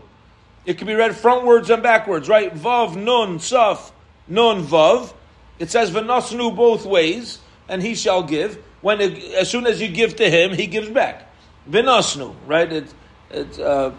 It 0.66 0.78
can 0.78 0.88
be 0.88 0.96
read 0.96 1.12
frontwards 1.12 1.74
and 1.74 1.82
backwards, 1.82 2.30
right? 2.30 2.54
Vav, 2.54 2.96
Nun, 2.96 3.40
Saf, 3.40 3.92
Nun, 4.28 4.64
Vav. 4.64 5.14
It 5.58 5.72
says 5.72 5.92
Vinasnu 5.92 6.56
both 6.56 6.86
ways, 6.86 7.40
and 7.68 7.82
he 7.82 7.96
shall 7.96 8.24
give. 8.24 8.64
When 8.82 9.02
it, 9.02 9.34
as 9.34 9.50
soon 9.50 9.66
as 9.68 9.82
you 9.82 9.88
give 9.88 10.18
to 10.18 10.30
him, 10.30 10.54
he 10.54 10.68
gives 10.68 10.90
back. 10.90 11.30
Vinasnu, 11.70 12.36
right? 12.46 12.72
It, 12.72 12.94
it, 13.32 13.60
uh, 13.60 13.92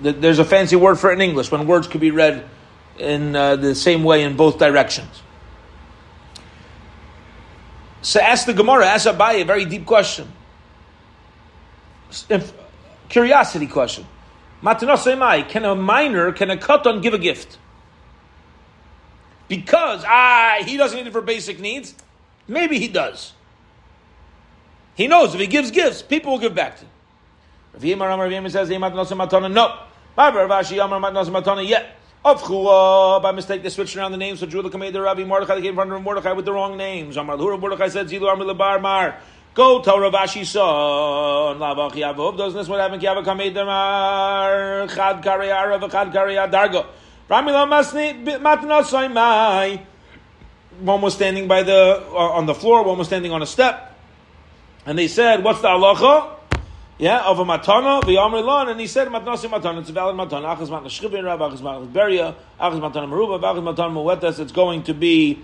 there's 0.00 0.38
a 0.38 0.44
fancy 0.44 0.76
word 0.76 0.96
for 0.96 1.10
it 1.10 1.14
in 1.14 1.20
English 1.20 1.50
when 1.50 1.66
words 1.66 1.86
could 1.86 2.00
be 2.00 2.10
read 2.10 2.44
in 2.98 3.34
uh, 3.36 3.56
the 3.56 3.74
same 3.74 4.04
way 4.04 4.22
in 4.22 4.36
both 4.36 4.58
directions. 4.58 5.22
So 8.02 8.20
ask 8.20 8.46
the 8.46 8.52
Gemara, 8.52 8.86
ask 8.86 9.06
Abaye 9.08 9.42
a 9.42 9.44
very 9.44 9.64
deep 9.64 9.86
question. 9.86 10.30
Curiosity 13.08 13.66
question. 13.66 14.06
Matanasemai, 14.62 15.48
can 15.48 15.64
a 15.64 15.74
minor, 15.74 16.32
can 16.32 16.50
a 16.50 16.56
katan 16.56 17.02
give 17.02 17.14
a 17.14 17.18
gift? 17.18 17.58
Because, 19.48 20.04
ah, 20.06 20.58
he 20.64 20.76
doesn't 20.76 20.96
need 20.96 21.06
it 21.06 21.12
for 21.12 21.20
basic 21.20 21.60
needs. 21.60 21.94
Maybe 22.48 22.78
he 22.78 22.88
does. 22.88 23.32
He 24.94 25.06
knows 25.06 25.34
if 25.34 25.40
he 25.40 25.46
gives 25.46 25.70
gifts, 25.70 26.02
people 26.02 26.32
will 26.32 26.38
give 26.38 26.54
back 26.54 26.78
to 26.78 26.84
him. 26.84 28.00
Rav 28.00 28.30
Yimar 28.30 28.50
says, 28.50 28.70
no. 29.50 29.78
Yet. 31.62 31.96
Avchua, 32.24 33.20
by 33.20 33.32
mistake, 33.32 33.62
they 33.62 33.68
switched 33.68 33.96
around 33.96 34.12
the 34.12 34.16
names. 34.16 34.40
So 34.40 34.46
Judah 34.46 34.70
the 34.70 35.02
Rabbi 35.02 35.24
Mordechai, 35.24 35.56
they 35.56 35.60
came 35.60 35.70
in 35.70 35.74
front 35.74 35.92
of 35.92 36.00
Mordechai 36.00 36.32
with 36.32 36.46
the 36.46 36.52
wrong 36.52 36.78
names. 36.78 37.18
Amar 37.18 37.36
Lura 37.36 37.58
Mordechai 37.58 37.88
said, 37.88 38.08
Zilu 38.08 38.32
Amar 38.32 38.46
Lebar 38.46 38.80
Mar. 38.80 39.20
Go 39.54 39.80
tell 39.82 40.00
Rav 40.00 40.12
Ashi 40.12 40.44
son. 40.44 40.62
Lavach 41.58 41.92
Yavov. 41.92 42.36
Doesn't 42.36 42.58
this 42.58 42.68
what 42.68 42.80
happened? 42.80 43.00
Kiava 43.00 43.24
Kamei 43.24 43.54
Demar. 43.54 44.88
Chad 44.88 45.22
Kariyara, 45.22 45.80
Chad 45.90 46.12
Kariyah 46.12 46.50
Dargo. 46.50 46.86
Ramila 47.30 47.68
Masni, 47.68 48.24
Matna 48.40 49.12
Mai. 49.12 49.80
One 50.80 51.00
was 51.00 51.14
standing 51.14 51.46
by 51.46 51.62
the, 51.62 52.04
uh, 52.10 52.14
on 52.14 52.46
the 52.46 52.54
floor, 52.54 52.82
one 52.82 52.98
was 52.98 53.06
standing 53.06 53.30
on 53.30 53.42
a 53.42 53.46
step. 53.46 53.96
And 54.84 54.98
they 54.98 55.06
said, 55.06 55.44
what's 55.44 55.60
the 55.60 55.68
halacha? 55.68 56.34
yeah, 56.98 57.24
of 57.24 57.38
a 57.40 57.44
matana, 57.44 58.04
the 58.06 58.18
Amrilon, 58.18 58.68
and 58.68 58.78
he 58.78 58.86
said 58.86 59.08
matnasi 59.08 59.48
matana, 59.48 59.80
it's 59.80 59.90
a 59.90 59.92
valid 59.92 60.14
matana, 60.14 60.56
achas 60.56 60.68
matna 60.68 60.86
shchivin 60.86 61.24
rab, 61.24 61.40
achas 61.40 61.60
matna 61.60 61.88
beria, 61.90 62.34
achas 62.60 62.80
matana 62.80 63.08
maruba, 63.08 63.40
achas 63.40 63.62
matana 63.62 63.92
muetas, 63.92 64.38
it's 64.38 64.52
going 64.52 64.82
to 64.84 64.94
be, 64.94 65.42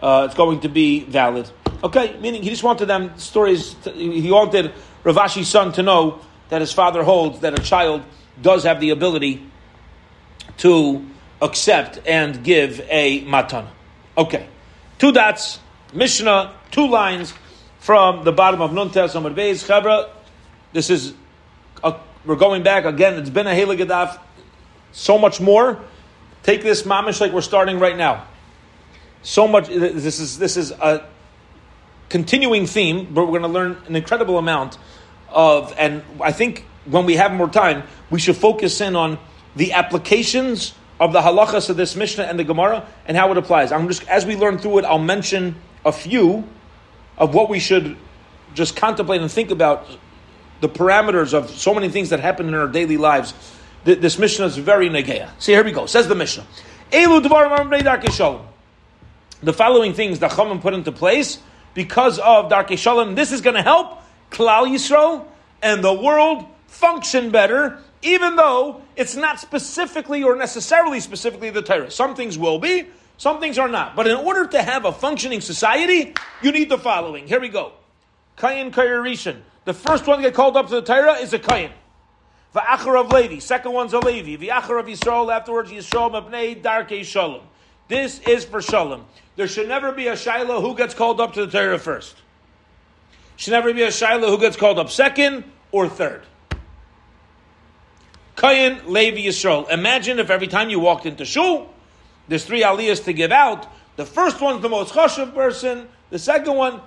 uh, 0.00 0.24
it's 0.26 0.34
going 0.34 0.60
to 0.60 0.68
be 0.68 1.00
valid. 1.04 1.50
Okay, 1.84 2.16
meaning 2.20 2.42
he 2.42 2.50
just 2.50 2.62
wanted 2.62 2.86
them 2.86 3.18
stories, 3.18 3.74
to, 3.82 3.92
he 3.92 4.30
wanted 4.30 4.72
Rav 5.02 5.16
Ashi's 5.16 5.48
son 5.48 5.72
to 5.72 5.82
know 5.82 6.20
that 6.48 6.60
his 6.60 6.72
father 6.72 7.02
holds 7.02 7.40
that 7.40 7.58
a 7.58 7.62
child 7.62 8.02
does 8.40 8.64
have 8.64 8.80
the 8.80 8.90
ability 8.90 9.44
to 10.58 11.04
accept 11.40 11.98
and 12.06 12.44
give 12.44 12.80
a 12.88 13.24
matana. 13.24 13.68
Okay, 14.16 14.46
two 14.98 15.12
dots, 15.12 15.58
Mishnah, 15.92 16.54
two 16.70 16.86
lines 16.86 17.34
from 17.80 18.22
the 18.24 18.32
bottom 18.32 18.60
of 18.60 18.70
Nuntes 18.70 19.14
Amar 19.16 19.32
Beis, 19.32 19.66
Chavra, 19.66 20.08
this 20.72 20.88
is, 20.88 21.12
a, 21.84 21.96
we're 22.24 22.36
going 22.36 22.62
back 22.62 22.84
again. 22.84 23.14
It's 23.14 23.30
been 23.30 23.46
a 23.46 23.50
Heligadaf, 23.50 24.18
so 24.92 25.18
much 25.18 25.40
more. 25.40 25.80
Take 26.42 26.62
this 26.62 26.82
mamish 26.82 27.20
like 27.20 27.32
we're 27.32 27.40
starting 27.42 27.78
right 27.78 27.96
now. 27.96 28.26
So 29.22 29.46
much. 29.46 29.68
This 29.68 30.18
is 30.18 30.38
this 30.38 30.56
is 30.56 30.72
a 30.72 31.06
continuing 32.12 32.66
theme, 32.66 33.12
but 33.12 33.24
we're 33.24 33.40
going 33.40 33.42
to 33.42 33.48
learn 33.48 33.76
an 33.88 33.96
incredible 33.96 34.36
amount 34.38 34.78
of. 35.30 35.74
And 35.78 36.04
I 36.20 36.30
think 36.30 36.66
when 36.84 37.06
we 37.06 37.16
have 37.16 37.32
more 37.32 37.48
time, 37.48 37.84
we 38.10 38.20
should 38.20 38.36
focus 38.36 38.80
in 38.82 38.94
on 38.94 39.18
the 39.56 39.72
applications 39.72 40.74
of 41.00 41.14
the 41.14 41.22
halachas 41.22 41.70
of 41.70 41.76
this 41.78 41.96
Mishnah 41.96 42.24
and 42.24 42.38
the 42.38 42.44
Gemara 42.44 42.86
and 43.06 43.16
how 43.16 43.30
it 43.32 43.38
applies. 43.38 43.72
I'm 43.72 43.88
just 43.88 44.06
as 44.08 44.26
we 44.26 44.36
learn 44.36 44.58
through 44.58 44.78
it, 44.78 44.84
I'll 44.84 44.98
mention 44.98 45.56
a 45.86 45.90
few 45.90 46.44
of 47.16 47.34
what 47.34 47.48
we 47.48 47.58
should 47.58 47.96
just 48.54 48.76
contemplate 48.76 49.22
and 49.22 49.30
think 49.30 49.50
about 49.50 49.88
the 50.60 50.68
parameters 50.68 51.32
of 51.32 51.48
so 51.50 51.72
many 51.72 51.88
things 51.88 52.10
that 52.10 52.20
happen 52.20 52.46
in 52.46 52.54
our 52.54 52.68
daily 52.68 52.98
lives. 52.98 53.32
This 53.84 54.18
Mishnah 54.18 54.46
is 54.46 54.58
very 54.58 54.90
negeya. 54.90 55.30
See, 55.38 55.52
here 55.52 55.64
we 55.64 55.72
go. 55.72 55.86
Says 55.86 56.08
the 56.08 56.14
Mishnah. 56.14 56.46
The 59.42 59.52
following 59.52 59.94
things 59.94 60.18
the 60.18 60.28
Chachamim 60.28 60.60
put 60.60 60.74
into 60.74 60.92
place 60.92 61.38
because 61.74 62.18
of 62.18 62.50
Darkei 62.50 62.78
Shalom. 62.78 63.14
This 63.14 63.32
is 63.32 63.40
going 63.40 63.56
to 63.56 63.62
help 63.62 64.00
Klal 64.30 64.66
Yisrael 64.66 65.26
and 65.62 65.82
the 65.82 65.92
world 65.92 66.46
function 66.66 67.30
better, 67.30 67.78
even 68.02 68.36
though 68.36 68.82
it's 68.96 69.14
not 69.14 69.40
specifically 69.40 70.22
or 70.22 70.36
necessarily 70.36 71.00
specifically 71.00 71.50
the 71.50 71.62
Torah. 71.62 71.90
Some 71.90 72.14
things 72.14 72.36
will 72.36 72.58
be, 72.58 72.86
some 73.18 73.40
things 73.40 73.58
are 73.58 73.68
not. 73.68 73.94
But 73.94 74.06
in 74.06 74.16
order 74.16 74.46
to 74.46 74.62
have 74.62 74.84
a 74.84 74.92
functioning 74.92 75.40
society, 75.40 76.14
you 76.42 76.52
need 76.52 76.68
the 76.68 76.78
following. 76.78 77.26
Here 77.26 77.40
we 77.40 77.48
go. 77.48 77.72
Kayin 78.36 78.72
Kayarishan. 78.72 79.40
The 79.64 79.74
first 79.74 80.06
one 80.06 80.18
to 80.18 80.22
get 80.22 80.34
called 80.34 80.56
up 80.56 80.68
to 80.68 80.74
the 80.74 80.82
Torah 80.82 81.14
is 81.14 81.32
a 81.32 81.38
Kayin. 81.38 81.70
V'achar 82.54 83.00
of 83.00 83.10
Levi. 83.12 83.38
Second 83.38 83.72
one's 83.72 83.92
a 83.92 83.98
Levi. 83.98 84.44
V'achar 84.44 84.80
of 84.80 84.86
Yisrael. 84.86 85.32
Afterwards, 85.32 85.70
Yisrael 85.70 86.10
mabnei 86.10 86.60
darkei 86.60 87.04
shalom. 87.04 87.42
This 87.88 88.20
is 88.20 88.44
for 88.44 88.60
shalom. 88.60 89.06
There 89.36 89.48
should 89.48 89.68
never 89.68 89.92
be 89.92 90.08
a 90.08 90.16
Shiloh 90.16 90.60
who 90.60 90.76
gets 90.76 90.94
called 90.94 91.20
up 91.20 91.34
to 91.34 91.46
the 91.46 91.52
Torah 91.52 91.78
first. 91.78 92.16
Should 93.36 93.52
never 93.52 93.72
be 93.72 93.82
a 93.82 93.90
Shiloh 93.90 94.28
who 94.28 94.38
gets 94.38 94.56
called 94.56 94.78
up 94.78 94.90
second 94.90 95.44
or 95.70 95.88
third. 95.88 96.22
Kayin, 98.36 98.86
Levi, 98.86 99.28
Yisrael. 99.28 99.70
Imagine 99.70 100.18
if 100.18 100.30
every 100.30 100.48
time 100.48 100.68
you 100.68 100.80
walked 100.80 101.06
into 101.06 101.24
shul, 101.24 101.72
there's 102.28 102.44
three 102.44 102.62
aliyahs 102.62 103.04
to 103.04 103.12
give 103.12 103.32
out. 103.32 103.66
The 103.96 104.06
first 104.06 104.40
one's 104.40 104.62
the 104.62 104.68
most 104.68 104.94
chashuv 104.94 105.34
person. 105.34 105.88
The 106.10 106.18
second 106.18 106.54
one, 106.54 106.80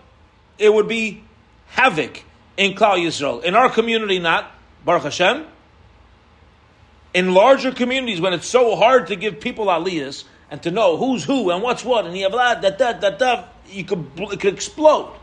it 0.57 0.73
would 0.73 0.87
be 0.87 1.23
havoc 1.67 2.23
in 2.57 2.73
Klal 2.73 2.97
Yisrael. 2.97 3.43
In 3.43 3.55
our 3.55 3.69
community, 3.69 4.19
not 4.19 4.51
Baruch 4.83 5.03
Hashem. 5.03 5.45
In 7.13 7.33
larger 7.33 7.71
communities, 7.71 8.19
when 8.19 8.33
it's 8.33 8.47
so 8.47 8.75
hard 8.75 9.07
to 9.07 9.15
give 9.15 9.39
people 9.39 9.67
aliyahs 9.67 10.25
and 10.49 10.61
to 10.63 10.71
know 10.71 10.97
who's 10.97 11.23
who 11.23 11.49
and 11.49 11.63
what's 11.63 11.83
what, 11.83 12.05
and 12.05 12.15
you 12.17 12.23
have 12.23 12.61
that, 12.61 12.77
that, 12.77 13.01
that, 13.01 13.19
that, 13.19 13.53
you 13.67 13.83
could, 13.83 14.07
it 14.17 14.39
could 14.39 14.53
explode. 14.53 15.13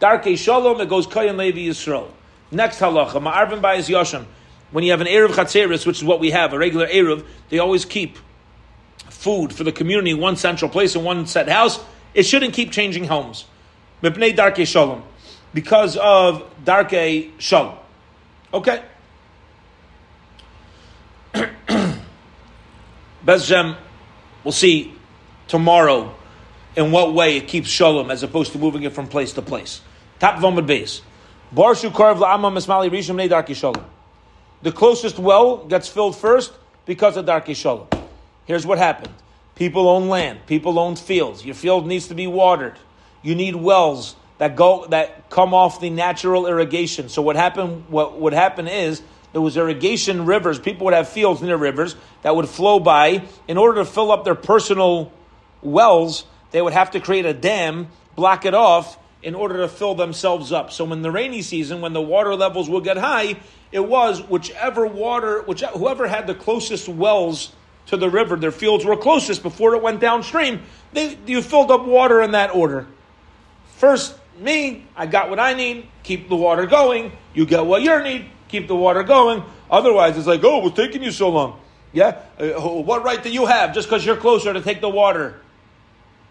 Darkei 0.00 0.36
Shalom, 0.36 0.80
it 0.80 0.88
goes 0.88 1.06
Kayan 1.06 1.36
Levi 1.36 1.60
Yisrael. 1.60 2.08
Next 2.50 2.78
halacha, 2.78 3.22
Ma'arvin 3.22 3.60
Bayis 3.60 3.88
Yoshan. 3.88 4.26
When 4.70 4.84
you 4.84 4.90
have 4.90 5.00
an 5.00 5.06
Erev 5.06 5.30
Chatzeris, 5.30 5.86
which 5.86 5.98
is 5.98 6.04
what 6.04 6.20
we 6.20 6.30
have, 6.30 6.52
a 6.52 6.58
regular 6.58 6.86
Erev, 6.86 7.24
they 7.48 7.58
always 7.58 7.84
keep 7.84 8.18
food 9.08 9.52
for 9.52 9.64
the 9.64 9.72
community 9.72 10.10
in 10.10 10.18
one 10.18 10.36
central 10.36 10.70
place 10.70 10.94
in 10.94 11.04
one 11.04 11.26
set 11.26 11.48
house. 11.48 11.80
It 12.12 12.24
shouldn't 12.24 12.52
keep 12.54 12.70
changing 12.72 13.04
homes. 13.04 13.46
Mipnei 14.02 14.36
Darkei 14.36 14.66
Shalom 14.66 15.02
because 15.54 15.96
of 15.96 16.44
Darke 16.64 17.30
Shalom. 17.38 17.78
Okay? 18.52 18.82
Bezjem, 23.24 23.76
we'll 24.44 24.52
see 24.52 24.94
tomorrow 25.48 26.14
in 26.76 26.90
what 26.90 27.14
way 27.14 27.36
it 27.36 27.48
keeps 27.48 27.68
Shalom 27.68 28.10
as 28.10 28.22
opposed 28.22 28.52
to 28.52 28.58
moving 28.58 28.82
it 28.82 28.92
from 28.92 29.08
place 29.08 29.32
to 29.34 29.42
place. 29.42 29.80
Top 30.18 30.40
Vomad 30.40 30.66
base. 30.66 31.02
Barshu 31.54 31.90
Karv 31.90 32.18
La'ama 32.18 32.52
Mismali 32.52 32.90
Rishim 32.90 33.16
Ne 33.16 33.28
Darke 33.28 33.54
Shalom. 33.54 33.84
The 34.62 34.72
closest 34.72 35.18
well 35.18 35.64
gets 35.66 35.88
filled 35.88 36.16
first 36.16 36.52
because 36.86 37.16
of 37.16 37.26
Darke 37.26 37.54
Shalom. 37.54 37.88
Here's 38.46 38.66
what 38.66 38.78
happened. 38.78 39.14
People 39.54 39.88
own 39.88 40.08
land. 40.08 40.40
People 40.46 40.78
own 40.78 40.96
fields. 40.96 41.44
Your 41.44 41.54
field 41.54 41.86
needs 41.86 42.08
to 42.08 42.14
be 42.14 42.26
watered. 42.26 42.74
You 43.22 43.34
need 43.34 43.56
wells 43.56 44.16
that 44.38 44.56
go 44.56 44.86
that 44.88 45.30
come 45.30 45.54
off 45.54 45.80
the 45.80 45.90
natural 45.90 46.46
irrigation. 46.46 47.08
So 47.08 47.22
what 47.22 47.36
happened? 47.36 47.84
What 47.88 48.20
would 48.20 48.32
happen 48.32 48.66
is 48.66 49.00
there 49.34 49.42
was 49.42 49.56
irrigation 49.56 50.26
rivers. 50.26 50.60
People 50.60 50.84
would 50.84 50.94
have 50.94 51.08
fields 51.08 51.42
near 51.42 51.56
rivers 51.56 51.96
that 52.22 52.36
would 52.36 52.48
flow 52.48 52.78
by. 52.78 53.24
In 53.48 53.58
order 53.58 53.80
to 53.80 53.84
fill 53.84 54.12
up 54.12 54.24
their 54.24 54.36
personal 54.36 55.12
wells, 55.60 56.24
they 56.52 56.62
would 56.62 56.72
have 56.72 56.92
to 56.92 57.00
create 57.00 57.26
a 57.26 57.34
dam, 57.34 57.88
block 58.14 58.44
it 58.46 58.54
off 58.54 58.96
in 59.24 59.34
order 59.34 59.56
to 59.56 59.68
fill 59.68 59.96
themselves 59.96 60.52
up. 60.52 60.70
So 60.70 60.90
in 60.92 61.02
the 61.02 61.10
rainy 61.10 61.42
season, 61.42 61.80
when 61.80 61.92
the 61.92 62.00
water 62.00 62.36
levels 62.36 62.70
would 62.70 62.84
get 62.84 62.96
high, 62.96 63.36
it 63.72 63.84
was 63.84 64.22
whichever 64.22 64.86
water, 64.86 65.42
which 65.42 65.62
whoever 65.62 66.06
had 66.06 66.28
the 66.28 66.34
closest 66.36 66.88
wells 66.88 67.52
to 67.86 67.96
the 67.96 68.08
river, 68.08 68.36
their 68.36 68.52
fields 68.52 68.84
were 68.84 68.96
closest 68.96 69.42
before 69.42 69.74
it 69.74 69.82
went 69.82 69.98
downstream. 69.98 70.62
They, 70.92 71.18
you 71.26 71.42
filled 71.42 71.72
up 71.72 71.84
water 71.84 72.22
in 72.22 72.30
that 72.30 72.54
order. 72.54 72.86
First, 73.78 74.16
me, 74.38 74.86
I 74.94 75.06
got 75.06 75.28
what 75.28 75.40
I 75.40 75.54
need, 75.54 75.88
keep 76.04 76.28
the 76.28 76.36
water 76.36 76.66
going. 76.66 77.10
You 77.34 77.46
get 77.46 77.66
what 77.66 77.82
you 77.82 78.00
need, 78.00 78.26
keep 78.54 78.68
the 78.68 78.76
water 78.76 79.02
going. 79.02 79.42
Otherwise, 79.70 80.16
it's 80.16 80.26
like, 80.26 80.44
oh, 80.44 80.58
what's 80.58 80.76
taking 80.76 81.02
you 81.02 81.10
so 81.10 81.28
long? 81.30 81.60
Yeah? 81.92 82.20
Uh, 82.38 82.52
what 82.60 83.04
right 83.04 83.22
do 83.22 83.30
you 83.30 83.46
have 83.46 83.74
just 83.74 83.88
because 83.88 84.06
you're 84.06 84.16
closer 84.16 84.52
to 84.52 84.60
take 84.60 84.80
the 84.80 84.88
water? 84.88 85.40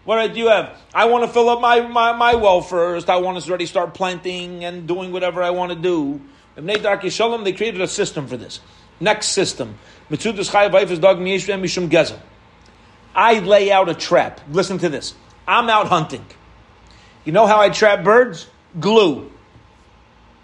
What 0.04 0.16
right 0.16 0.32
do 0.32 0.38
you 0.38 0.48
have? 0.48 0.78
I 0.94 1.06
want 1.06 1.24
to 1.24 1.30
fill 1.30 1.48
up 1.48 1.60
my, 1.60 1.80
my, 1.80 2.12
my 2.12 2.34
well 2.34 2.60
first. 2.60 3.10
I 3.10 3.16
want 3.16 3.42
to 3.42 3.48
already 3.48 3.66
start 3.66 3.94
planting 3.94 4.64
and 4.64 4.86
doing 4.86 5.12
whatever 5.12 5.42
I 5.42 5.50
want 5.50 5.72
to 5.72 5.78
do. 5.78 6.20
They 6.56 7.52
created 7.52 7.80
a 7.80 7.88
system 7.88 8.26
for 8.26 8.36
this. 8.36 8.60
Next 9.00 9.28
system. 9.28 9.78
I 13.16 13.38
lay 13.40 13.72
out 13.72 13.88
a 13.88 13.94
trap. 13.94 14.40
Listen 14.50 14.78
to 14.78 14.88
this. 14.88 15.14
I'm 15.46 15.68
out 15.68 15.88
hunting. 15.88 16.24
You 17.24 17.32
know 17.32 17.46
how 17.46 17.60
I 17.60 17.70
trap 17.70 18.04
birds? 18.04 18.46
Glue. 18.78 19.30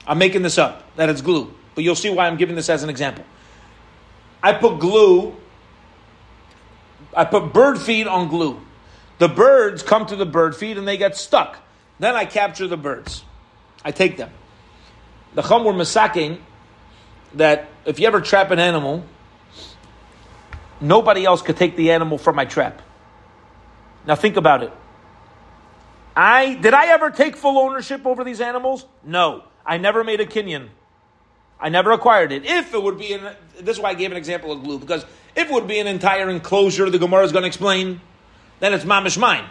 I'm 0.07 0.19
making 0.19 0.43
this 0.43 0.59
up, 0.59 0.97
that 0.97 1.09
it's 1.09 1.21
glue. 1.21 1.55
But 1.75 1.85
you'll 1.85 1.95
see 1.95 2.11
why 2.11 2.27
I'm 2.27 2.37
giving 2.37 2.57
this 2.57 2.69
as 2.69 2.83
an 2.83 2.91
example. 2.91 3.25
I 4.43 4.53
put 4.53 4.79
glue, 4.79 5.37
I 7.17 7.25
put 7.25 7.53
bird 7.53 7.79
feed 7.79 8.07
on 8.07 8.29
glue. 8.29 8.61
The 9.19 9.29
birds 9.29 9.83
come 9.83 10.07
to 10.07 10.17
the 10.17 10.27
bird 10.27 10.57
feed 10.57 10.79
and 10.79 10.89
they 10.89 10.97
get 10.97 11.17
stuck. 11.17 11.59
Then 11.99 12.17
I 12.17 12.25
capture 12.25 12.67
the 12.67 12.79
birds. 12.79 13.25
I 13.85 13.93
take 13.93 14.17
them. 14.17 14.31
The 15.35 15.43
Chum 15.43 15.65
were 15.65 15.73
masaking 15.73 16.41
that 17.35 17.69
if 17.85 18.01
you 18.01 18.07
ever 18.07 18.21
trap 18.21 18.51
an 18.51 18.59
animal, 18.59 19.05
nobody 20.81 21.25
else 21.25 21.43
could 21.43 21.57
take 21.57 21.77
the 21.77 21.93
animal 21.93 22.19
from 22.19 22.37
my 22.37 22.47
trap. 22.47 22.83
Now 24.07 24.15
think 24.17 24.37
about 24.37 24.63
it. 24.63 24.73
I 26.17 26.55
did 26.55 26.75
I 26.75 26.87
ever 26.89 27.11
take 27.11 27.37
full 27.37 27.59
ownership 27.59 28.07
over 28.07 28.25
these 28.25 28.41
animals? 28.41 28.87
No. 29.05 29.45
I 29.65 29.77
never 29.77 30.03
made 30.03 30.21
a 30.21 30.27
kinyan. 30.27 30.69
I 31.61 31.69
never 31.69 31.93
acquired 31.93 32.33
it. 32.33 32.45
If 32.47 32.73
it 32.75 32.83
would 32.83 32.99
be 32.99 33.13
in 33.13 33.23
this 33.61 33.77
is 33.77 33.83
why 33.83 33.91
I 33.91 33.95
gave 33.95 34.11
an 34.11 34.17
example 34.17 34.53
of 34.53 34.63
glue, 34.63 34.79
because 34.79 35.05
if 35.37 35.49
it 35.49 35.51
would 35.51 35.69
be 35.69 35.79
an 35.79 35.87
entire 35.87 36.31
enclosure 36.31 36.89
the 36.89 36.99
Gemara 36.99 37.25
is 37.25 37.33
going 37.33 37.43
to 37.43 37.49
explain, 37.49 38.01
then 38.61 38.73
it's 38.73 38.85
mamish 38.85 39.19
mine. 39.19 39.45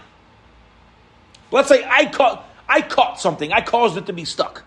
Let's 1.51 1.69
say 1.69 1.83
I 1.87 2.05
caught 2.05 2.45
I 2.67 2.81
caught 2.81 3.19
something, 3.19 3.53
I 3.53 3.61
caused 3.61 3.97
it 3.97 4.07
to 4.07 4.13
be 4.13 4.25
stuck. 4.25 4.63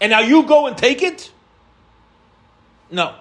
And 0.00 0.10
now 0.10 0.20
you 0.20 0.44
go 0.44 0.66
and 0.66 0.76
take 0.76 1.02
it? 1.02 1.30
No. 2.90 3.14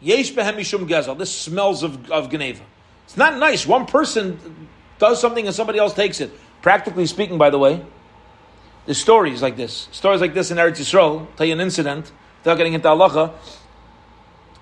Yesh 0.00 0.32
behem 0.32 0.54
mishum 0.54 0.88
gezel. 0.88 1.18
This 1.18 1.34
smells 1.34 1.82
of, 1.82 2.10
of 2.10 2.30
Geneva. 2.30 2.62
It's 3.04 3.16
not 3.16 3.38
nice. 3.38 3.66
One 3.66 3.86
person 3.86 4.68
does 4.98 5.20
something 5.20 5.46
and 5.46 5.54
somebody 5.54 5.78
else 5.78 5.92
takes 5.92 6.20
it. 6.20 6.30
Practically 6.62 7.06
speaking, 7.06 7.38
by 7.38 7.50
the 7.50 7.58
way, 7.58 7.84
there's 8.90 8.98
stories 8.98 9.40
like 9.40 9.56
this. 9.56 9.86
Stories 9.92 10.20
like 10.20 10.34
this 10.34 10.50
in 10.50 10.56
Eretz 10.56 10.80
Yisrael. 10.80 11.20
I'll 11.20 11.28
tell 11.36 11.46
you 11.46 11.52
an 11.52 11.60
incident, 11.60 12.10
without 12.40 12.56
getting 12.56 12.72
into 12.72 12.88
halacha. 12.88 13.32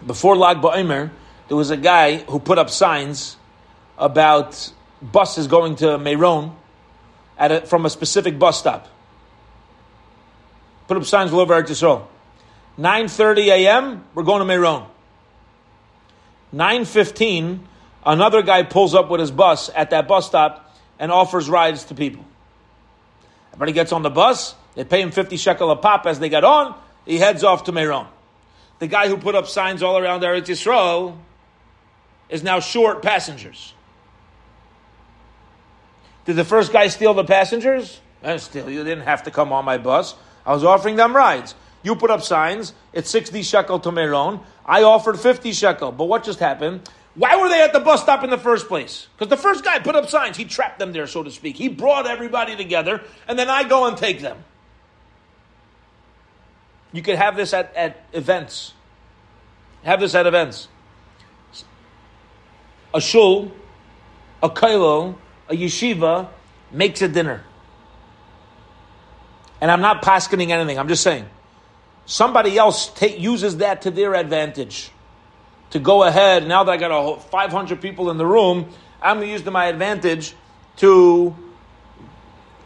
Before 0.06 0.36
Lag 0.36 0.58
BaOmer, 0.58 1.10
there 1.48 1.56
was 1.56 1.70
a 1.70 1.78
guy 1.78 2.18
who 2.18 2.38
put 2.38 2.58
up 2.58 2.68
signs 2.68 3.38
about 3.96 4.70
buses 5.00 5.46
going 5.46 5.76
to 5.76 5.96
Meron 5.96 6.54
at 7.38 7.52
a, 7.52 7.60
from 7.62 7.86
a 7.86 7.88
specific 7.88 8.38
bus 8.38 8.58
stop. 8.58 8.88
Put 10.88 10.98
up 10.98 11.06
signs 11.06 11.32
all 11.32 11.40
over 11.40 11.54
Eretz 11.54 11.68
Yisrael. 11.68 12.06
9.30 12.78 13.46
a.m., 13.46 14.04
we're 14.12 14.24
going 14.24 14.40
to 14.40 14.44
Meron. 14.44 14.84
9.15, 16.54 17.60
another 18.04 18.42
guy 18.42 18.62
pulls 18.62 18.94
up 18.94 19.08
with 19.08 19.20
his 19.20 19.30
bus 19.30 19.70
at 19.74 19.88
that 19.88 20.06
bus 20.06 20.26
stop 20.26 20.76
and 20.98 21.10
offers 21.10 21.48
rides 21.48 21.84
to 21.84 21.94
people. 21.94 22.26
Everybody 23.58 23.72
gets 23.72 23.90
on 23.90 24.02
the 24.02 24.10
bus, 24.10 24.54
they 24.76 24.84
pay 24.84 25.02
him 25.02 25.10
50 25.10 25.36
shekel 25.36 25.72
a 25.72 25.76
pop 25.76 26.06
as 26.06 26.20
they 26.20 26.28
get 26.28 26.44
on, 26.44 26.78
he 27.04 27.18
heads 27.18 27.42
off 27.42 27.64
to 27.64 27.72
Meron. 27.72 28.06
The 28.78 28.86
guy 28.86 29.08
who 29.08 29.16
put 29.16 29.34
up 29.34 29.48
signs 29.48 29.82
all 29.82 29.98
around 29.98 30.20
Eretz 30.20 30.46
Yisrael 30.46 31.18
is 32.28 32.44
now 32.44 32.60
short 32.60 33.02
passengers. 33.02 33.74
Did 36.24 36.36
the 36.36 36.44
first 36.44 36.72
guy 36.72 36.86
steal 36.86 37.14
the 37.14 37.24
passengers? 37.24 38.00
Eh, 38.22 38.36
still, 38.36 38.70
you 38.70 38.84
didn't 38.84 39.02
have 39.02 39.24
to 39.24 39.32
come 39.32 39.52
on 39.52 39.64
my 39.64 39.76
bus. 39.76 40.14
I 40.46 40.52
was 40.52 40.62
offering 40.62 40.94
them 40.94 41.16
rides. 41.16 41.56
You 41.82 41.96
put 41.96 42.12
up 42.12 42.22
signs, 42.22 42.74
it's 42.92 43.10
60 43.10 43.42
shekel 43.42 43.80
to 43.80 43.90
Meron. 43.90 44.38
I 44.64 44.84
offered 44.84 45.18
50 45.18 45.50
shekel. 45.50 45.90
But 45.90 46.04
what 46.04 46.22
just 46.22 46.38
happened? 46.38 46.88
Why 47.18 47.36
were 47.36 47.48
they 47.48 47.60
at 47.62 47.72
the 47.72 47.80
bus 47.80 48.00
stop 48.00 48.22
in 48.22 48.30
the 48.30 48.38
first 48.38 48.68
place? 48.68 49.08
Because 49.16 49.28
the 49.28 49.36
first 49.36 49.64
guy 49.64 49.80
put 49.80 49.96
up 49.96 50.08
signs. 50.08 50.36
He 50.36 50.44
trapped 50.44 50.78
them 50.78 50.92
there, 50.92 51.08
so 51.08 51.24
to 51.24 51.32
speak. 51.32 51.56
He 51.56 51.68
brought 51.68 52.06
everybody 52.06 52.54
together, 52.54 53.02
and 53.26 53.36
then 53.36 53.50
I 53.50 53.64
go 53.64 53.88
and 53.88 53.96
take 53.96 54.20
them. 54.20 54.44
You 56.92 57.02
could 57.02 57.16
have 57.16 57.36
this 57.36 57.52
at, 57.52 57.74
at 57.74 58.04
events. 58.12 58.72
Have 59.82 59.98
this 59.98 60.14
at 60.14 60.26
events. 60.28 60.68
A 62.94 63.00
shul, 63.00 63.50
a 64.40 64.48
kailo, 64.48 65.16
a 65.48 65.54
yeshiva 65.54 66.28
makes 66.70 67.02
a 67.02 67.08
dinner. 67.08 67.42
And 69.60 69.72
I'm 69.72 69.80
not 69.80 70.02
paskening 70.02 70.52
anything, 70.52 70.78
I'm 70.78 70.88
just 70.88 71.02
saying. 71.02 71.26
Somebody 72.06 72.56
else 72.56 72.86
take, 72.86 73.18
uses 73.18 73.56
that 73.56 73.82
to 73.82 73.90
their 73.90 74.14
advantage. 74.14 74.92
To 75.70 75.78
go 75.78 76.02
ahead, 76.02 76.46
now 76.46 76.64
that 76.64 76.72
I 76.72 76.76
got 76.76 76.90
a 76.90 77.20
500 77.20 77.80
people 77.80 78.10
in 78.10 78.16
the 78.16 78.26
room, 78.26 78.70
I'm 79.02 79.18
going 79.18 79.28
to 79.28 79.32
use 79.32 79.44
my 79.44 79.66
advantage 79.66 80.34
to 80.78 81.36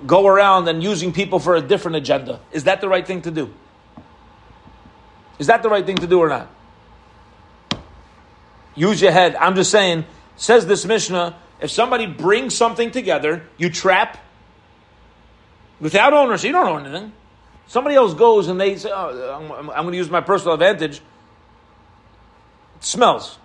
go 0.06 0.26
around 0.26 0.68
and 0.68 0.82
using 0.82 1.12
people 1.12 1.38
for 1.38 1.54
a 1.54 1.60
different 1.60 1.96
agenda. 1.96 2.40
Is 2.52 2.64
that 2.64 2.80
the 2.80 2.88
right 2.88 3.06
thing 3.06 3.22
to 3.22 3.30
do? 3.30 3.52
Is 5.38 5.48
that 5.48 5.62
the 5.62 5.68
right 5.68 5.84
thing 5.84 5.96
to 5.96 6.06
do 6.06 6.20
or 6.20 6.28
not? 6.28 6.48
Use 8.74 9.02
your 9.02 9.12
head. 9.12 9.34
I'm 9.36 9.54
just 9.54 9.70
saying, 9.70 10.04
says 10.36 10.66
this 10.66 10.84
Mishnah, 10.84 11.36
if 11.60 11.70
somebody 11.70 12.06
brings 12.06 12.54
something 12.54 12.90
together, 12.90 13.44
you 13.58 13.70
trap 13.70 14.18
without 15.80 16.12
ownership, 16.12 16.46
you 16.46 16.52
don't 16.52 16.68
own 16.68 16.86
anything. 16.86 17.12
Somebody 17.66 17.96
else 17.96 18.14
goes 18.14 18.48
and 18.48 18.60
they 18.60 18.76
say, 18.76 18.90
oh, 18.92 19.34
I'm, 19.34 19.70
I'm 19.70 19.82
going 19.84 19.92
to 19.92 19.98
use 19.98 20.10
my 20.10 20.20
personal 20.20 20.54
advantage. 20.54 21.00
Smells. 22.82 23.38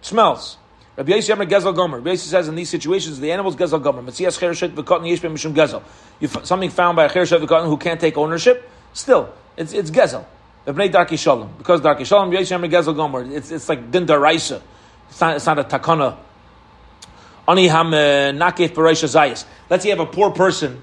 It 0.00 0.06
smells. 0.06 0.56
Rabbi 0.96 1.12
Yossi 1.12 1.32
Amar 1.32 1.46
Gezel 1.46 1.74
Gomer. 1.74 1.98
Rabbi 1.98 2.14
Yossi 2.14 2.28
says 2.28 2.48
in 2.48 2.54
these 2.54 2.70
situations, 2.70 3.20
the 3.20 3.30
animals 3.30 3.54
Gezel 3.54 3.82
Gomer. 3.82 4.02
Metzias 4.02 4.38
Chereshet 4.38 4.70
V'Katan 4.70 5.02
Yeshbem 5.02 5.32
Mishum 5.32 5.52
Gezel. 5.52 6.46
Something 6.46 6.70
found 6.70 6.96
by 6.96 7.04
a 7.04 7.10
Chereshet 7.10 7.44
V'Katan 7.44 7.66
who 7.66 7.76
can't 7.76 8.00
take 8.00 8.16
ownership, 8.16 8.70
still, 8.94 9.34
it's, 9.56 9.74
it's 9.74 9.90
Gezel. 9.90 10.24
B'nei 10.66 10.90
Darki 10.90 11.18
Shalom. 11.18 11.52
Because 11.58 11.82
Darki 11.82 12.06
Shalom, 12.06 12.30
Rabbi 12.30 12.42
Yossi 12.42 12.56
Amar 12.56 12.70
Gezel 12.70 12.96
Gomer. 12.96 13.30
It's, 13.30 13.50
it's 13.50 13.68
like 13.68 13.90
Din 13.90 14.06
Daraisa. 14.06 14.62
It's 15.10 15.20
not, 15.20 15.36
it's 15.36 15.46
not 15.46 15.58
a 15.58 15.64
takana 15.64 16.16
Ani 17.48 17.68
ham 17.68 17.94
eh, 17.94 18.32
nakef 18.32 18.70
b'reisha 18.70 19.06
zayis. 19.06 19.44
Let's 19.70 19.82
say 19.82 19.90
you 19.90 19.96
have 19.96 20.06
a 20.06 20.10
poor 20.10 20.30
person 20.30 20.82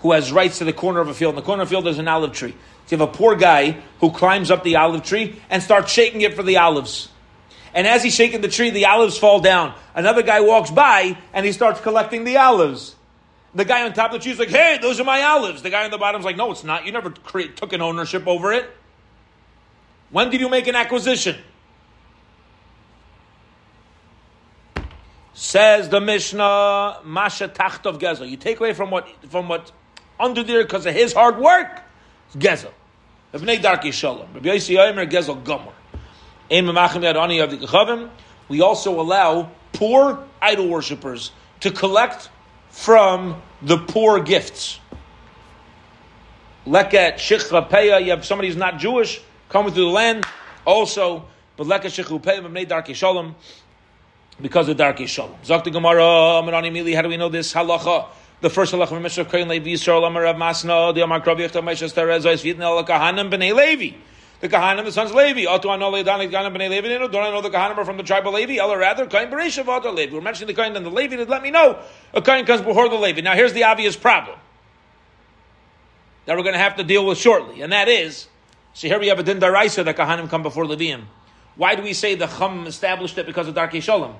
who 0.00 0.12
has 0.12 0.32
rights 0.32 0.58
to 0.58 0.64
the 0.64 0.72
corner 0.72 1.00
of 1.00 1.08
a 1.08 1.14
field. 1.14 1.34
In 1.34 1.36
the 1.36 1.42
corner 1.42 1.62
of 1.62 1.68
a 1.68 1.70
field, 1.70 1.84
there's 1.84 1.98
an 1.98 2.08
olive 2.08 2.32
tree. 2.32 2.54
So 2.86 2.96
you 2.96 3.00
have 3.00 3.08
a 3.08 3.12
poor 3.12 3.36
guy 3.36 3.76
who 4.00 4.10
climbs 4.10 4.50
up 4.50 4.64
the 4.64 4.76
olive 4.76 5.02
tree 5.02 5.40
and 5.48 5.62
starts 5.62 5.92
shaking 5.92 6.22
it 6.22 6.34
for 6.34 6.42
the 6.42 6.58
olives. 6.58 7.08
And 7.74 7.86
as 7.86 8.02
he's 8.02 8.14
shaking 8.14 8.40
the 8.40 8.48
tree, 8.48 8.70
the 8.70 8.86
olives 8.86 9.16
fall 9.16 9.40
down. 9.40 9.74
Another 9.94 10.22
guy 10.22 10.40
walks 10.40 10.70
by 10.70 11.16
and 11.32 11.46
he 11.46 11.52
starts 11.52 11.80
collecting 11.80 12.24
the 12.24 12.36
olives. 12.36 12.94
The 13.54 13.64
guy 13.64 13.84
on 13.84 13.92
top 13.92 14.12
of 14.12 14.20
the 14.20 14.22
tree 14.22 14.32
is 14.32 14.38
like, 14.38 14.48
hey, 14.48 14.78
those 14.80 14.98
are 15.00 15.04
my 15.04 15.22
olives. 15.22 15.62
The 15.62 15.70
guy 15.70 15.84
on 15.84 15.90
the 15.90 15.98
bottom 15.98 16.20
is 16.20 16.24
like, 16.24 16.36
no, 16.36 16.50
it's 16.50 16.64
not. 16.64 16.86
You 16.86 16.92
never 16.92 17.10
took 17.10 17.72
an 17.72 17.82
ownership 17.82 18.26
over 18.26 18.52
it. 18.52 18.68
When 20.10 20.30
did 20.30 20.40
you 20.40 20.48
make 20.48 20.66
an 20.66 20.76
acquisition? 20.76 21.36
Says 25.34 25.88
the 25.88 26.00
Mishnah, 26.00 27.00
Masha 27.04 27.48
Tachtov 27.48 27.98
Gezel. 27.98 28.28
You 28.28 28.36
take 28.36 28.60
away 28.60 28.74
from 28.74 28.90
what 28.90 29.08
from 29.28 29.48
what 29.48 29.72
under 30.20 30.42
there 30.42 30.62
because 30.62 30.84
of 30.84 30.94
his 30.94 31.14
hard 31.14 31.38
work, 31.38 31.82
Gezel. 32.36 32.72
B'nei 33.32 33.60
Darki 33.60 33.92
Shalom. 33.92 34.28
Rabbi 34.34 34.48
Yossi 34.48 34.76
Yomer 34.76 35.10
Gezel 35.10 35.42
Gomer. 35.44 35.72
Ein 36.50 36.66
Yadani 36.66 37.42
of 37.42 37.50
the 37.50 37.56
Kechavim. 37.58 38.10
We 38.48 38.60
also 38.60 39.00
allow 39.00 39.50
poor 39.72 40.24
idol 40.40 40.68
worshippers 40.68 41.32
to 41.60 41.70
collect 41.70 42.28
from 42.70 43.40
the 43.62 43.78
poor 43.78 44.20
gifts. 44.20 44.80
Leket 46.66 47.14
Shichra 47.14 47.68
Peya. 47.68 48.02
You 48.04 48.10
have 48.10 48.24
somebody 48.24 48.48
who's 48.48 48.56
not 48.56 48.78
Jewish 48.78 49.20
coming 49.48 49.72
through 49.72 49.84
the 49.84 49.90
land. 49.90 50.26
Also, 50.64 51.24
but 51.56 51.66
Leket 51.66 51.86
Shichra 51.86 52.20
Peya 52.22 52.42
B'nei 52.42 52.66
Darki 52.68 52.94
Shalom 52.94 53.34
because 54.40 54.68
of 54.68 54.76
Darkei 54.76 55.06
Shalom. 55.06 55.36
Zakti 55.44 55.72
Gemara, 55.72 56.42
how 56.42 57.02
do 57.02 57.08
we 57.08 57.16
know 57.16 57.28
this 57.28 57.52
halacha? 57.52 58.06
The 58.42 58.50
first 58.50 58.74
halacha 58.74 58.88
from 58.88 59.04
Mishra 59.04 59.24
Kohen 59.24 59.46
Levi 59.46 59.70
Yisrael 59.70 60.04
Amar 60.04 60.24
Rav 60.24 60.34
Masna, 60.34 60.92
the 60.92 61.00
Amar 61.00 61.20
Krav 61.20 61.38
Yechta 61.38 61.62
Meshes 61.62 61.92
Terez 61.92 62.24
Ois 62.24 62.42
Vidna 62.42 62.62
El 62.62 62.84
Kahanim 62.84 63.30
B'nei 63.30 63.54
Levi. 63.54 63.96
The 64.40 64.48
Kahanim, 64.48 64.84
the 64.84 64.90
sons 64.90 65.10
of 65.10 65.16
Levi. 65.16 65.42
Otu 65.42 65.66
Anole 65.66 66.04
Dani 66.04 66.28
Kahanim 66.28 66.52
B'nei 66.56 66.68
Levi. 66.68 66.88
Don't 66.88 67.14
I 67.14 67.30
know 67.30 67.40
the 67.40 67.50
Kahanim 67.50 67.78
are 67.78 67.84
from 67.84 67.98
the 67.98 68.02
tribe 68.02 68.26
of 68.26 68.34
Levi? 68.34 68.58
Or 68.60 68.76
rather, 68.76 69.06
Kohen 69.06 69.30
Bereshav 69.30 69.66
Otu 69.66 69.94
Levi. 69.94 70.12
We're 70.12 70.22
mentioning 70.22 70.48
the 70.48 70.60
Kohen 70.60 70.74
and 70.74 70.84
the 70.84 70.90
Levi 70.90 71.14
that 71.14 71.28
let 71.28 71.40
me 71.40 71.52
know 71.52 71.78
a 72.12 72.20
Kohen 72.20 72.44
comes 72.44 72.62
before 72.62 72.88
the 72.88 72.96
Levi. 72.96 73.20
Now 73.20 73.36
here's 73.36 73.52
the 73.52 73.62
obvious 73.62 73.94
problem 73.94 74.36
that 76.26 76.36
we're 76.36 76.42
going 76.42 76.54
to 76.54 76.58
have 76.58 76.74
to 76.78 76.82
deal 76.82 77.06
with 77.06 77.18
shortly, 77.18 77.62
and 77.62 77.72
that 77.72 77.86
is, 77.86 78.26
so 78.74 78.88
here 78.88 78.98
we 78.98 79.06
have 79.06 79.20
a 79.20 79.22
Din 79.22 79.38
Daraisa 79.38 79.84
that 79.84 79.96
Kahanim 79.96 80.28
come 80.28 80.42
before 80.42 80.64
Levium. 80.64 81.02
Why 81.54 81.76
do 81.76 81.82
we 81.84 81.92
say 81.92 82.16
the 82.16 82.26
Chum 82.26 82.66
established 82.66 83.16
it 83.18 83.26
because 83.26 83.46
of 83.46 83.54
Darkei 83.54 83.80
Shalom? 83.80 84.16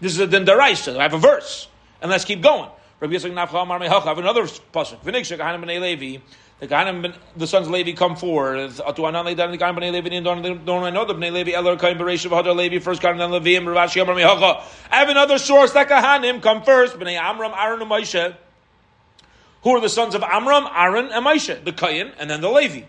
This 0.00 0.12
is 0.12 0.20
a 0.20 0.26
din 0.26 0.44
daraisa. 0.44 0.96
I 0.96 1.02
have 1.02 1.14
a 1.14 1.18
verse, 1.18 1.68
and 2.00 2.10
let's 2.10 2.24
keep 2.24 2.42
going. 2.42 2.70
Rabbi 3.00 3.14
Yitzchak 3.14 3.32
Nafcha 3.32 3.62
Amar 3.62 3.78
Mehacha. 3.80 4.04
I 4.04 4.08
have 4.08 4.18
another 4.18 4.42
pasuk. 4.42 5.00
V'nikshak 5.02 5.38
Kahanim 5.38 5.64
b'nei 5.64 5.80
Levi. 5.80 6.22
The 6.58 6.68
Kahanim, 6.68 7.14
the 7.36 7.46
sons 7.46 7.66
of 7.66 7.72
Levi, 7.72 7.92
come 7.92 8.16
forward. 8.16 8.70
Atu 8.70 9.08
anan 9.08 9.24
leidan 9.24 9.50
the 9.50 9.58
Kahanim 9.58 9.78
b'nei 9.78 9.92
Levi. 9.92 10.20
Don't 10.20 10.64
don't 10.66 10.84
I 10.84 10.90
know 10.90 11.06
the 11.06 11.14
b'nei 11.14 11.32
Levi? 11.32 11.52
Eler 11.52 11.78
Kahanim 11.78 11.98
b'reishav 11.98 12.30
hadar 12.30 12.54
Levi. 12.54 12.78
First 12.78 13.00
Kahanim 13.00 13.18
then 13.18 13.30
Levi. 13.30 13.56
And 13.56 13.68
Rav 13.68 13.90
Ashi 13.90 14.02
Amar 14.02 14.14
Mehacha. 14.14 14.62
I 14.90 14.96
have 14.96 15.08
another 15.08 15.38
source 15.38 15.72
that 15.72 15.88
Kahanim 15.88 16.42
come 16.42 16.62
first. 16.62 16.98
B'nei 16.98 17.18
Amram 17.18 17.52
Aaron 17.56 17.80
and 17.80 17.90
Moshe. 17.90 18.36
Who 19.62 19.70
are 19.76 19.80
the 19.80 19.90
sons 19.90 20.14
of 20.14 20.22
Amram, 20.22 20.66
Aaron, 20.74 21.10
and 21.12 21.24
Moshe? 21.24 21.62
The 21.62 21.72
Kayin, 21.72 22.14
and 22.18 22.30
then 22.30 22.40
the 22.40 22.48
Levi. 22.48 22.86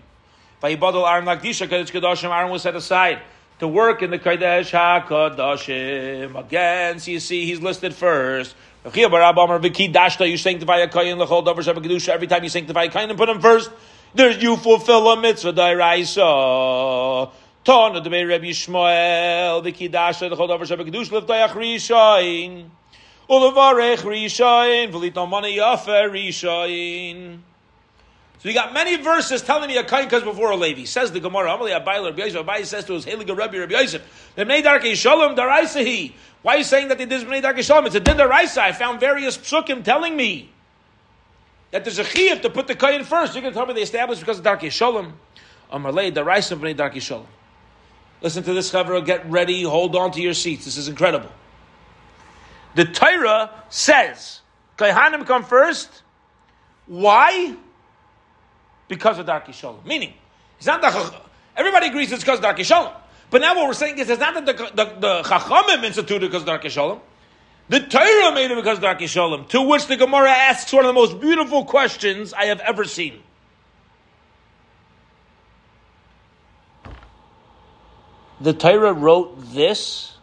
Vayibadol 0.63 1.09
Aaron 1.09 1.25
Lakdisha 1.25 1.67
Kodesh 1.67 1.91
Kedoshim. 1.91 2.29
Aaron 2.29 2.51
was 2.51 2.61
set 2.61 2.75
aside 2.75 3.21
to 3.61 3.67
work 3.67 4.01
in 4.01 4.09
the 4.09 4.17
Kodesh 4.17 4.71
HaKadoshim. 4.71 6.35
Again, 6.37 6.99
so 6.99 7.11
you 7.11 7.19
see, 7.19 7.45
he's 7.45 7.61
listed 7.61 7.93
first. 7.93 8.55
Every 8.83 9.03
time 9.03 10.23
you 10.23 10.37
sanctify 10.37 10.77
a 10.77 10.89
and 10.89 11.19
put 13.17 13.29
him 13.29 13.39
first, 13.39 13.69
there's 14.15 14.41
you 14.41 14.57
fulfill 14.57 15.11
a 15.11 15.21
mitzvah 15.21 15.51
the 15.53 15.61
Rebbe 18.25 18.47
Yishmael 18.47 19.63
the 19.63 19.71
Kidasha 19.71 20.27
the 20.27 20.35
Chodov 20.35 20.61
Shabbat 20.61 20.89
Kedush 20.89 21.11
Liftayach 21.11 21.49
Rishain 21.49 22.67
Ulevarech 23.29 23.99
Rishain 23.99 24.91
V'litom 24.91 25.29
Mana 25.29 25.49
Yafer 25.49 26.09
Rishain. 26.09 27.41
So 28.41 28.49
we 28.49 28.55
got 28.55 28.73
many 28.73 28.95
verses 28.95 29.43
telling 29.43 29.67
me 29.67 29.77
a 29.77 29.83
kain 29.83 30.09
comes 30.09 30.23
before 30.23 30.49
a 30.49 30.55
Levi. 30.55 30.85
Says 30.85 31.11
the 31.11 31.19
Gemara, 31.19 31.49
Amalei 31.49 31.79
Abayla 31.79 32.05
Rabbi 32.05 32.57
Yosef. 32.57 32.67
Says 32.67 32.85
to 32.85 32.93
his 32.93 33.05
Heliga 33.05 33.37
Rabbi 33.37 33.59
Rabbi 33.59 33.73
Yosef, 33.73 34.33
Bnei 34.35 34.63
Darkei 34.63 34.95
Shalom 34.95 35.35
Daraisahi. 35.35 36.13
Why 36.41 36.55
are 36.55 36.57
you 36.57 36.63
saying 36.63 36.87
that 36.87 36.97
they 36.97 37.05
did 37.05 37.27
Bnei 37.27 37.43
Darkei 37.43 37.61
Shalom? 37.61 37.85
It's 37.85 37.93
a 37.93 37.99
Din 37.99 38.17
Daraisa. 38.17 38.57
I 38.57 38.71
found 38.71 38.99
various 38.99 39.37
psukim 39.37 39.83
telling 39.83 40.15
me 40.15 40.49
that 41.69 41.83
there's 41.83 41.99
a 41.99 42.03
chiyuv 42.03 42.41
to 42.41 42.49
put 42.49 42.65
the 42.65 42.73
kain 42.73 43.03
first. 43.03 43.35
You're 43.35 43.43
going 43.43 43.53
to 43.53 43.59
tell 43.59 43.67
me 43.67 43.75
they 43.75 43.83
established 43.83 44.21
because 44.21 44.39
of 44.39 44.43
Darkei 44.45 44.71
Shalom. 44.71 45.13
Amalei 45.71 46.11
Daraisa 46.11 46.59
Bnei 46.59 46.75
Darkei 46.75 46.99
Shalom. 46.99 47.27
Listen 48.21 48.41
to 48.41 48.55
this, 48.55 48.71
Chavra. 48.71 49.05
Get 49.05 49.29
ready. 49.29 49.61
Hold 49.61 49.95
on 49.95 50.09
to 50.13 50.19
your 50.19 50.33
seats. 50.33 50.65
This 50.65 50.77
is 50.77 50.87
incredible. 50.87 51.29
The 52.73 52.85
Torah 52.85 53.51
says, 53.69 54.41
Kaihanim 54.79 55.27
come 55.27 55.43
first. 55.43 56.01
Why? 56.87 57.55
Because 58.91 59.19
of 59.19 59.25
Darkei 59.25 59.53
Shalom. 59.53 59.79
Meaning, 59.85 60.13
it's 60.57 60.67
not 60.67 60.81
that 60.81 61.15
everybody 61.55 61.87
agrees 61.87 62.11
it's 62.11 62.23
because 62.23 62.39
of 62.39 62.45
Darkei 62.45 62.65
Shalom. 62.65 62.91
But 63.29 63.39
now 63.39 63.55
what 63.55 63.67
we're 63.67 63.73
saying 63.73 63.97
is 63.99 64.09
it's 64.09 64.19
not 64.19 64.33
that 64.33 64.45
the, 64.45 64.53
the, 64.53 64.99
the 64.99 65.21
Chachamim 65.23 65.85
instituted 65.85 66.27
because 66.27 66.41
of 66.41 66.49
Darkei 66.49 66.69
Shalom. 66.69 66.99
The 67.69 67.79
Torah 67.79 68.33
made 68.33 68.51
it 68.51 68.55
because 68.55 68.79
of 68.79 68.83
Darkei 68.83 69.07
Shalom. 69.07 69.45
To 69.45 69.61
which 69.61 69.87
the 69.87 69.95
Gemara 69.95 70.29
asks 70.29 70.73
one 70.73 70.83
of 70.83 70.89
the 70.89 70.93
most 70.93 71.21
beautiful 71.21 71.63
questions 71.63 72.33
I 72.33 72.47
have 72.47 72.59
ever 72.59 72.83
seen. 72.83 73.23
the 78.41 78.53
Torah 78.53 78.93
wrote 78.93 79.53
this 79.53 80.17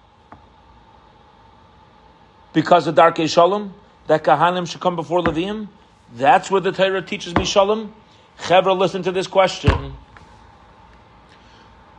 because 2.52 2.86
of 2.86 2.94
Darkei 2.96 3.32
Shalom, 3.32 3.74
that 4.08 4.24
Kahanim 4.24 4.66
should 4.68 4.80
come 4.80 4.96
before 4.96 5.20
Levim. 5.20 5.68
That's 6.14 6.50
where 6.50 6.60
the 6.60 6.72
Torah 6.72 7.02
teaches 7.02 7.34
me 7.36 7.44
Shalom? 7.44 7.94
Chevra, 8.40 8.76
listen 8.76 9.02
to 9.02 9.12
this 9.12 9.26
question. 9.26 9.94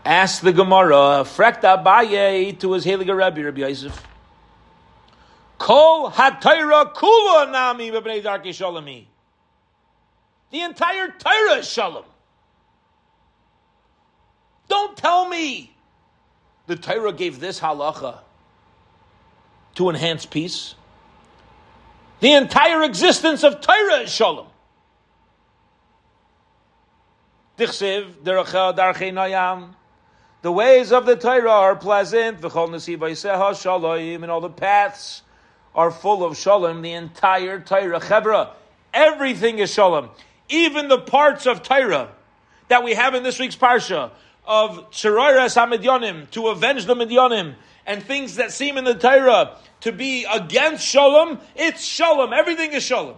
Ask 0.05 0.41
the 0.41 0.53
Gemara, 0.53 1.23
Frekta 1.25 1.83
Abaye 1.83 2.57
to 2.59 2.73
his 2.73 2.85
Heliga 2.85 3.15
Rebbe, 3.15 3.45
Rabbi 3.45 3.61
Yosef. 3.61 4.05
Kol 5.57 6.09
HaTorah 6.09 6.93
Kula 6.93 7.51
Nami 7.51 7.91
B'bnei 7.91 8.23
Darkei 8.23 8.47
Shalomi. 8.47 9.05
The 10.51 10.61
entire 10.61 11.09
Torah 11.09 11.57
is 11.57 11.69
Shalom. 11.69 12.05
Don't 14.69 14.95
tell 14.95 15.27
me 15.27 15.75
the 16.67 16.75
Torah 16.75 17.11
gave 17.11 17.39
this 17.39 17.59
halacha 17.59 18.19
to 19.75 19.89
enhance 19.89 20.25
peace. 20.25 20.75
The 22.19 22.33
entire 22.33 22.83
existence 22.83 23.43
of 23.43 23.59
Torah 23.61 24.01
is 24.01 24.11
shalom. 24.11 24.47
The 30.41 30.51
ways 30.51 30.91
of 30.93 31.05
the 31.05 31.15
Torah 31.15 31.51
are 31.51 31.75
pleasant. 31.75 32.43
And 32.43 34.31
all 34.31 34.41
the 34.41 34.49
paths 34.49 35.21
are 35.75 35.91
full 35.91 36.23
of 36.23 36.37
shalom. 36.37 36.81
The 36.81 36.93
entire 36.93 37.59
Torah. 37.59 37.99
Chevra, 37.99 38.51
everything 38.93 39.59
is 39.59 39.73
shalom. 39.73 40.09
Even 40.47 40.87
the 40.87 40.99
parts 40.99 41.45
of 41.45 41.61
Torah 41.61 42.09
that 42.69 42.83
we 42.83 42.93
have 42.93 43.13
in 43.13 43.23
this 43.23 43.37
week's 43.37 43.57
Parsha 43.57 44.11
of 44.45 44.89
Tzarayras 44.91 45.55
HaMidyanim, 45.55 46.31
to 46.31 46.47
avenge 46.47 46.85
the 46.85 46.95
Midyanim, 46.95 47.55
and 47.85 48.01
things 48.01 48.37
that 48.37 48.51
seem 48.51 48.77
in 48.77 48.83
the 48.85 48.95
Torah 48.95 49.57
to 49.81 49.91
be 49.91 50.25
against 50.25 50.87
Shalom, 50.87 51.39
it's 51.55 51.83
Shalom. 51.83 52.31
Everything 52.33 52.71
is 52.71 52.83
Shalom. 52.83 53.17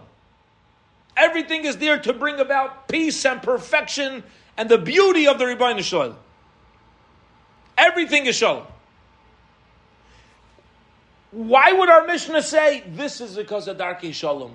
Everything 1.16 1.64
is 1.64 1.76
there 1.76 1.98
to 1.98 2.12
bring 2.12 2.40
about 2.40 2.88
peace 2.88 3.24
and 3.24 3.42
perfection 3.42 4.22
and 4.56 4.68
the 4.68 4.78
beauty 4.78 5.26
of 5.26 5.38
the 5.38 5.44
Rebbeinu 5.44 5.82
Shalom. 5.82 6.16
Everything 7.76 8.26
is 8.26 8.36
Shalom. 8.36 8.66
Why 11.32 11.72
would 11.72 11.88
our 11.88 12.06
Mishnah 12.06 12.42
say 12.42 12.84
this 12.86 13.20
is 13.20 13.36
because 13.36 13.66
of 13.68 13.78
Darkei 13.78 14.12
Shalom? 14.12 14.54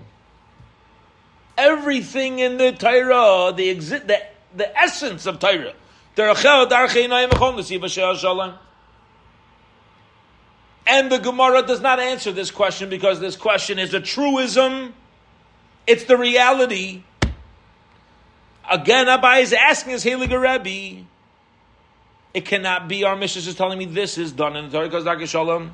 Everything 1.58 2.40
in 2.40 2.58
the 2.58 2.72
Torah, 2.72 3.52
the, 3.52 3.76
exi- 3.76 4.06
the, 4.06 4.22
the 4.56 4.78
essence 4.78 5.26
of 5.26 5.40
Torah, 5.40 5.74
and 10.88 11.12
the 11.12 11.18
Gemara 11.18 11.64
does 11.64 11.82
not 11.82 12.00
answer 12.00 12.32
this 12.32 12.50
question 12.50 12.90
because 12.90 13.20
this 13.20 13.36
question 13.36 13.78
is 13.78 13.94
a 13.94 14.00
truism. 14.00 14.94
It's 15.88 16.04
the 16.04 16.18
reality. 16.18 17.04
Again, 18.70 19.08
Abaye 19.08 19.44
is 19.44 19.54
asking 19.54 19.94
his 19.94 20.04
Heliga 20.04 20.40
Rebbe. 20.40 21.06
It 22.34 22.46
cannot 22.46 22.90
be 22.90 23.06
our 23.06 23.16
Mishnah 23.16 23.50
is 23.50 23.56
telling 23.56 23.80
me 23.80 23.86
this 23.86 24.18
is 24.18 24.34
done 24.34 24.58
in 24.58 24.66
the 24.66 24.72
Torah 24.72 24.88
because 24.88 25.06
Darkei 25.06 25.28
Shalom. 25.28 25.74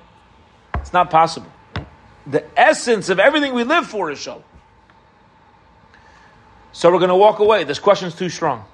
It's 0.75 0.93
not 0.93 1.09
possible. 1.09 1.51
The 2.27 2.45
essence 2.57 3.09
of 3.09 3.19
everything 3.19 3.53
we 3.53 3.63
live 3.63 3.87
for 3.87 4.11
is 4.11 4.19
Shalom. 4.19 4.43
So 6.71 6.91
we're 6.91 6.99
going 6.99 7.09
to 7.09 7.15
walk 7.15 7.39
away. 7.39 7.63
This 7.63 7.79
question 7.79 8.07
is 8.07 8.15
too 8.15 8.29
strong. 8.29 8.65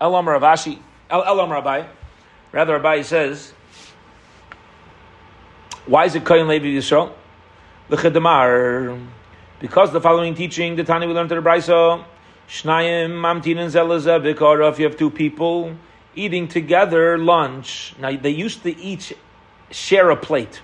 Elam 0.00 0.28
Rav 0.28 0.42
Ashi, 0.42 0.78
Elam 1.10 1.50
Rabbi, 1.50 1.86
rather 2.52 2.74
Rabbi 2.74 3.02
says, 3.02 3.52
why 5.86 6.04
is 6.04 6.14
it 6.14 6.24
Kohen 6.24 6.46
Levi 6.46 6.66
Yisrael? 6.66 7.12
L'chedemar, 7.88 8.98
because 9.60 9.92
the 9.92 10.00
following 10.00 10.34
teaching, 10.34 10.76
the 10.76 10.84
Tani 10.84 11.06
we 11.06 11.12
learned 11.12 11.28
to 11.30 11.34
the 11.34 11.40
Brisa, 11.40 12.04
Shnayim 12.48 13.10
Mamtin 13.10 13.58
and 13.58 13.72
Zelazah 13.72 14.22
Bikara, 14.22 14.70
if 14.70 14.78
you 14.78 14.84
have 14.84 14.96
two 14.96 15.10
people 15.10 15.76
eating 16.14 16.48
together 16.48 17.18
lunch. 17.18 17.94
Now 17.98 18.16
they 18.16 18.30
used 18.30 18.62
to 18.62 18.76
each 18.78 19.12
share 19.70 20.10
a 20.10 20.16
plate. 20.16 20.60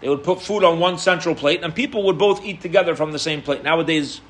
They 0.00 0.08
would 0.08 0.24
put 0.24 0.40
food 0.40 0.64
on 0.64 0.78
one 0.78 0.96
central 0.96 1.34
plate, 1.34 1.62
and 1.62 1.74
people 1.74 2.04
would 2.04 2.16
both 2.16 2.42
eat 2.44 2.62
together 2.62 2.96
from 2.96 3.12
the 3.12 3.18
same 3.18 3.42
plate. 3.42 3.62
Nowadays, 3.62 4.22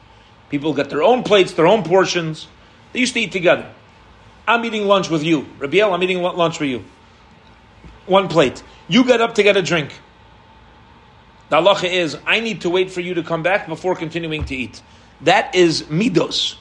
people 0.49 0.75
get 0.75 0.91
their 0.91 1.03
own 1.03 1.23
plates, 1.23 1.53
their 1.53 1.67
own 1.67 1.85
portions. 1.85 2.49
They 2.93 2.99
used 2.99 3.15
to 3.15 3.21
eat 3.21 3.31
together. 3.31 3.73
I'm 4.49 4.65
eating 4.65 4.87
lunch 4.87 5.11
with 5.11 5.23
you. 5.23 5.47
Rabiel, 5.61 5.93
I'm 5.93 6.03
eating 6.03 6.23
lunch 6.23 6.59
with 6.59 6.71
you. 6.71 6.85
One 8.07 8.27
plate. 8.27 8.65
You 8.89 9.05
get 9.05 9.21
up 9.21 9.37
to 9.37 9.45
get 9.45 9.57
a 9.57 9.63
drink. 9.63 9.93
The 11.51 11.57
halacha 11.57 11.91
is, 11.91 12.17
I 12.27 12.41
need 12.41 12.63
to 12.63 12.71
wait 12.71 12.91
for 12.91 13.01
you 13.01 13.15
to 13.15 13.23
come 13.23 13.43
back 13.43 13.69
before 13.69 13.95
continuing 13.95 14.45
to 14.47 14.57
eat. 14.57 14.81
That 15.21 15.55
is 15.55 15.83
midos. 15.85 16.57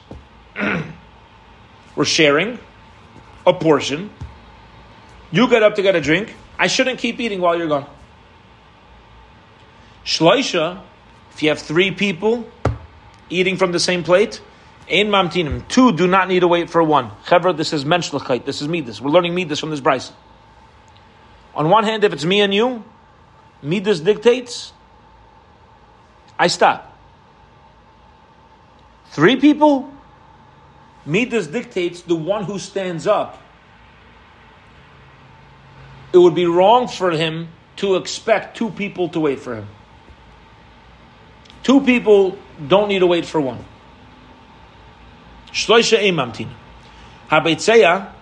We're 1.96 2.04
sharing 2.04 2.58
a 3.46 3.54
portion. 3.54 4.10
You 5.32 5.48
get 5.48 5.62
up 5.62 5.76
to 5.76 5.82
get 5.82 5.96
a 5.96 6.00
drink. 6.00 6.34
I 6.58 6.66
shouldn't 6.66 6.98
keep 6.98 7.20
eating 7.20 7.40
while 7.40 7.56
you're 7.56 7.68
gone. 7.68 7.86
Shloisha, 10.04 10.82
if 11.32 11.42
you 11.42 11.48
have 11.48 11.60
three 11.60 11.92
people 11.92 12.46
eating 13.30 13.56
from 13.56 13.72
the 13.72 13.80
same 13.80 14.02
plate, 14.02 14.42
Ein 14.90 15.08
mamtinim. 15.08 15.66
Two 15.68 15.92
do 15.92 16.08
not 16.08 16.26
need 16.26 16.40
to 16.40 16.48
wait 16.48 16.68
for 16.68 16.82
one. 16.82 17.10
Chevra, 17.26 17.56
this 17.56 17.72
is 17.72 17.84
menschlichkeit. 17.84 18.44
This 18.44 18.60
is 18.60 18.66
midas. 18.66 19.00
We're 19.00 19.10
learning 19.10 19.34
midas 19.34 19.60
from 19.60 19.70
this 19.70 19.80
brisa. 19.80 20.12
On 21.54 21.70
one 21.70 21.84
hand, 21.84 22.02
if 22.02 22.12
it's 22.12 22.24
me 22.24 22.40
and 22.40 22.52
you, 22.52 22.82
midas 23.62 24.00
dictates. 24.00 24.72
I 26.40 26.46
stop. 26.46 26.96
Three 29.10 29.36
people, 29.36 29.92
midas 31.04 31.46
dictates 31.46 32.00
the 32.00 32.16
one 32.16 32.44
who 32.44 32.58
stands 32.58 33.06
up. 33.06 33.38
It 36.14 36.16
would 36.16 36.34
be 36.34 36.46
wrong 36.46 36.88
for 36.88 37.10
him 37.10 37.48
to 37.76 37.96
expect 37.96 38.56
two 38.56 38.70
people 38.70 39.10
to 39.10 39.20
wait 39.20 39.38
for 39.38 39.54
him. 39.54 39.68
Two 41.62 41.82
people 41.82 42.38
don't 42.66 42.88
need 42.88 43.00
to 43.00 43.06
wait 43.06 43.26
for 43.26 43.38
one. 43.38 43.62
Shloisha 45.52 45.98
Eimamtin. 45.98 46.48
Habeitzeya, 47.28 48.12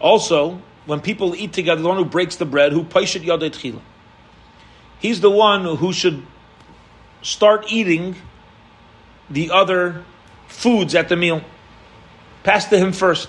also, 0.00 0.62
when 0.86 1.00
people 1.00 1.34
eat 1.34 1.52
together, 1.52 1.82
the 1.82 1.88
one 1.88 1.96
who 1.96 2.04
breaks 2.04 2.36
the 2.36 2.46
bread, 2.46 2.70
who 2.70 2.84
paishet 2.84 3.24
tchila. 3.24 3.80
He's 5.00 5.20
the 5.20 5.30
one 5.30 5.64
who 5.64 5.92
should 5.92 6.24
start 7.22 7.70
eating 7.70 8.16
the 9.28 9.50
other 9.50 10.04
foods 10.48 10.94
at 10.94 11.08
the 11.08 11.16
meal. 11.16 11.42
Pass 12.42 12.66
to 12.66 12.78
him 12.78 12.92
first. 12.92 13.28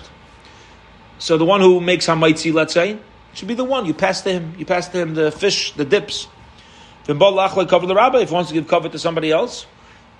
So 1.18 1.36
the 1.38 1.44
one 1.44 1.60
who 1.60 1.80
makes 1.80 2.06
hamaitzi, 2.06 2.52
let's 2.52 2.72
say, 2.72 2.98
should 3.34 3.48
be 3.48 3.54
the 3.54 3.64
one 3.64 3.86
you 3.86 3.94
pass 3.94 4.22
to 4.22 4.32
him. 4.32 4.54
You 4.58 4.66
pass 4.66 4.88
to 4.88 4.98
him 4.98 5.14
the 5.14 5.30
fish, 5.30 5.72
the 5.72 5.84
dips. 5.84 6.26
Then 7.04 7.18
cover 7.18 7.86
the 7.86 7.94
rabbi 7.94 8.20
if 8.20 8.28
he 8.28 8.34
wants 8.34 8.50
to 8.50 8.54
give 8.54 8.68
cover 8.68 8.88
to 8.88 8.98
somebody 8.98 9.30
else. 9.30 9.66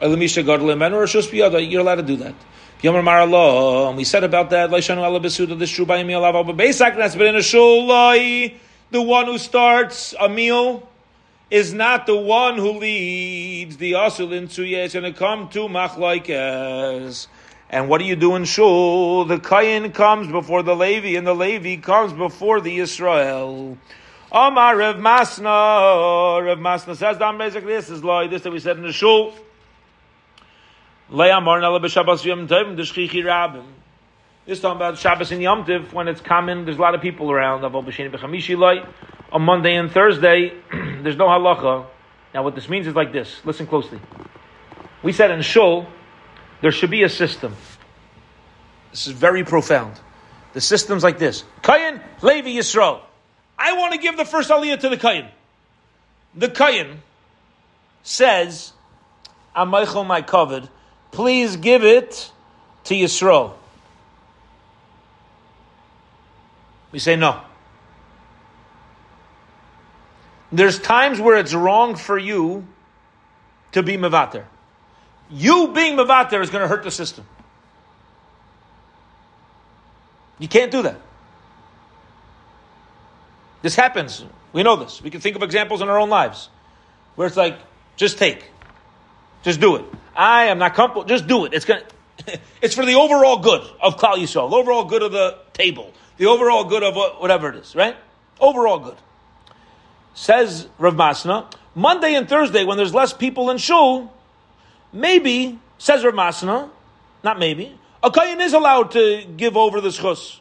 You're 0.01 0.11
allowed 0.11 1.97
to 1.97 2.03
do 2.03 2.17
that. 2.17 2.35
And 2.85 3.97
we 3.97 4.05
said 4.05 4.25
about 4.25 4.51
that. 4.51 4.71
The 8.91 9.03
one 9.03 9.27
who 9.27 9.39
starts 9.39 10.15
a 10.21 10.29
meal 10.29 10.89
is 11.53 11.73
not 11.75 12.07
the 12.07 12.17
one 12.17 12.57
who 12.57 12.79
leads 12.79 13.77
the 13.77 13.93
asul 13.93 14.33
into 14.33 14.65
It's 14.65 14.95
going 14.95 15.05
to 15.05 15.13
come 15.13 15.51
to 15.51 15.69
machlaikas. 15.69 17.27
And 17.69 17.91
what 17.91 17.99
do 17.99 18.07
you 18.07 18.17
do 18.17 18.37
in 18.37 18.47
shul? 18.47 19.27
The 19.27 19.37
kayin 19.37 19.93
comes 19.93 20.29
before 20.29 20.63
the 20.63 20.75
Levi, 20.75 21.19
and 21.19 21.27
the 21.27 21.35
Levi 21.35 21.77
comes 21.77 22.15
before 22.15 22.63
the 22.63 22.79
Israel. 22.79 23.77
Omar 24.33 24.79
Rav 24.79 24.97
Masna, 24.97 26.43
Rav 26.43 26.59
Masna 26.59 26.97
says, 26.97 27.19
"Dam 27.19 27.37
this 27.37 27.91
is 27.91 28.03
like 28.03 28.31
this 28.31 28.41
that 28.43 28.51
we 28.51 28.59
said 28.59 28.79
in 28.79 28.83
the 28.83 28.93
shul." 28.93 29.35
This 31.11 31.29
talking 34.61 34.77
about 34.77 34.99
Shabbos 34.99 35.33
and 35.33 35.43
Yom 35.43 35.67
Tiv 35.67 35.93
when 35.93 36.09
it's 36.09 36.23
common. 36.23 36.65
There's 36.65 36.79
a 36.79 36.81
lot 36.81 36.95
of 36.95 37.03
people 37.03 37.31
around. 37.31 37.61
On 39.33 39.41
Monday 39.41 39.77
and 39.77 39.91
Thursday, 39.91 40.53
there's 40.73 41.17
no 41.17 41.27
halacha. 41.27 41.87
Now, 42.35 42.43
what 42.43 42.55
this 42.55 42.69
means 42.69 42.87
is 42.87 42.95
like 42.95 43.13
this. 43.13 43.41
Listen 43.45 43.67
closely. 43.67 43.99
We 45.03 45.13
said 45.13 45.31
in 45.31 45.41
Shul, 45.41 45.87
there 46.61 46.71
should 46.71 46.91
be 46.91 47.03
a 47.03 47.09
system. 47.09 47.57
This 48.91 49.07
is 49.07 49.15
very 49.15 49.43
profound. 49.43 49.99
The 50.53 50.61
system's 50.61 51.03
like 51.03 51.19
this: 51.19 51.45
Kayin, 51.63 52.03
Levi, 52.21 52.51
Yisrael. 52.51 53.01
I 53.59 53.73
want 53.79 53.95
to 53.95 53.99
give 53.99 54.19
the 54.19 54.27
first 54.27 54.51
aliyah 54.51 54.79
to 54.81 54.89
the 54.91 54.99
Kayin. 54.99 55.29
The 56.35 56.49
Kayin 56.49 56.97
says, 58.03 58.73
I'm 59.55 59.71
"Amaychel 59.71 60.07
my 60.07 60.21
covered. 60.21 60.69
Please 61.11 61.57
give 61.57 61.85
it 61.85 62.31
to 62.85 62.95
Yisrael." 62.95 63.55
We 66.93 66.99
say 66.99 67.17
no. 67.17 67.41
There's 70.53 70.79
times 70.79 71.21
where 71.21 71.37
it's 71.37 71.55
wrong 71.55 71.97
for 71.97 72.19
you 72.19 72.67
to 73.73 73.83
be 73.83 73.97
Mavater. 73.97 74.45
You 75.31 75.69
being 75.69 75.97
Mavater 75.97 76.43
is 76.43 76.51
going 76.51 76.63
to 76.63 76.69
hurt 76.69 76.83
the 76.83 76.91
system. 76.91 77.27
You 80.39 80.49
can't 80.49 80.71
do 80.71 80.83
that. 80.83 81.01
This 83.63 83.77
happens. 83.77 84.25
We 84.53 84.63
know 84.63 84.77
this. 84.77 85.01
We 85.01 85.11
can 85.11 85.21
think 85.21 85.37
of 85.37 85.43
examples 85.43 85.81
in 85.81 85.89
our 85.89 85.99
own 85.99 86.11
lives 86.11 86.51
where 87.15 87.27
it's 87.27 87.37
like, 87.37 87.59
just 87.97 88.19
take. 88.19 88.51
Just 89.43 89.61
do 89.61 89.77
it. 89.77 89.85
I 90.15 90.47
am 90.47 90.59
not 90.59 90.75
comfortable. 90.75 91.05
Just 91.05 91.27
do 91.27 91.45
it. 91.47 91.55
It's 91.55 91.65
going 91.65 91.83
it's 92.63 92.75
for 92.75 92.85
the 92.85 92.95
overall 92.95 93.39
good 93.39 93.63
of 93.81 93.97
Klal 93.97 94.17
Yisrael, 94.17 94.51
the 94.51 94.57
overall 94.57 94.85
good 94.85 95.03
of 95.03 95.13
the 95.13 95.39
table, 95.53 95.93
the 96.19 96.27
overall 96.27 96.65
good 96.65 96.83
of 96.83 96.95
whatever 97.21 97.49
it 97.49 97.57
is, 97.57 97.75
right? 97.75 97.97
Overall 98.41 98.79
good. 98.79 98.97
Says 100.15 100.69
Rav 100.79 100.95
Masna, 100.95 101.53
Monday 101.75 102.15
and 102.15 102.29
Thursday, 102.29 102.65
when 102.65 102.77
there's 102.77 102.95
less 102.95 103.13
people 103.13 103.51
in 103.51 103.59
shul, 103.59 104.13
maybe, 104.93 105.59
says 105.79 106.05
Rav 106.05 106.15
Masna, 106.15 106.71
not 107.23 107.39
maybe, 107.39 107.79
a 108.03 108.11
kayan 108.11 108.41
is 108.41 108.53
allowed 108.53 108.91
to 108.93 109.25
give 109.37 109.57
over 109.57 109.81
the 109.81 109.89
schus. 109.89 110.39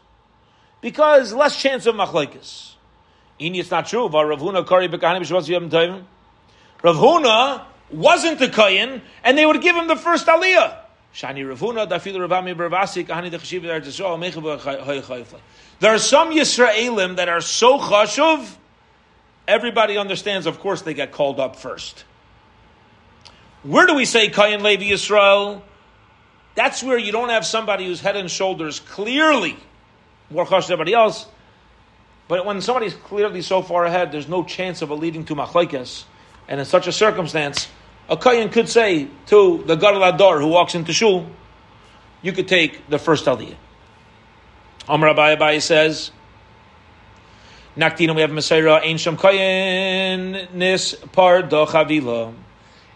Because 0.81 1.33
less 1.33 1.61
chance 1.61 1.85
of 1.85 1.95
machlekes. 1.95 2.73
Ini, 3.39 3.59
it's 3.59 3.71
not 3.71 3.87
true. 3.87 4.09
Rav 6.83 6.95
Huna 6.95 7.65
wasn't 7.91 8.41
a 8.41 8.49
kayan, 8.49 9.01
and 9.23 9.37
they 9.37 9.45
would 9.45 9.61
give 9.61 9.75
him 9.75 9.87
the 9.87 9.95
first 9.95 10.27
aliyah. 10.27 10.77
Shani 11.13 11.45
Ravuna, 11.45 11.89
Dafilu 11.89 12.27
Ravami 12.27 12.55
Bravasik, 12.55 13.07
Ahani 13.07 13.29
Dechashiv 13.29 13.63
There 15.79 15.93
are 15.93 15.99
some 15.99 16.31
Yisraelim 16.31 17.17
that 17.17 17.27
are 17.27 17.41
so 17.41 17.79
chashuv, 17.79 18.55
everybody 19.51 19.97
understands, 19.97 20.47
of 20.47 20.59
course, 20.59 20.81
they 20.81 20.93
get 20.93 21.11
called 21.11 21.39
up 21.39 21.57
first. 21.57 22.05
Where 23.63 23.85
do 23.85 23.95
we 23.95 24.05
say 24.05 24.29
Kayan 24.29 24.63
Levi 24.63 24.85
Yisrael? 24.85 25.61
That's 26.55 26.81
where 26.81 26.97
you 26.97 27.11
don't 27.11 27.29
have 27.29 27.45
somebody 27.45 27.85
who's 27.85 28.01
head 28.01 28.15
and 28.15 28.31
shoulders 28.31 28.79
clearly 28.79 29.57
more 30.29 30.45
chash 30.45 30.67
than 30.67 30.73
everybody 30.73 30.93
else. 30.93 31.27
But 32.27 32.45
when 32.45 32.61
somebody's 32.61 32.93
clearly 32.93 33.41
so 33.41 33.61
far 33.61 33.83
ahead, 33.85 34.11
there's 34.11 34.29
no 34.29 34.43
chance 34.43 34.81
of 34.81 34.89
a 34.89 34.95
leading 34.95 35.25
to 35.25 35.35
machlekes. 35.35 36.05
And 36.47 36.59
in 36.59 36.65
such 36.65 36.87
a 36.87 36.91
circumstance, 36.91 37.67
a 38.09 38.15
Kayan 38.15 38.49
could 38.49 38.69
say 38.69 39.09
to 39.27 39.63
the 39.65 39.75
Gadol 39.75 40.39
who 40.39 40.47
walks 40.47 40.75
into 40.75 40.93
Shul, 40.93 41.29
you 42.21 42.31
could 42.31 42.47
take 42.47 42.87
the 42.89 42.97
first 42.97 43.25
Aliyah. 43.25 43.55
Amr 44.87 45.13
Abaye 45.13 45.61
says, 45.61 46.11
Naktina, 47.77 48.13
we 48.13 48.21
have 48.21 48.31
Messiah, 48.31 48.81
Ein 48.83 48.97
Sham 48.97 49.15
Kayan 49.15 50.47
Nis 50.53 50.93
Par 51.13 51.43
Chavila. 51.43 52.33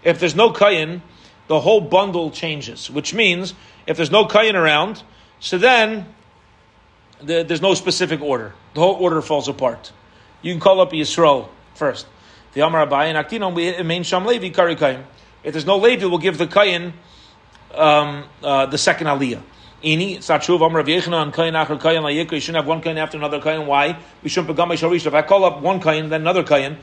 If 0.03 0.19
there's 0.19 0.36
no 0.36 0.51
Kayan, 0.51 1.01
the 1.47 1.61
whole 1.61 1.80
bundle 1.80 2.30
changes, 2.30 2.89
which 2.89 3.13
means 3.13 3.53
if 3.88 3.95
there's 3.95 4.11
no 4.11 4.26
Kayan 4.26 4.57
around, 4.57 5.01
so 5.39 5.57
then 5.57 6.05
the, 7.21 7.43
there's 7.43 7.61
no 7.61 7.73
specific 7.73 8.21
order. 8.21 8.53
The 8.73 8.82
whole 8.82 8.95
order 8.95 9.21
falls 9.21 9.47
apart. 9.47 9.93
You 10.41 10.51
can 10.53 10.59
call 10.59 10.82
up 10.82 10.91
Yisrael 10.91 11.47
first. 11.76 12.05
The 12.53 12.61
Amar 12.61 12.86
Abaye 12.86 13.41
and 13.41 13.55
we 13.55 13.82
main 13.84 14.03
Sham 14.03 14.26
Levi 14.26 14.49
Kari 14.49 14.76
Kayin. 14.76 15.03
If 15.43 15.53
there's 15.53 15.65
no 15.65 15.78
Levi, 15.78 16.05
we'll 16.05 16.17
give 16.17 16.38
the 16.38 16.47
Kayin 16.47 16.91
um, 17.73 18.26
uh, 18.43 18.65
the 18.65 18.78
second 18.78 19.07
Aliyah. 19.07 19.41
Ini, 19.86 20.17
of 20.17 20.61
Amar 20.61 20.79
Rav 20.79 20.88
Yechina 20.88 21.21
and 21.21 21.31
Kayin 21.31 21.53
Achar 21.53 21.79
Kayin 21.79 22.01
Layikra. 22.01 22.31
You 22.31 22.39
shouldn't 22.39 22.63
have 22.63 22.67
one 22.67 22.81
Kayin 22.81 22.97
after 22.97 23.17
another 23.17 23.39
Kayin. 23.39 23.67
Why? 23.67 23.95
We 24.23 24.29
shouldn't 24.29 24.57
begam 24.57 24.71
Sharish. 24.71 25.05
If 25.05 25.13
I 25.13 25.21
call 25.21 25.45
up 25.45 25.61
one 25.61 25.79
Kayin, 25.79 26.09
then 26.09 26.21
another 26.21 26.43
Kayin, 26.43 26.77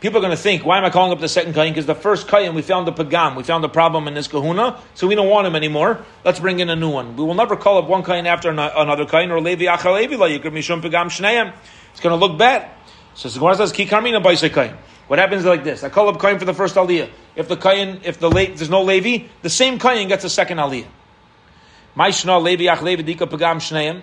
people 0.00 0.18
are 0.18 0.22
going 0.22 0.36
to 0.36 0.42
think, 0.42 0.64
why 0.64 0.76
am 0.78 0.84
I 0.84 0.90
calling 0.90 1.12
up 1.12 1.20
the 1.20 1.28
second 1.28 1.54
Kayin? 1.54 1.68
Because 1.68 1.86
the 1.86 1.94
first 1.94 2.26
Kayin, 2.26 2.52
we 2.54 2.62
found 2.62 2.88
the 2.88 2.92
Pagam, 2.92 3.36
we 3.36 3.44
found 3.44 3.62
the 3.62 3.68
problem 3.68 4.08
in 4.08 4.14
this 4.14 4.26
kahuna, 4.26 4.82
so 4.94 5.06
we 5.06 5.14
don't 5.14 5.28
want 5.28 5.46
him 5.46 5.54
anymore. 5.54 6.04
Let's 6.24 6.40
bring 6.40 6.58
in 6.58 6.68
a 6.68 6.74
new 6.74 6.90
one. 6.90 7.14
We 7.14 7.22
will 7.22 7.34
never 7.34 7.54
call 7.54 7.78
up 7.78 7.88
one 7.88 8.02
Kayin 8.02 8.26
after 8.26 8.50
another 8.50 9.04
Kayin, 9.04 9.30
or 9.30 9.40
Levi 9.40 9.66
Achar 9.66 9.94
Levi 9.94 10.16
Layikra 10.16 10.50
Mishum 10.50 10.82
Pagam 10.82 11.06
Shneim. 11.06 11.54
It's 11.92 12.00
going 12.00 12.18
to 12.18 12.26
look 12.26 12.40
bad. 12.40 12.68
So 13.14 13.30
Gemara 13.30 13.54
says, 13.54 13.70
Ki 13.70 13.86
Karmina 13.86 14.20
Kayin. 14.20 14.76
What 15.06 15.20
happens 15.20 15.44
like 15.44 15.62
this? 15.62 15.84
I 15.84 15.90
call 15.90 16.08
up 16.08 16.16
Kayin 16.16 16.40
for 16.40 16.44
the 16.44 16.54
first 16.54 16.74
aliyah. 16.74 17.08
If 17.36 17.46
the 17.46 17.56
Kayin, 17.56 18.00
if 18.02 18.18
the 18.18 18.28
late, 18.28 18.56
there's 18.56 18.68
no 18.68 18.82
Levi, 18.82 19.28
the 19.42 19.50
same 19.50 19.78
Kayin 19.78 20.08
gets 20.08 20.24
a 20.24 20.30
second 20.30 20.58
aliyah. 20.58 20.86
Maishna 21.96 22.42
Levi 22.42 22.72
Ach 22.72 22.82
Levi 22.82 23.02
Dika 23.02 23.28
Pagam 23.28 23.56
Shneim. 23.56 24.02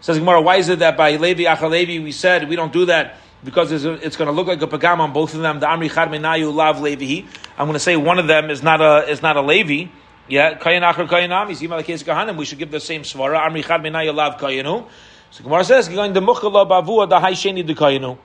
Says 0.00 0.18
Gemara, 0.18 0.40
why 0.40 0.56
is 0.56 0.68
it 0.68 0.78
that 0.78 0.96
by 0.96 1.16
Levi 1.16 1.44
Ach 1.44 1.60
Levi 1.62 2.02
we 2.02 2.12
said 2.12 2.48
we 2.48 2.56
don't 2.56 2.72
do 2.72 2.86
that 2.86 3.16
because 3.44 3.72
it's, 3.72 4.16
going 4.16 4.26
to 4.26 4.32
look 4.32 4.46
like 4.46 4.60
a 4.60 4.66
pagam 4.66 4.98
on 4.98 5.12
both 5.12 5.34
of 5.34 5.40
them. 5.40 5.60
The 5.60 5.66
Amri 5.66 6.54
Lav. 6.54 6.76
I'm 6.76 7.66
going 7.66 7.72
to 7.72 7.78
say 7.78 7.96
one 7.96 8.18
of 8.18 8.26
them 8.26 8.50
is 8.50 8.62
not 8.62 8.80
a 8.80 9.08
is 9.10 9.22
not 9.22 9.36
a 9.36 9.42
Levi. 9.42 9.90
Yeah, 10.28 10.58
Kayin 10.58 10.82
Achar 10.82 11.08
Kahanim. 11.08 12.36
We 12.36 12.44
should 12.44 12.58
give 12.58 12.70
the 12.70 12.80
same 12.80 13.02
svara. 13.02 13.40
Amri 13.40 14.14
Lav 14.14 14.38
Kayinu. 14.38 14.86
So 15.30 15.44
Gemara 15.44 15.64
says, 15.64 15.88
"Going 15.88 16.12
the 16.12 16.20
Muchala 16.20 16.68
Bavua 16.68 17.08
the 17.08 17.74
Kayinu." 17.74 18.18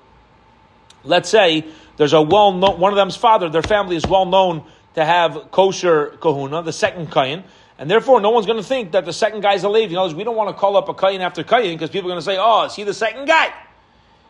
Let's 1.04 1.30
say 1.30 1.66
there's 1.98 2.14
a 2.14 2.22
well 2.22 2.52
known, 2.52 2.80
one 2.80 2.92
of 2.92 2.98
them's 2.98 3.16
father, 3.16 3.50
their 3.50 3.62
family 3.62 3.96
is 3.96 4.06
well 4.06 4.26
known 4.26 4.64
to 4.96 5.06
have 5.06 5.52
kosher 5.52 6.18
kahuna, 6.20 6.64
the 6.64 6.74
second 6.74 7.12
kayin, 7.12 7.44
and 7.78 7.90
therefore 7.90 8.22
no 8.22 8.30
one's 8.30 8.46
going 8.46 8.58
to 8.58 8.68
think 8.68 8.92
that 8.94 9.06
the 9.06 9.14
second 9.14 9.42
guy's 9.42 9.64
a 9.64 9.70
Levi. 9.70 9.94
In 9.94 10.18
we 10.18 10.24
don't 10.24 10.36
want 10.36 10.50
to 10.50 10.60
call 10.60 10.78
up 10.78 10.90
a 10.90 10.94
kayin 10.94 11.20
after 11.20 11.44
kayin 11.44 11.74
because 11.74 11.90
people 11.90 12.10
are 12.10 12.14
going 12.14 12.22
to 12.22 12.26
say, 12.26 12.38
oh, 12.40 12.66
is 12.66 12.76
he 12.76 12.84
the 12.84 12.94
second 12.94 13.26
guy? 13.26 13.54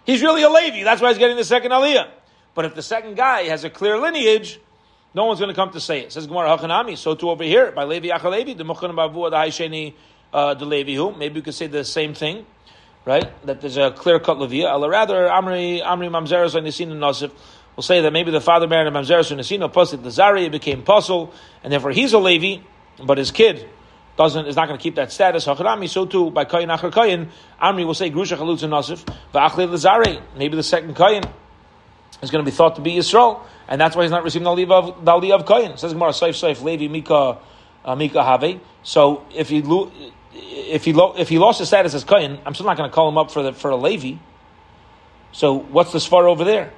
He's 0.05 0.21
really 0.21 0.43
a 0.43 0.49
Levi. 0.49 0.83
That's 0.83 1.01
why 1.01 1.09
he's 1.09 1.17
getting 1.17 1.37
the 1.37 1.43
second 1.43 1.71
aliyah. 1.71 2.09
But 2.53 2.65
if 2.65 2.75
the 2.75 2.83
second 2.83 3.15
guy 3.15 3.43
has 3.43 3.63
a 3.63 3.69
clear 3.69 3.97
lineage, 3.97 4.59
no 5.13 5.25
one's 5.25 5.39
going 5.39 5.49
to 5.49 5.55
come 5.55 5.71
to 5.71 5.79
say 5.79 6.01
it. 6.01 6.11
Says 6.11 6.27
Gemara 6.27 6.57
Hachanami. 6.57 6.97
So 6.97 7.15
too 7.15 7.29
over 7.29 7.43
here 7.43 7.71
by 7.71 7.83
Levi 7.83 8.07
Achalevi, 8.07 8.57
the 8.57 8.63
Mukhan 8.63 8.95
Bavu, 8.95 9.29
the 9.29 9.37
Haisheni, 9.37 9.93
uh, 10.33 10.53
the 10.53 10.65
Levi 10.65 10.93
who. 10.93 11.13
Maybe 11.13 11.35
we 11.35 11.41
could 11.41 11.53
say 11.53 11.67
the 11.67 11.83
same 11.83 12.13
thing 12.13 12.45
right? 13.05 13.45
That 13.45 13.61
there's 13.61 13.77
a 13.77 13.91
clear 13.91 14.19
cut. 14.19 14.37
Allah 14.37 14.89
rather 14.89 15.27
Amri 15.27 15.81
Amri 15.81 16.09
Mamzeres 16.09 16.55
and 16.55 16.65
Nisin 16.65 16.89
Nasif 16.89 17.31
will 17.75 17.83
say 17.83 18.01
that 18.01 18.11
maybe 18.11 18.31
the 18.31 18.41
father 18.41 18.67
married 18.67 18.87
a 18.87 18.91
Mamzeres 18.91 19.31
and 19.31 19.39
Nisin 19.39 19.61
Pasik 19.71 20.03
the 20.03 20.09
Zari 20.09 20.51
became 20.51 20.81
puzzle, 20.83 21.33
and 21.63 21.71
therefore 21.71 21.91
he's 21.91 22.13
a 22.13 22.19
Levi, 22.19 22.63
but 23.03 23.17
his 23.17 23.31
kid 23.31 23.67
doesn't 24.17 24.47
is 24.47 24.55
not 24.55 24.67
going 24.67 24.77
to 24.77 24.83
keep 24.83 24.95
that 24.95 25.11
status. 25.11 25.43
So 25.43 26.05
too 26.05 26.31
by 26.31 26.45
Kayin 26.45 26.75
Achar 26.75 26.91
Kayin, 26.91 27.29
Amri 27.61 27.85
will 27.85 27.93
say 27.93 28.09
Grusha 28.09 28.37
Chalutz 28.37 28.67
Nasif, 28.67 29.03
Va'achle 29.33 29.67
Lazare, 29.67 30.21
maybe 30.37 30.55
the 30.55 30.63
second 30.63 30.95
Kayin 30.95 31.29
is 32.21 32.31
going 32.31 32.43
to 32.43 32.49
be 32.49 32.55
thought 32.55 32.75
to 32.75 32.81
be 32.81 32.93
Yisrael, 32.93 33.41
and 33.67 33.79
that's 33.79 33.95
why 33.95 34.03
he's 34.03 34.11
not 34.11 34.23
receiving 34.23 34.45
the 34.45 34.51
aliyah 34.51 34.71
of, 34.71 35.05
the 35.05 35.11
aliyah 35.11 35.41
of. 35.41 35.71
It 35.73 35.79
says 35.79 35.93
Gemara, 35.93 36.11
Saif 36.11 36.29
Saif 36.29 36.63
Levi 36.63 36.87
Mika 36.87 37.37
uh, 37.83 37.95
Mika 37.95 38.23
Have. 38.23 38.59
So 38.83 39.25
if 39.33 39.49
he 39.49 39.63
if 40.33 40.85
he 40.85 40.93
lo- 40.93 41.15
if 41.17 41.29
he 41.29 41.37
lost 41.37 41.59
his 41.59 41.67
status 41.67 41.93
as 41.93 42.03
Kohen, 42.03 42.39
I'm 42.45 42.53
still 42.53 42.65
not 42.65 42.77
going 42.77 42.89
to 42.89 42.93
call 42.93 43.09
him 43.09 43.17
up 43.17 43.31
for 43.31 43.43
the 43.43 43.53
for 43.53 43.69
a 43.71 43.75
Levi. 43.75 44.17
So 45.31 45.53
what's 45.53 45.91
the 45.91 45.99
svar 45.99 46.23
over 46.23 46.43
there? 46.45 46.71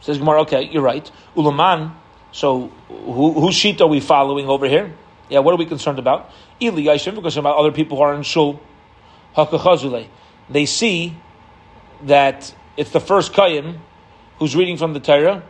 Says 0.00 0.18
Gemara, 0.18 0.42
okay, 0.42 0.68
you're 0.70 0.82
right. 0.82 1.10
Ulaman. 1.36 1.92
So 2.30 2.68
who, 2.88 3.32
whose 3.32 3.54
sheet 3.54 3.80
are 3.80 3.86
we 3.86 4.00
following 4.00 4.48
over 4.48 4.68
here? 4.68 4.92
Yeah, 5.28 5.40
what 5.40 5.54
are 5.54 5.56
we 5.56 5.66
concerned 5.66 5.98
about? 5.98 6.30
Ili 6.60 6.84
Yashim, 6.84 7.14
we're 7.14 7.22
concerned 7.22 7.46
about 7.46 7.56
other 7.56 7.72
people 7.72 7.96
who 7.96 8.02
are 8.02 8.14
in 8.14 8.22
shul. 8.22 8.60
Hakachazule. 9.36 10.08
They 10.50 10.66
see 10.66 11.16
that 12.02 12.54
it's 12.76 12.90
the 12.90 13.00
first 13.00 13.32
Kayan 13.32 13.80
who's 14.38 14.54
reading 14.54 14.76
from 14.76 14.92
the 14.92 15.00
Torah, 15.00 15.42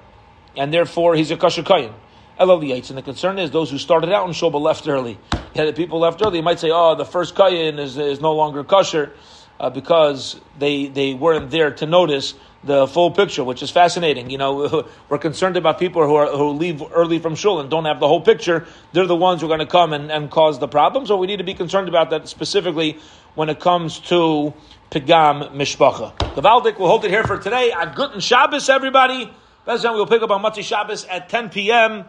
and 0.57 0.73
therefore 0.73 1.15
he's 1.17 1.31
a 1.31 1.37
kosher 1.37 1.63
Kayan. 1.63 1.95
Elaliyates. 2.39 2.89
And 2.89 2.99
the 2.99 3.03
concern 3.03 3.39
is 3.39 3.51
those 3.51 3.71
who 3.71 3.79
started 3.79 4.13
out 4.13 4.27
in 4.27 4.33
shul 4.33 4.51
but 4.51 4.59
left 4.59 4.89
early. 4.89 5.19
Yeah, 5.55 5.67
the 5.67 5.73
people 5.73 6.01
left 6.01 6.21
early, 6.25 6.39
you 6.39 6.43
might 6.43 6.59
say, 6.59 6.71
oh, 6.73 6.95
the 6.97 7.05
first 7.05 7.35
Kayan 7.35 7.79
is, 7.79 7.97
is 7.97 8.21
no 8.21 8.33
longer 8.33 8.65
kosher 8.65 9.13
uh, 9.61 9.71
because 9.71 10.41
they, 10.59 10.87
they 10.87 11.15
weren't 11.15 11.51
there 11.51 11.71
to 11.73 11.87
notice 11.87 12.35
the 12.65 12.87
full 12.87 13.11
picture, 13.11 13.45
which 13.45 13.63
is 13.63 13.71
fascinating. 13.71 14.31
You 14.31 14.39
know, 14.39 14.89
we're 15.09 15.19
concerned 15.19 15.57
about 15.57 15.79
people 15.79 16.07
who, 16.07 16.15
are, 16.15 16.27
who 16.27 16.51
leave 16.51 16.83
early 16.93 17.19
from 17.19 17.35
shul 17.35 17.61
and 17.61 17.71
don't 17.71 17.85
have 17.85 18.01
the 18.01 18.09
whole 18.09 18.21
picture. 18.21 18.67
They're 18.93 19.07
the 19.07 19.17
ones 19.17 19.41
who 19.41 19.47
are 19.47 19.49
going 19.49 19.61
to 19.61 19.67
come 19.67 19.93
and, 19.93 20.11
and 20.11 20.31
cause 20.31 20.59
the 20.59 20.69
problem. 20.69 21.07
So 21.07 21.17
we 21.17 21.27
need 21.27 21.39
to 21.39 21.45
be 21.45 21.55
concerned 21.55 21.89
about 21.89 22.11
that 22.11 22.29
specifically 22.29 22.99
when 23.35 23.49
it 23.49 23.61
comes 23.61 24.01
to 24.01 24.55
Pigam 24.91 25.53
Mishpacha. 25.55 26.35
The 26.35 26.43
Valdik 26.43 26.79
will 26.79 26.89
hold 26.89 27.05
it 27.05 27.11
here 27.11 27.25
for 27.25 27.39
today. 27.39 27.73
A 27.73 27.93
Guten 27.95 28.21
Shabbos, 28.21 28.69
everybody. 28.69 29.31
We'll 29.67 30.07
pick 30.07 30.23
up 30.23 30.31
on 30.31 30.43
Matzi 30.43 30.63
Shabbos 30.63 31.05
at 31.07 31.29
10 31.29 31.51
p.m. 31.51 32.05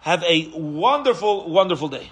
Have 0.00 0.22
a 0.22 0.50
wonderful, 0.54 1.50
wonderful 1.50 1.88
day. 1.88 2.10